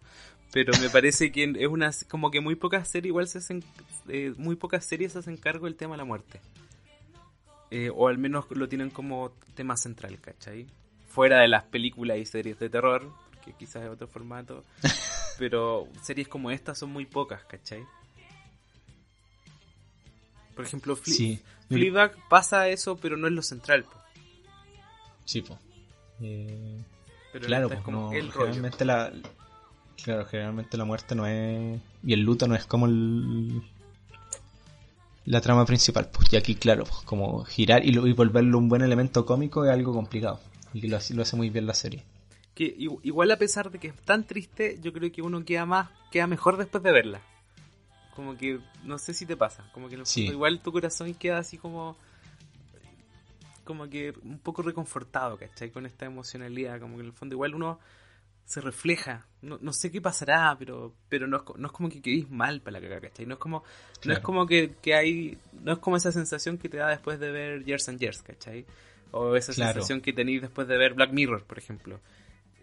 Pero 0.52 0.74
me 0.82 0.90
parece 0.90 1.32
que 1.32 1.54
es 1.58 1.68
una 1.70 1.92
como 2.10 2.32
que 2.32 2.42
muy 2.42 2.56
pocas 2.56 2.90
series 2.90 3.08
igual 3.08 3.30
se 3.30 3.38
hacen 3.38 3.64
eh, 4.10 4.34
muy 4.36 4.58
pocas 4.58 4.86
series 4.86 5.14
se 5.14 5.20
hacen 5.20 5.38
cargo 5.38 5.68
del 5.68 5.78
tema 5.78 5.94
de 5.94 6.00
la 6.00 6.04
muerte. 6.04 6.42
Eh, 7.70 7.90
o 7.96 8.10
al 8.10 8.18
menos 8.18 8.44
lo 8.50 8.68
tienen 8.68 8.90
como 8.90 9.32
tema 9.56 9.78
central, 9.78 10.20
¿cachai? 10.20 10.68
Fuera 11.08 11.40
de 11.40 11.48
las 11.48 11.64
películas 11.64 12.18
y 12.18 12.26
series 12.26 12.60
de 12.60 12.70
terror, 12.70 13.10
que 13.46 13.54
quizás 13.54 13.84
es 13.84 13.90
otro 13.90 14.10
formato, 14.10 14.66
pero 15.42 15.88
series 16.04 16.28
como 16.28 16.52
estas 16.52 16.78
son 16.78 16.92
muy 16.92 17.08
pocas, 17.08 17.44
¿cachai? 17.46 17.84
Por 20.56 20.66
ejemplo, 20.66 20.96
Fle 20.96 21.14
Sí. 21.16 21.40
Fleabag 21.68 22.16
pasa 22.30 22.68
eso, 22.68 22.98
pero 22.98 23.18
no 23.18 23.26
es 23.26 23.34
lo 23.34 23.42
central. 23.42 23.84
po. 23.86 23.94
Sí, 25.26 25.42
po. 25.42 25.58
Eh, 26.22 26.78
Pero 27.34 27.48
claro, 27.48 27.66
esta 27.66 27.76
pues 27.76 27.80
es 27.80 27.86
como 27.86 28.14
el 28.14 28.32
rollo. 28.32 28.46
generalmente 28.54 28.86
la... 28.86 29.12
Claro, 30.04 30.26
generalmente 30.26 30.78
la 30.78 30.86
muerte 30.86 31.16
no 31.16 31.26
es... 31.26 31.82
Y 32.04 32.14
el 32.14 32.22
luto 32.22 32.48
no 32.48 32.54
es 32.56 32.66
como 32.68 32.86
el... 32.86 33.64
La 35.26 35.42
trama 35.42 35.66
principal, 35.66 36.10
pues. 36.12 36.32
Y 36.34 36.36
aquí, 36.36 36.54
claro, 36.56 36.84
pues, 36.84 37.02
como 37.06 37.44
girar 37.46 37.84
y, 37.86 37.92
lo- 37.94 38.06
y 38.06 38.14
volverlo 38.14 38.58
un 38.60 38.70
buen 38.70 38.82
elemento 38.84 39.26
cómico 39.26 39.66
es 39.66 39.72
algo 39.72 39.94
complicado. 39.94 40.40
Y 40.74 40.88
lo 40.88 40.98
hace 40.98 41.36
muy 41.36 41.50
bien 41.50 41.66
la 41.66 41.74
serie. 41.74 42.04
Que 42.56 42.76
igual 42.78 43.32
a 43.32 43.38
pesar 43.38 43.72
de 43.72 43.80
que 43.80 43.88
es 43.88 43.96
tan 44.02 44.26
triste, 44.26 44.78
yo 44.82 44.92
creo 44.94 45.12
que 45.12 45.22
uno 45.22 45.44
queda 45.46 45.66
más, 45.66 45.90
queda 46.12 46.28
mejor 46.28 46.58
después 46.58 46.84
de 46.84 46.92
verla. 46.92 47.22
Como 48.16 48.36
que, 48.38 48.60
no 48.84 48.98
sé 48.98 49.14
si 49.14 49.26
te 49.26 49.38
pasa, 49.38 49.64
como 49.72 49.88
que 49.88 49.96
en 49.96 50.02
el 50.02 50.06
Sí. 50.06 50.22
fondo 50.24 50.34
igual 50.34 50.60
tu 50.62 50.72
corazón 50.72 51.14
queda 51.14 51.38
así 51.38 51.58
como, 51.58 51.96
como 53.64 53.90
que 53.90 54.14
un 54.24 54.40
poco 54.40 54.62
reconfortado, 54.64 55.38
¿cachai? 55.38 55.70
Con 55.72 55.86
esta 55.86 56.06
emocionalidad, 56.06 56.80
como 56.80 56.96
que 56.98 57.02
en 57.02 57.08
el 57.08 57.14
fondo 57.14 57.36
igual 57.36 57.56
uno 57.56 57.80
se 58.46 58.60
refleja. 58.60 59.26
No, 59.42 59.58
no 59.62 59.72
sé 59.72 59.92
qué 59.92 60.02
pasará, 60.02 60.56
pero 60.60 60.94
pero 61.08 61.26
no 61.28 61.38
es, 61.38 61.44
no 61.58 61.68
es 61.68 61.72
como 61.72 61.88
que 61.90 62.02
quedéis 62.02 62.30
mal 62.30 62.60
para 62.62 62.74
la 62.74 62.82
cagada, 62.82 63.02
¿cachai? 63.02 63.26
No 63.26 63.36
es 63.36 63.40
como, 63.40 63.60
no 63.60 63.64
es 63.64 64.02
Claro. 64.02 64.22
como 64.24 64.46
que, 64.46 64.76
que 64.82 64.94
hay, 64.94 65.38
no 65.64 65.72
es 65.74 65.80
como 65.80 65.96
esa 65.96 66.12
sensación 66.12 66.58
que 66.58 66.68
te 66.68 66.78
da 66.78 66.90
después 66.90 67.18
de 67.20 67.32
ver 67.32 67.64
Years 67.64 67.88
and 67.88 68.00
Years, 68.00 68.22
¿cachai? 68.22 68.66
O 69.12 69.36
esa 69.38 69.54
Claro. 69.54 69.74
sensación 69.74 70.02
que 70.02 70.12
tenéis 70.12 70.42
después 70.42 70.68
de 70.68 70.78
ver 70.78 70.96
Black 70.96 71.12
Mirror, 71.14 71.44
por 71.46 71.58
ejemplo. 71.58 72.02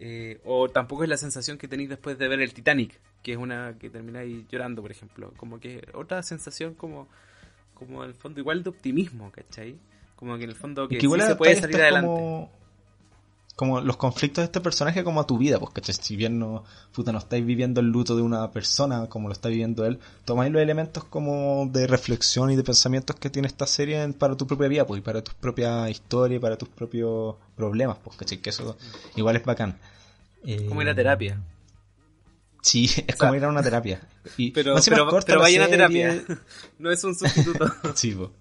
Eh, 0.01 0.39
o 0.45 0.69
tampoco 0.69 1.03
es 1.03 1.09
la 1.09 1.17
sensación 1.17 1.57
que 1.57 1.67
tenéis 1.67 1.89
después 1.89 2.17
de 2.17 2.27
ver 2.29 2.39
el 2.39 2.53
Titanic, 2.53 2.99
que 3.21 3.33
es 3.33 3.37
una 3.37 3.75
que 3.77 3.89
termináis 3.89 4.47
llorando, 4.47 4.81
por 4.81 4.91
ejemplo. 4.91 5.33
Como 5.35 5.59
que 5.59 5.85
otra 5.93 6.23
sensación 6.23 6.73
como, 6.73 7.07
como 7.73 8.03
en 8.03 8.09
el 8.09 8.15
fondo 8.15 8.39
igual 8.39 8.63
de 8.63 8.69
optimismo, 8.69 9.29
¿cachai? 9.31 9.75
Como 10.15 10.37
que 10.37 10.45
en 10.45 10.49
el 10.51 10.55
fondo 10.55 10.87
que, 10.87 10.97
igual 11.01 11.21
sí 11.21 11.27
se 11.27 11.35
puede 11.35 11.55
salir 11.55 11.81
adelante. 11.81 12.07
Como, 12.07 12.51
como 13.59 13.81
los 13.81 13.97
conflictos 13.97 14.41
de 14.41 14.45
este 14.45 14.61
personaje 14.61 15.03
como 15.03 15.19
a 15.19 15.27
tu 15.27 15.37
vida, 15.37 15.59
pues 15.59 15.71
¿cachai? 15.73 15.93
si 15.93 16.15
bien 16.15 16.39
no, 16.39 16.63
puta, 16.93 17.11
no 17.11 17.17
estáis 17.17 17.45
viviendo 17.45 17.81
el 17.81 17.87
luto 17.87 18.15
de 18.15 18.21
una 18.21 18.49
persona 18.51 19.07
como 19.09 19.27
lo 19.27 19.33
está 19.33 19.49
viviendo 19.49 19.85
él, 19.85 19.99
tomáis 20.23 20.49
los 20.49 20.61
elementos 20.61 21.03
como 21.03 21.67
de 21.69 21.85
reflexión 21.85 22.49
y 22.51 22.55
de 22.55 22.63
pensamientos 22.63 23.17
que 23.17 23.29
tiene 23.29 23.49
esta 23.49 23.67
serie 23.67 24.01
en- 24.01 24.13
para 24.13 24.37
tu 24.37 24.47
propia 24.47 24.69
vida, 24.69 24.87
pues, 24.87 24.99
y 24.99 25.01
para 25.01 25.21
tu 25.21 25.33
propia 25.41 25.89
historia 25.89 26.37
y 26.37 26.39
para 26.39 26.57
tus 26.57 26.69
propios 26.69 27.35
problemas, 27.57 27.97
pues, 28.01 28.15
¿cachai? 28.15 28.37
Que 28.37 28.49
eso 28.51 28.77
igual 29.17 29.35
es 29.35 29.43
bacán. 29.43 29.77
Eh, 30.45 30.65
Como 30.69 30.81
ir 30.81 30.87
a 30.87 30.95
terapia. 30.95 31.41
Sí, 32.61 32.85
es 32.85 32.93
sea, 33.07 33.15
como 33.17 33.35
ir 33.35 33.43
a 33.43 33.49
una 33.49 33.61
terapia. 33.61 33.99
Y 34.37 34.51
Pero, 34.51 34.75
pero, 34.85 35.09
pero 35.25 35.37
la 35.39 35.43
vayan 35.43 35.63
a 35.63 35.67
terapia. 35.67 36.23
no 36.79 36.91
es 36.91 37.03
un 37.03 37.13
sustituto. 37.13 37.65
Sí, 37.93 38.11
po. 38.11 38.31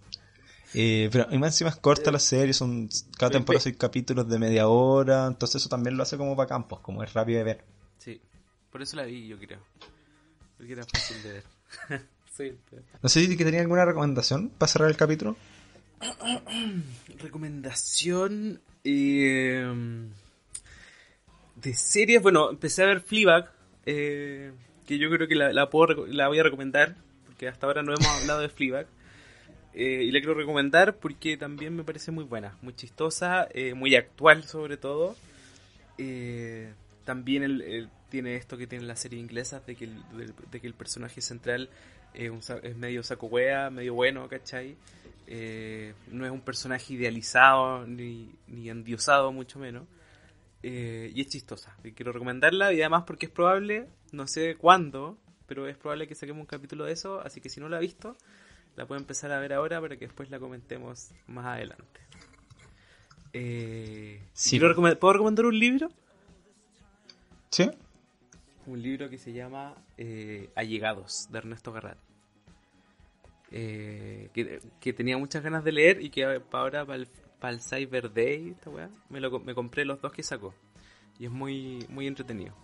Eh, 0.74 1.08
pero 1.10 1.26
y 1.30 1.38
más 1.38 1.54
encima 1.54 1.70
es 1.70 1.76
corta 1.76 2.10
la 2.12 2.18
serie, 2.18 2.52
son 2.52 2.88
cada 3.16 3.30
temporada 3.30 3.62
seis 3.62 3.76
capítulos 3.76 4.28
de 4.28 4.38
media 4.38 4.68
hora, 4.68 5.26
entonces 5.26 5.62
eso 5.62 5.68
también 5.68 5.96
lo 5.96 6.02
hace 6.02 6.16
como 6.18 6.36
para 6.36 6.48
campos, 6.48 6.80
como 6.80 7.02
es 7.02 7.12
rápido 7.14 7.38
de 7.38 7.44
ver. 7.44 7.64
sí, 7.98 8.20
por 8.70 8.82
eso 8.82 8.96
la 8.96 9.04
vi, 9.04 9.26
yo 9.28 9.38
creo. 9.38 9.60
Porque 10.58 10.72
era 10.72 10.84
fácil 10.84 11.22
de 11.22 11.32
ver. 11.32 11.44
pero- 12.36 12.82
No 13.02 13.08
sé 13.08 13.24
si 13.26 13.36
que 13.36 13.44
tenía 13.44 13.60
alguna 13.62 13.84
recomendación 13.84 14.50
para 14.50 14.70
cerrar 14.70 14.90
el 14.90 14.96
capítulo. 14.96 15.36
Recomendación 17.18 18.60
eh, 18.84 19.66
de 21.56 21.74
series. 21.74 22.22
Bueno, 22.22 22.50
empecé 22.50 22.82
a 22.82 22.86
ver 22.86 23.00
Fleabag, 23.00 23.50
eh, 23.86 24.52
que 24.86 24.98
yo 24.98 25.10
creo 25.10 25.26
que 25.28 25.34
la, 25.34 25.52
la, 25.52 25.70
puedo, 25.70 26.06
la 26.06 26.28
voy 26.28 26.38
a 26.38 26.42
recomendar, 26.42 26.96
porque 27.26 27.48
hasta 27.48 27.66
ahora 27.66 27.82
no 27.82 27.92
hemos 27.94 28.06
hablado 28.06 28.40
de 28.40 28.48
Fleabag. 28.48 28.86
Eh, 29.74 30.02
y 30.04 30.10
la 30.10 30.18
quiero 30.20 30.34
recomendar 30.34 30.96
porque 30.96 31.36
también 31.36 31.76
me 31.76 31.84
parece 31.84 32.10
muy 32.10 32.24
buena, 32.24 32.56
muy 32.62 32.74
chistosa, 32.74 33.46
eh, 33.52 33.74
muy 33.74 33.94
actual 33.96 34.44
sobre 34.44 34.76
todo. 34.76 35.14
Eh, 35.98 36.72
también 37.04 37.42
el, 37.42 37.62
el- 37.62 37.88
tiene 38.10 38.36
esto 38.36 38.56
que 38.56 38.66
tiene 38.66 38.86
la 38.86 38.96
serie 38.96 39.18
inglesa, 39.20 39.60
de 39.60 39.74
que 39.76 39.84
el, 39.84 40.02
de, 40.50 40.60
que 40.60 40.66
el 40.66 40.72
personaje 40.74 41.20
central 41.20 41.68
es, 42.14 42.32
es 42.62 42.76
medio 42.76 43.02
saco 43.02 43.26
wea, 43.26 43.68
medio 43.70 43.92
bueno, 43.94 44.26
¿cachai? 44.28 44.76
Eh, 45.26 45.92
no 46.10 46.24
es 46.24 46.32
un 46.32 46.40
personaje 46.40 46.94
idealizado 46.94 47.86
ni, 47.86 48.30
ni 48.46 48.70
endiosado, 48.70 49.30
mucho 49.30 49.58
menos. 49.58 49.84
Eh, 50.62 51.12
y 51.14 51.20
es 51.20 51.28
chistosa. 51.28 51.76
Y 51.84 51.92
quiero 51.92 52.12
recomendarla 52.12 52.72
y 52.72 52.80
además 52.80 53.04
porque 53.06 53.26
es 53.26 53.32
probable, 53.32 53.86
no 54.12 54.26
sé 54.26 54.56
cuándo, 54.56 55.18
pero 55.46 55.68
es 55.68 55.76
probable 55.76 56.08
que 56.08 56.14
saquemos 56.14 56.40
un 56.40 56.46
capítulo 56.46 56.84
de 56.86 56.92
eso, 56.92 57.20
así 57.20 57.40
que 57.42 57.50
si 57.50 57.60
no 57.60 57.68
la 57.68 57.76
ha 57.76 57.80
visto, 57.80 58.16
la 58.78 58.86
puede 58.86 59.00
empezar 59.00 59.32
a 59.32 59.40
ver 59.40 59.52
ahora 59.52 59.80
para 59.80 59.96
que 59.96 60.06
después 60.06 60.30
la 60.30 60.38
comentemos 60.38 61.10
más 61.26 61.46
adelante. 61.46 62.00
Eh, 63.32 64.22
¿Puedo 65.00 65.12
recomendar 65.12 65.46
un 65.46 65.58
libro? 65.58 65.88
Sí. 67.50 67.68
Un 68.66 68.80
libro 68.80 69.10
que 69.10 69.18
se 69.18 69.32
llama 69.32 69.74
eh, 69.96 70.50
Allegados, 70.54 71.26
de 71.32 71.38
Ernesto 71.38 71.72
Garrat. 71.72 71.98
Eh, 73.50 74.30
que, 74.32 74.92
tenía 74.92 75.18
muchas 75.18 75.42
ganas 75.42 75.64
de 75.64 75.72
leer 75.72 76.00
y 76.00 76.10
que 76.10 76.24
ahora 76.52 76.86
para 76.86 76.94
el, 76.94 77.08
para 77.40 77.54
el 77.54 77.60
Cyber 77.60 78.12
Day, 78.12 78.54
me, 79.08 79.18
lo, 79.18 79.40
me 79.40 79.56
compré 79.56 79.84
los 79.84 80.00
dos 80.00 80.12
que 80.12 80.22
sacó. 80.22 80.54
Y 81.18 81.24
es 81.24 81.32
muy, 81.32 81.84
muy 81.88 82.06
entretenido. 82.06 82.54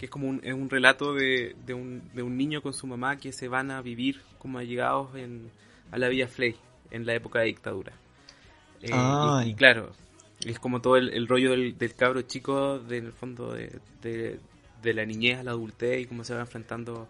Que 0.00 0.06
es 0.06 0.10
como 0.10 0.28
un, 0.28 0.40
es 0.42 0.54
un 0.54 0.70
relato 0.70 1.12
de, 1.12 1.54
de, 1.66 1.74
un, 1.74 2.10
de 2.14 2.22
un 2.22 2.38
niño 2.38 2.62
con 2.62 2.72
su 2.72 2.86
mamá 2.86 3.18
que 3.18 3.32
se 3.32 3.48
van 3.48 3.70
a 3.70 3.82
vivir 3.82 4.22
como 4.38 4.58
allegados 4.58 5.14
en, 5.14 5.50
a 5.90 5.98
la 5.98 6.08
Villa 6.08 6.26
Flay 6.26 6.56
en 6.90 7.04
la 7.04 7.14
época 7.14 7.40
de 7.40 7.46
dictadura. 7.46 7.92
Eh, 8.80 8.90
y, 9.44 9.54
claro, 9.54 9.92
es 10.42 10.58
como 10.58 10.80
todo 10.80 10.96
el, 10.96 11.28
rollo 11.28 11.50
del, 11.50 11.76
del, 11.76 11.94
cabro 11.94 12.22
chico, 12.22 12.78
del 12.78 13.12
fondo 13.12 13.52
de, 13.52 13.78
de, 14.00 14.94
la 14.94 15.04
niñez 15.04 15.38
a 15.38 15.42
la 15.42 15.50
adultez 15.50 16.00
y 16.00 16.06
cómo 16.06 16.24
se 16.24 16.34
va 16.34 16.40
enfrentando 16.40 17.06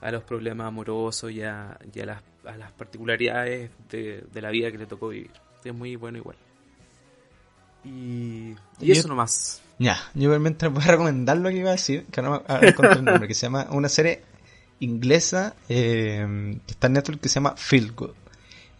a 0.00 0.10
los 0.10 0.24
problemas 0.24 0.68
amorosos 0.68 1.30
y 1.32 1.42
a, 1.42 1.78
las, 1.94 2.22
a 2.46 2.56
las, 2.56 2.72
particularidades 2.72 3.70
de, 3.90 4.24
la 4.40 4.50
vida 4.50 4.72
que 4.72 4.78
le 4.78 4.86
tocó 4.86 5.08
vivir. 5.08 5.30
Es 5.62 5.74
muy 5.74 5.96
bueno 5.96 6.16
igual. 6.16 6.36
Y, 7.84 8.54
y 8.80 8.92
eso 8.92 9.08
nomás. 9.08 9.60
Ya, 9.78 9.98
yo 10.14 10.24
igualmente 10.24 10.68
voy 10.68 10.82
a 10.84 10.86
recomendar 10.86 11.38
lo 11.38 11.48
que 11.48 11.56
iba 11.56 11.70
a 11.70 11.72
decir, 11.72 12.06
que 12.06 12.22
no 12.22 12.42
me 12.46 12.68
encontré 12.68 12.98
el 12.98 13.04
nombre, 13.04 13.26
que 13.26 13.34
se 13.34 13.46
llama 13.46 13.66
una 13.70 13.88
serie 13.88 14.22
inglesa 14.80 15.54
eh, 15.68 16.58
que 16.66 16.72
está 16.72 16.88
en 16.88 16.92
Netflix 16.94 17.20
que 17.20 17.28
se 17.28 17.34
llama 17.36 17.54
Feel 17.56 17.92
Good, 17.92 18.14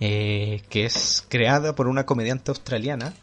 eh, 0.01 0.63
que 0.69 0.85
es 0.85 1.25
creada 1.29 1.75
por 1.75 1.89
una 1.89 2.07
comediante 2.07 2.51
australiana 2.51 3.15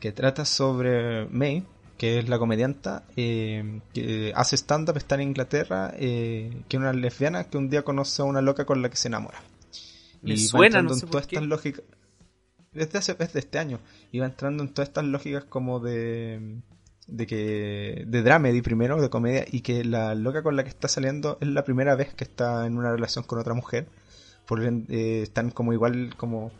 que 0.00 0.12
trata 0.12 0.44
sobre 0.44 1.26
May, 1.26 1.64
que 1.98 2.18
es 2.18 2.28
la 2.28 2.38
comedianta 2.38 3.04
eh, 3.14 3.80
que 3.92 4.32
hace 4.34 4.56
stand-up, 4.56 4.96
está 4.96 5.16
en 5.16 5.20
Inglaterra, 5.20 5.92
eh, 5.96 6.62
que 6.68 6.76
es 6.76 6.80
una 6.80 6.92
lesbiana 6.92 7.44
que 7.44 7.58
un 7.58 7.68
día 7.68 7.82
conoce 7.82 8.22
a 8.22 8.24
una 8.24 8.40
loca 8.40 8.64
con 8.64 8.80
la 8.80 8.88
que 8.88 8.96
se 8.96 9.08
enamora. 9.08 9.42
y 10.22 10.38
suena, 10.38 10.82
no 10.82 10.94
sé 10.94 11.04
en 11.04 11.10
todas 11.10 11.26
estas 11.26 11.44
lógicas. 11.44 11.84
Desde 12.72 12.98
hace, 12.98 13.16
este 13.18 13.58
año. 13.58 13.80
Va 14.14 14.26
entrando 14.26 14.62
en 14.62 14.72
todas 14.72 14.88
estas 14.88 15.04
lógicas 15.04 15.44
como 15.44 15.80
de. 15.80 16.60
de 17.08 17.26
que. 17.26 18.04
de 18.06 18.22
dramedy 18.22 18.62
primero, 18.62 19.00
de 19.02 19.10
comedia, 19.10 19.44
y 19.50 19.62
que 19.62 19.84
la 19.84 20.14
loca 20.14 20.42
con 20.42 20.54
la 20.56 20.62
que 20.62 20.68
está 20.70 20.86
saliendo 20.86 21.36
es 21.40 21.48
la 21.48 21.64
primera 21.64 21.96
vez 21.96 22.14
que 22.14 22.24
está 22.24 22.66
en 22.66 22.78
una 22.78 22.92
relación 22.92 23.24
con 23.24 23.40
otra 23.40 23.54
mujer. 23.54 23.88
Por, 24.46 24.62
eh, 24.64 25.22
están 25.22 25.50
como 25.50 25.72
igual 25.72 26.14
como 26.16 26.52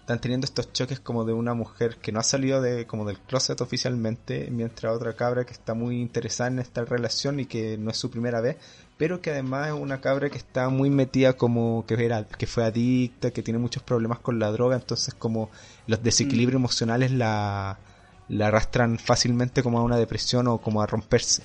están 0.00 0.20
teniendo 0.20 0.46
estos 0.46 0.72
choques 0.72 1.00
como 1.00 1.24
de 1.24 1.32
una 1.32 1.54
mujer 1.54 1.96
que 1.96 2.12
no 2.12 2.20
ha 2.20 2.24
salido 2.24 2.60
de 2.60 2.86
como 2.86 3.04
del 3.04 3.20
closet 3.20 3.60
oficialmente, 3.60 4.48
mientras 4.50 4.94
otra 4.94 5.14
cabra 5.14 5.44
que 5.44 5.52
está 5.52 5.74
muy 5.74 6.00
interesada 6.00 6.50
en 6.50 6.58
esta 6.58 6.84
relación 6.84 7.40
y 7.40 7.46
que 7.46 7.78
no 7.78 7.90
es 7.90 7.98
su 7.98 8.10
primera 8.10 8.40
vez, 8.40 8.56
pero 9.02 9.20
que 9.20 9.32
además 9.32 9.66
es 9.66 9.72
una 9.72 10.00
cabra 10.00 10.30
que 10.30 10.38
está 10.38 10.68
muy 10.68 10.88
metida 10.88 11.32
como 11.32 11.84
que 11.88 11.94
era 11.94 12.24
que 12.24 12.46
fue 12.46 12.62
adicta, 12.62 13.32
que 13.32 13.42
tiene 13.42 13.58
muchos 13.58 13.82
problemas 13.82 14.20
con 14.20 14.38
la 14.38 14.52
droga, 14.52 14.76
entonces 14.76 15.12
como 15.12 15.50
los 15.88 16.04
desequilibrios 16.04 16.60
mm. 16.60 16.62
emocionales 16.62 17.10
la, 17.10 17.80
la 18.28 18.46
arrastran 18.46 19.00
fácilmente 19.00 19.64
como 19.64 19.80
a 19.80 19.82
una 19.82 19.96
depresión 19.96 20.46
o 20.46 20.58
como 20.58 20.82
a 20.82 20.86
romperse. 20.86 21.42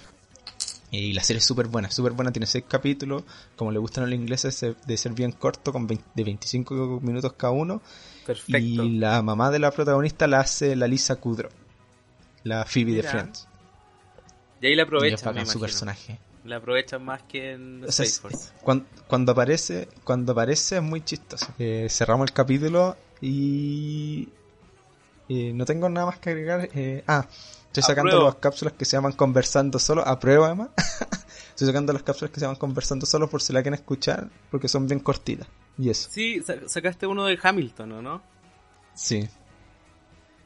Y 0.91 1.14
la 1.14 1.24
serie 1.24 1.39
es 1.39 1.45
súper 1.45 1.66
buena, 1.66 1.89
súper 1.89 2.12
buena, 2.12 2.32
tiene 2.32 2.45
seis 2.45 2.66
capítulos, 2.68 3.24
como 3.55 3.72
le 3.72 3.80
gustan 3.80 4.03
a 4.03 4.08
los 4.08 4.16
ingleses, 4.16 4.64
de 4.86 4.97
ser 4.97 5.14
bien 5.14 5.32
corto, 5.32 5.74
con 5.74 5.88
de 5.88 5.99
25 6.24 6.99
minutos 7.01 7.34
cada 7.34 7.53
uno. 7.53 7.82
Y 8.49 8.99
la 8.99 9.24
mamá 9.24 9.49
de 9.49 9.58
la 9.58 9.72
protagonista 9.72 10.28
la 10.28 10.41
hace 10.41 10.76
la 10.76 10.86
Lisa 10.86 11.16
Kudrow, 11.16 11.49
la 12.43 12.66
Phoebe 12.66 12.93
de 12.93 13.01
Friends. 13.01 13.47
Y 14.62 14.68
ahí 14.68 14.76
la 14.76 14.84
aprovechan, 14.84 15.47
su 15.47 15.60
personaje. 15.60 16.20
La 16.48 16.58
aprovechan 16.58 17.04
más 17.04 17.24
que 17.24 17.52
en 17.52 17.84
o 17.84 17.88
cuando, 19.08 19.32
aparece, 19.34 19.89
cuando 20.06 20.32
aparece 20.32 20.78
es 20.78 20.82
muy 20.82 21.02
chistoso. 21.02 21.48
Eh, 21.60 21.88
cerramos 21.89 22.30
el 22.30 22.34
capítulo 22.34 22.95
y 23.20 24.30
no 25.28 25.66
tengo 25.66 25.89
nada 25.89 26.06
más 26.06 26.20
que 26.20 26.30
agregar. 26.30 26.70
Eh, 26.74 27.04
ah, 27.06 27.28
estoy 27.66 27.84
sacando 27.84 28.24
las 28.24 28.36
cápsulas 28.36 28.74
que 28.76 28.86
se 28.86 28.95
llaman 28.95 29.12
Conversando 29.12 29.78
Solo, 29.78 30.08
a 30.08 30.18
prueba 30.20 30.45
además. 30.45 30.70
estoy 31.50 31.68
sacando 31.68 31.91
las 31.91 32.04
cápsulas 32.04 32.32
que 32.32 32.39
se 32.39 32.45
llaman 32.45 32.56
Conversando 32.56 33.06
Solo 33.06 33.30
por 33.30 33.41
si 33.41 33.52
la 33.52 33.62
quieren 33.62 33.80
escuchar, 33.80 34.30
porque 34.50 34.70
son 34.70 34.88
bien 34.88 35.02
cortitas. 35.02 35.50
Y 35.78 35.89
eso. 35.89 36.10
Sí, 36.10 36.41
sacaste 36.68 37.08
uno 37.08 37.26
de 37.26 37.38
Hamilton, 37.43 37.91
¿o 37.91 38.02
no? 38.02 38.24
Sí. 38.95 39.28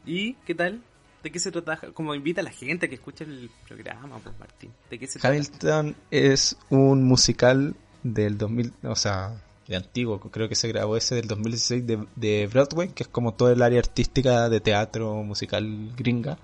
¿Y 0.04 0.34
qué 0.46 0.56
tal? 0.56 0.82
¿De 1.24 1.32
qué 1.32 1.40
se 1.40 1.52
trata? 1.52 1.92
Como 1.94 2.16
invita 2.16 2.42
a 2.42 2.44
la 2.44 2.52
gente 2.52 2.86
a 2.86 2.90
que 2.90 2.96
escuche 2.96 3.24
el 3.24 3.50
programa, 3.68 4.18
pues 4.20 4.38
Martín. 4.40 4.72
¿De 4.90 4.98
qué 4.98 5.08
se 5.08 5.26
Hamilton 5.26 5.96
es 6.10 6.58
un 6.70 7.04
musical 7.04 7.76
del 8.04 8.38
2000, 8.38 8.74
o 8.84 8.96
sea, 8.96 9.40
de 9.68 9.76
antiguo, 9.76 10.20
creo 10.20 10.50
que 10.50 10.56
se 10.56 10.68
grabó 10.68 10.98
ese 10.98 11.16
del 11.16 11.28
2016 11.28 11.86
de, 11.86 12.06
de 12.16 12.48
Broadway, 12.48 12.90
que 12.90 13.04
es 13.04 13.10
como 13.10 13.34
todo 13.34 13.52
el 13.52 13.62
área 13.62 13.80
artística 13.80 14.50
de 14.50 14.60
teatro 14.60 15.24
musical 15.24 15.92
gringa, 15.96 16.38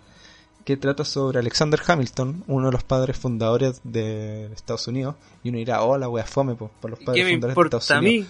que 0.64 0.78
trata 0.78 1.04
sobre 1.04 1.40
Alexander 1.40 1.80
Hamilton, 1.86 2.44
uno 2.48 2.68
de 2.68 2.72
los 2.74 2.84
padres 2.84 3.18
fundadores 3.18 3.82
de 3.84 4.46
Estados 4.54 4.88
Unidos, 4.88 5.16
y 5.44 5.50
uno 5.50 5.58
dirá, 5.58 5.82
hola, 5.82 6.10
wea 6.10 6.26
fome, 6.26 6.56
por 6.56 6.70
los 6.90 7.00
padres 7.00 7.28
fundadores 7.30 7.56
de 7.56 7.78
Estados 7.78 8.04
Unidos. 8.04 8.28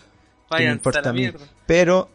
¿Qué 0.55 0.65
me 0.65 0.71
importa 0.71 1.09
a 1.09 1.13
mí? 1.13 1.29
Pero 1.65 2.09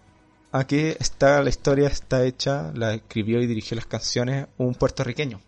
aquí 0.53 0.95
está 0.99 1.43
la 1.43 1.49
historia, 1.49 1.89
está 1.89 2.25
hecha, 2.25 2.71
la 2.75 2.95
escribió 2.95 3.41
y 3.41 3.47
dirigió 3.47 3.75
las 3.75 3.87
canciones 3.87 4.47
un 4.59 4.75
puertorriqueño 4.75 5.41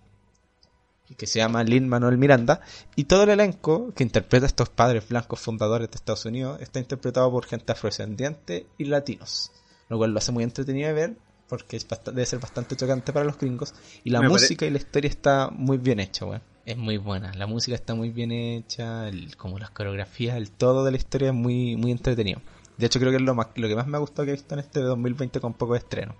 que 1.17 1.27
se 1.27 1.39
llama 1.39 1.63
Lin 1.63 1.89
Manuel 1.89 2.19
Miranda, 2.19 2.61
y 2.97 3.05
todo 3.05 3.25
el 3.25 3.31
elenco 3.31 3.93
que 3.95 4.03
interpreta 4.03 4.47
a 4.47 4.49
estos 4.49 4.71
padres 4.71 5.09
blancos 5.09 5.41
fundadores 5.41 5.91
de 5.91 5.97
Estados 5.97 6.25
Unidos 6.25 6.61
está 6.61 6.81
interpretado 6.81 7.31
por 7.31 7.45
gente 7.45 7.73
afrodescendiente 7.73 8.67
y 8.79 8.85
latinos, 8.85 9.53
lo 9.89 9.99
cual 9.99 10.13
lo 10.13 10.19
hace 10.19 10.33
muy 10.33 10.45
entretenido 10.45 10.89
de 10.89 10.95
ver 10.95 11.17
porque 11.49 11.77
es 11.77 11.87
debe 12.07 12.25
ser 12.25 12.41
bastante 12.41 12.75
chocante 12.75 13.13
para 13.13 13.27
los 13.27 13.39
gringos 13.39 13.75
y 14.03 14.11
la 14.11 14.23
música 14.23 14.65
y 14.65 14.71
la 14.71 14.79
historia 14.79 15.11
está 15.11 15.51
muy 15.51 15.77
bien 15.77 16.01
hecha, 16.01 16.25
Es 16.65 16.79
muy 16.79 16.97
buena, 16.97 17.35
la 17.35 17.47
música 17.47 17.75
está 17.75 17.95
muy 17.95 18.11
bien 18.11 18.33
hecha, 18.33 19.11
como 19.37 19.59
las 19.59 19.71
coreografías, 19.71 20.37
el 20.37 20.51
todo 20.51 20.85
de 20.85 20.93
la 20.93 20.97
historia 20.97 21.29
es 21.29 21.35
muy 21.35 21.77
muy 21.77 21.91
entretenido. 21.91 22.41
De 22.77 22.87
hecho 22.87 22.99
creo 22.99 23.11
que 23.11 23.16
es 23.16 23.22
lo, 23.22 23.35
más, 23.35 23.49
lo 23.55 23.68
que 23.68 23.77
más 23.77 23.87
me 23.87 23.97
ha 23.97 24.01
gustado 24.01 24.25
que 24.27 24.33
he 24.33 24.35
visto 24.35 24.55
en 24.55 24.61
este 24.61 24.81
2020 24.81 25.41
con 25.41 25.55
poco 25.55 25.77
estreno. 25.77 26.14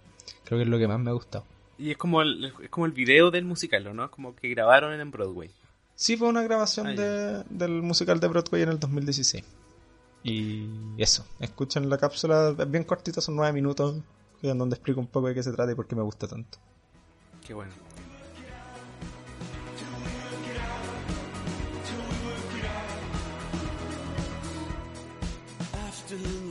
Creo 0.45 0.59
que 0.59 0.65
es 0.65 0.69
lo 0.69 0.79
que 0.79 0.89
más 0.89 1.01
me 1.01 1.11
ha 1.11 1.15
gustado. 1.15 1.45
Y 1.79 1.91
es 1.91 1.97
como 1.97 2.23
el, 2.23 2.53
es 2.63 2.71
como 2.71 2.87
el 2.87 2.93
video 2.93 3.31
del 3.31 3.45
musical, 3.45 3.95
¿no? 3.95 4.11
Como 4.11 4.37
que 4.37 4.49
grabaron 4.49 4.99
en 4.99 5.11
Broadway. 5.11 5.51
Sí, 5.97 6.17
fue 6.17 6.29
una 6.29 6.43
grabación 6.43 6.89
ah, 6.89 6.93
de, 6.93 7.45
del 7.51 7.83
musical 7.83 8.21
de 8.21 8.29
Broadway 8.29 8.63
en 8.63 8.69
el 8.69 8.79
2016. 8.79 9.45
Y 10.23 10.69
eso, 10.97 11.27
escuchen 11.39 11.89
la 11.91 11.99
cápsula, 11.99 12.55
es 12.59 12.71
bien 12.71 12.85
cortita, 12.85 13.21
son 13.21 13.37
nueve 13.37 13.53
minutos, 13.53 13.97
en 14.43 14.59
donde 14.59 14.75
explico 14.77 15.01
un 15.01 15.07
poco 15.07 15.29
de 15.29 15.35
qué 15.35 15.43
se 15.43 15.53
trata 15.53 15.73
y 15.73 15.75
por 15.75 15.87
qué 15.87 15.95
me 15.95 16.03
gusta 16.03 16.27
tanto. 16.27 16.59
Qué 17.47 17.53
bueno. 17.53 17.73
After 25.73 26.44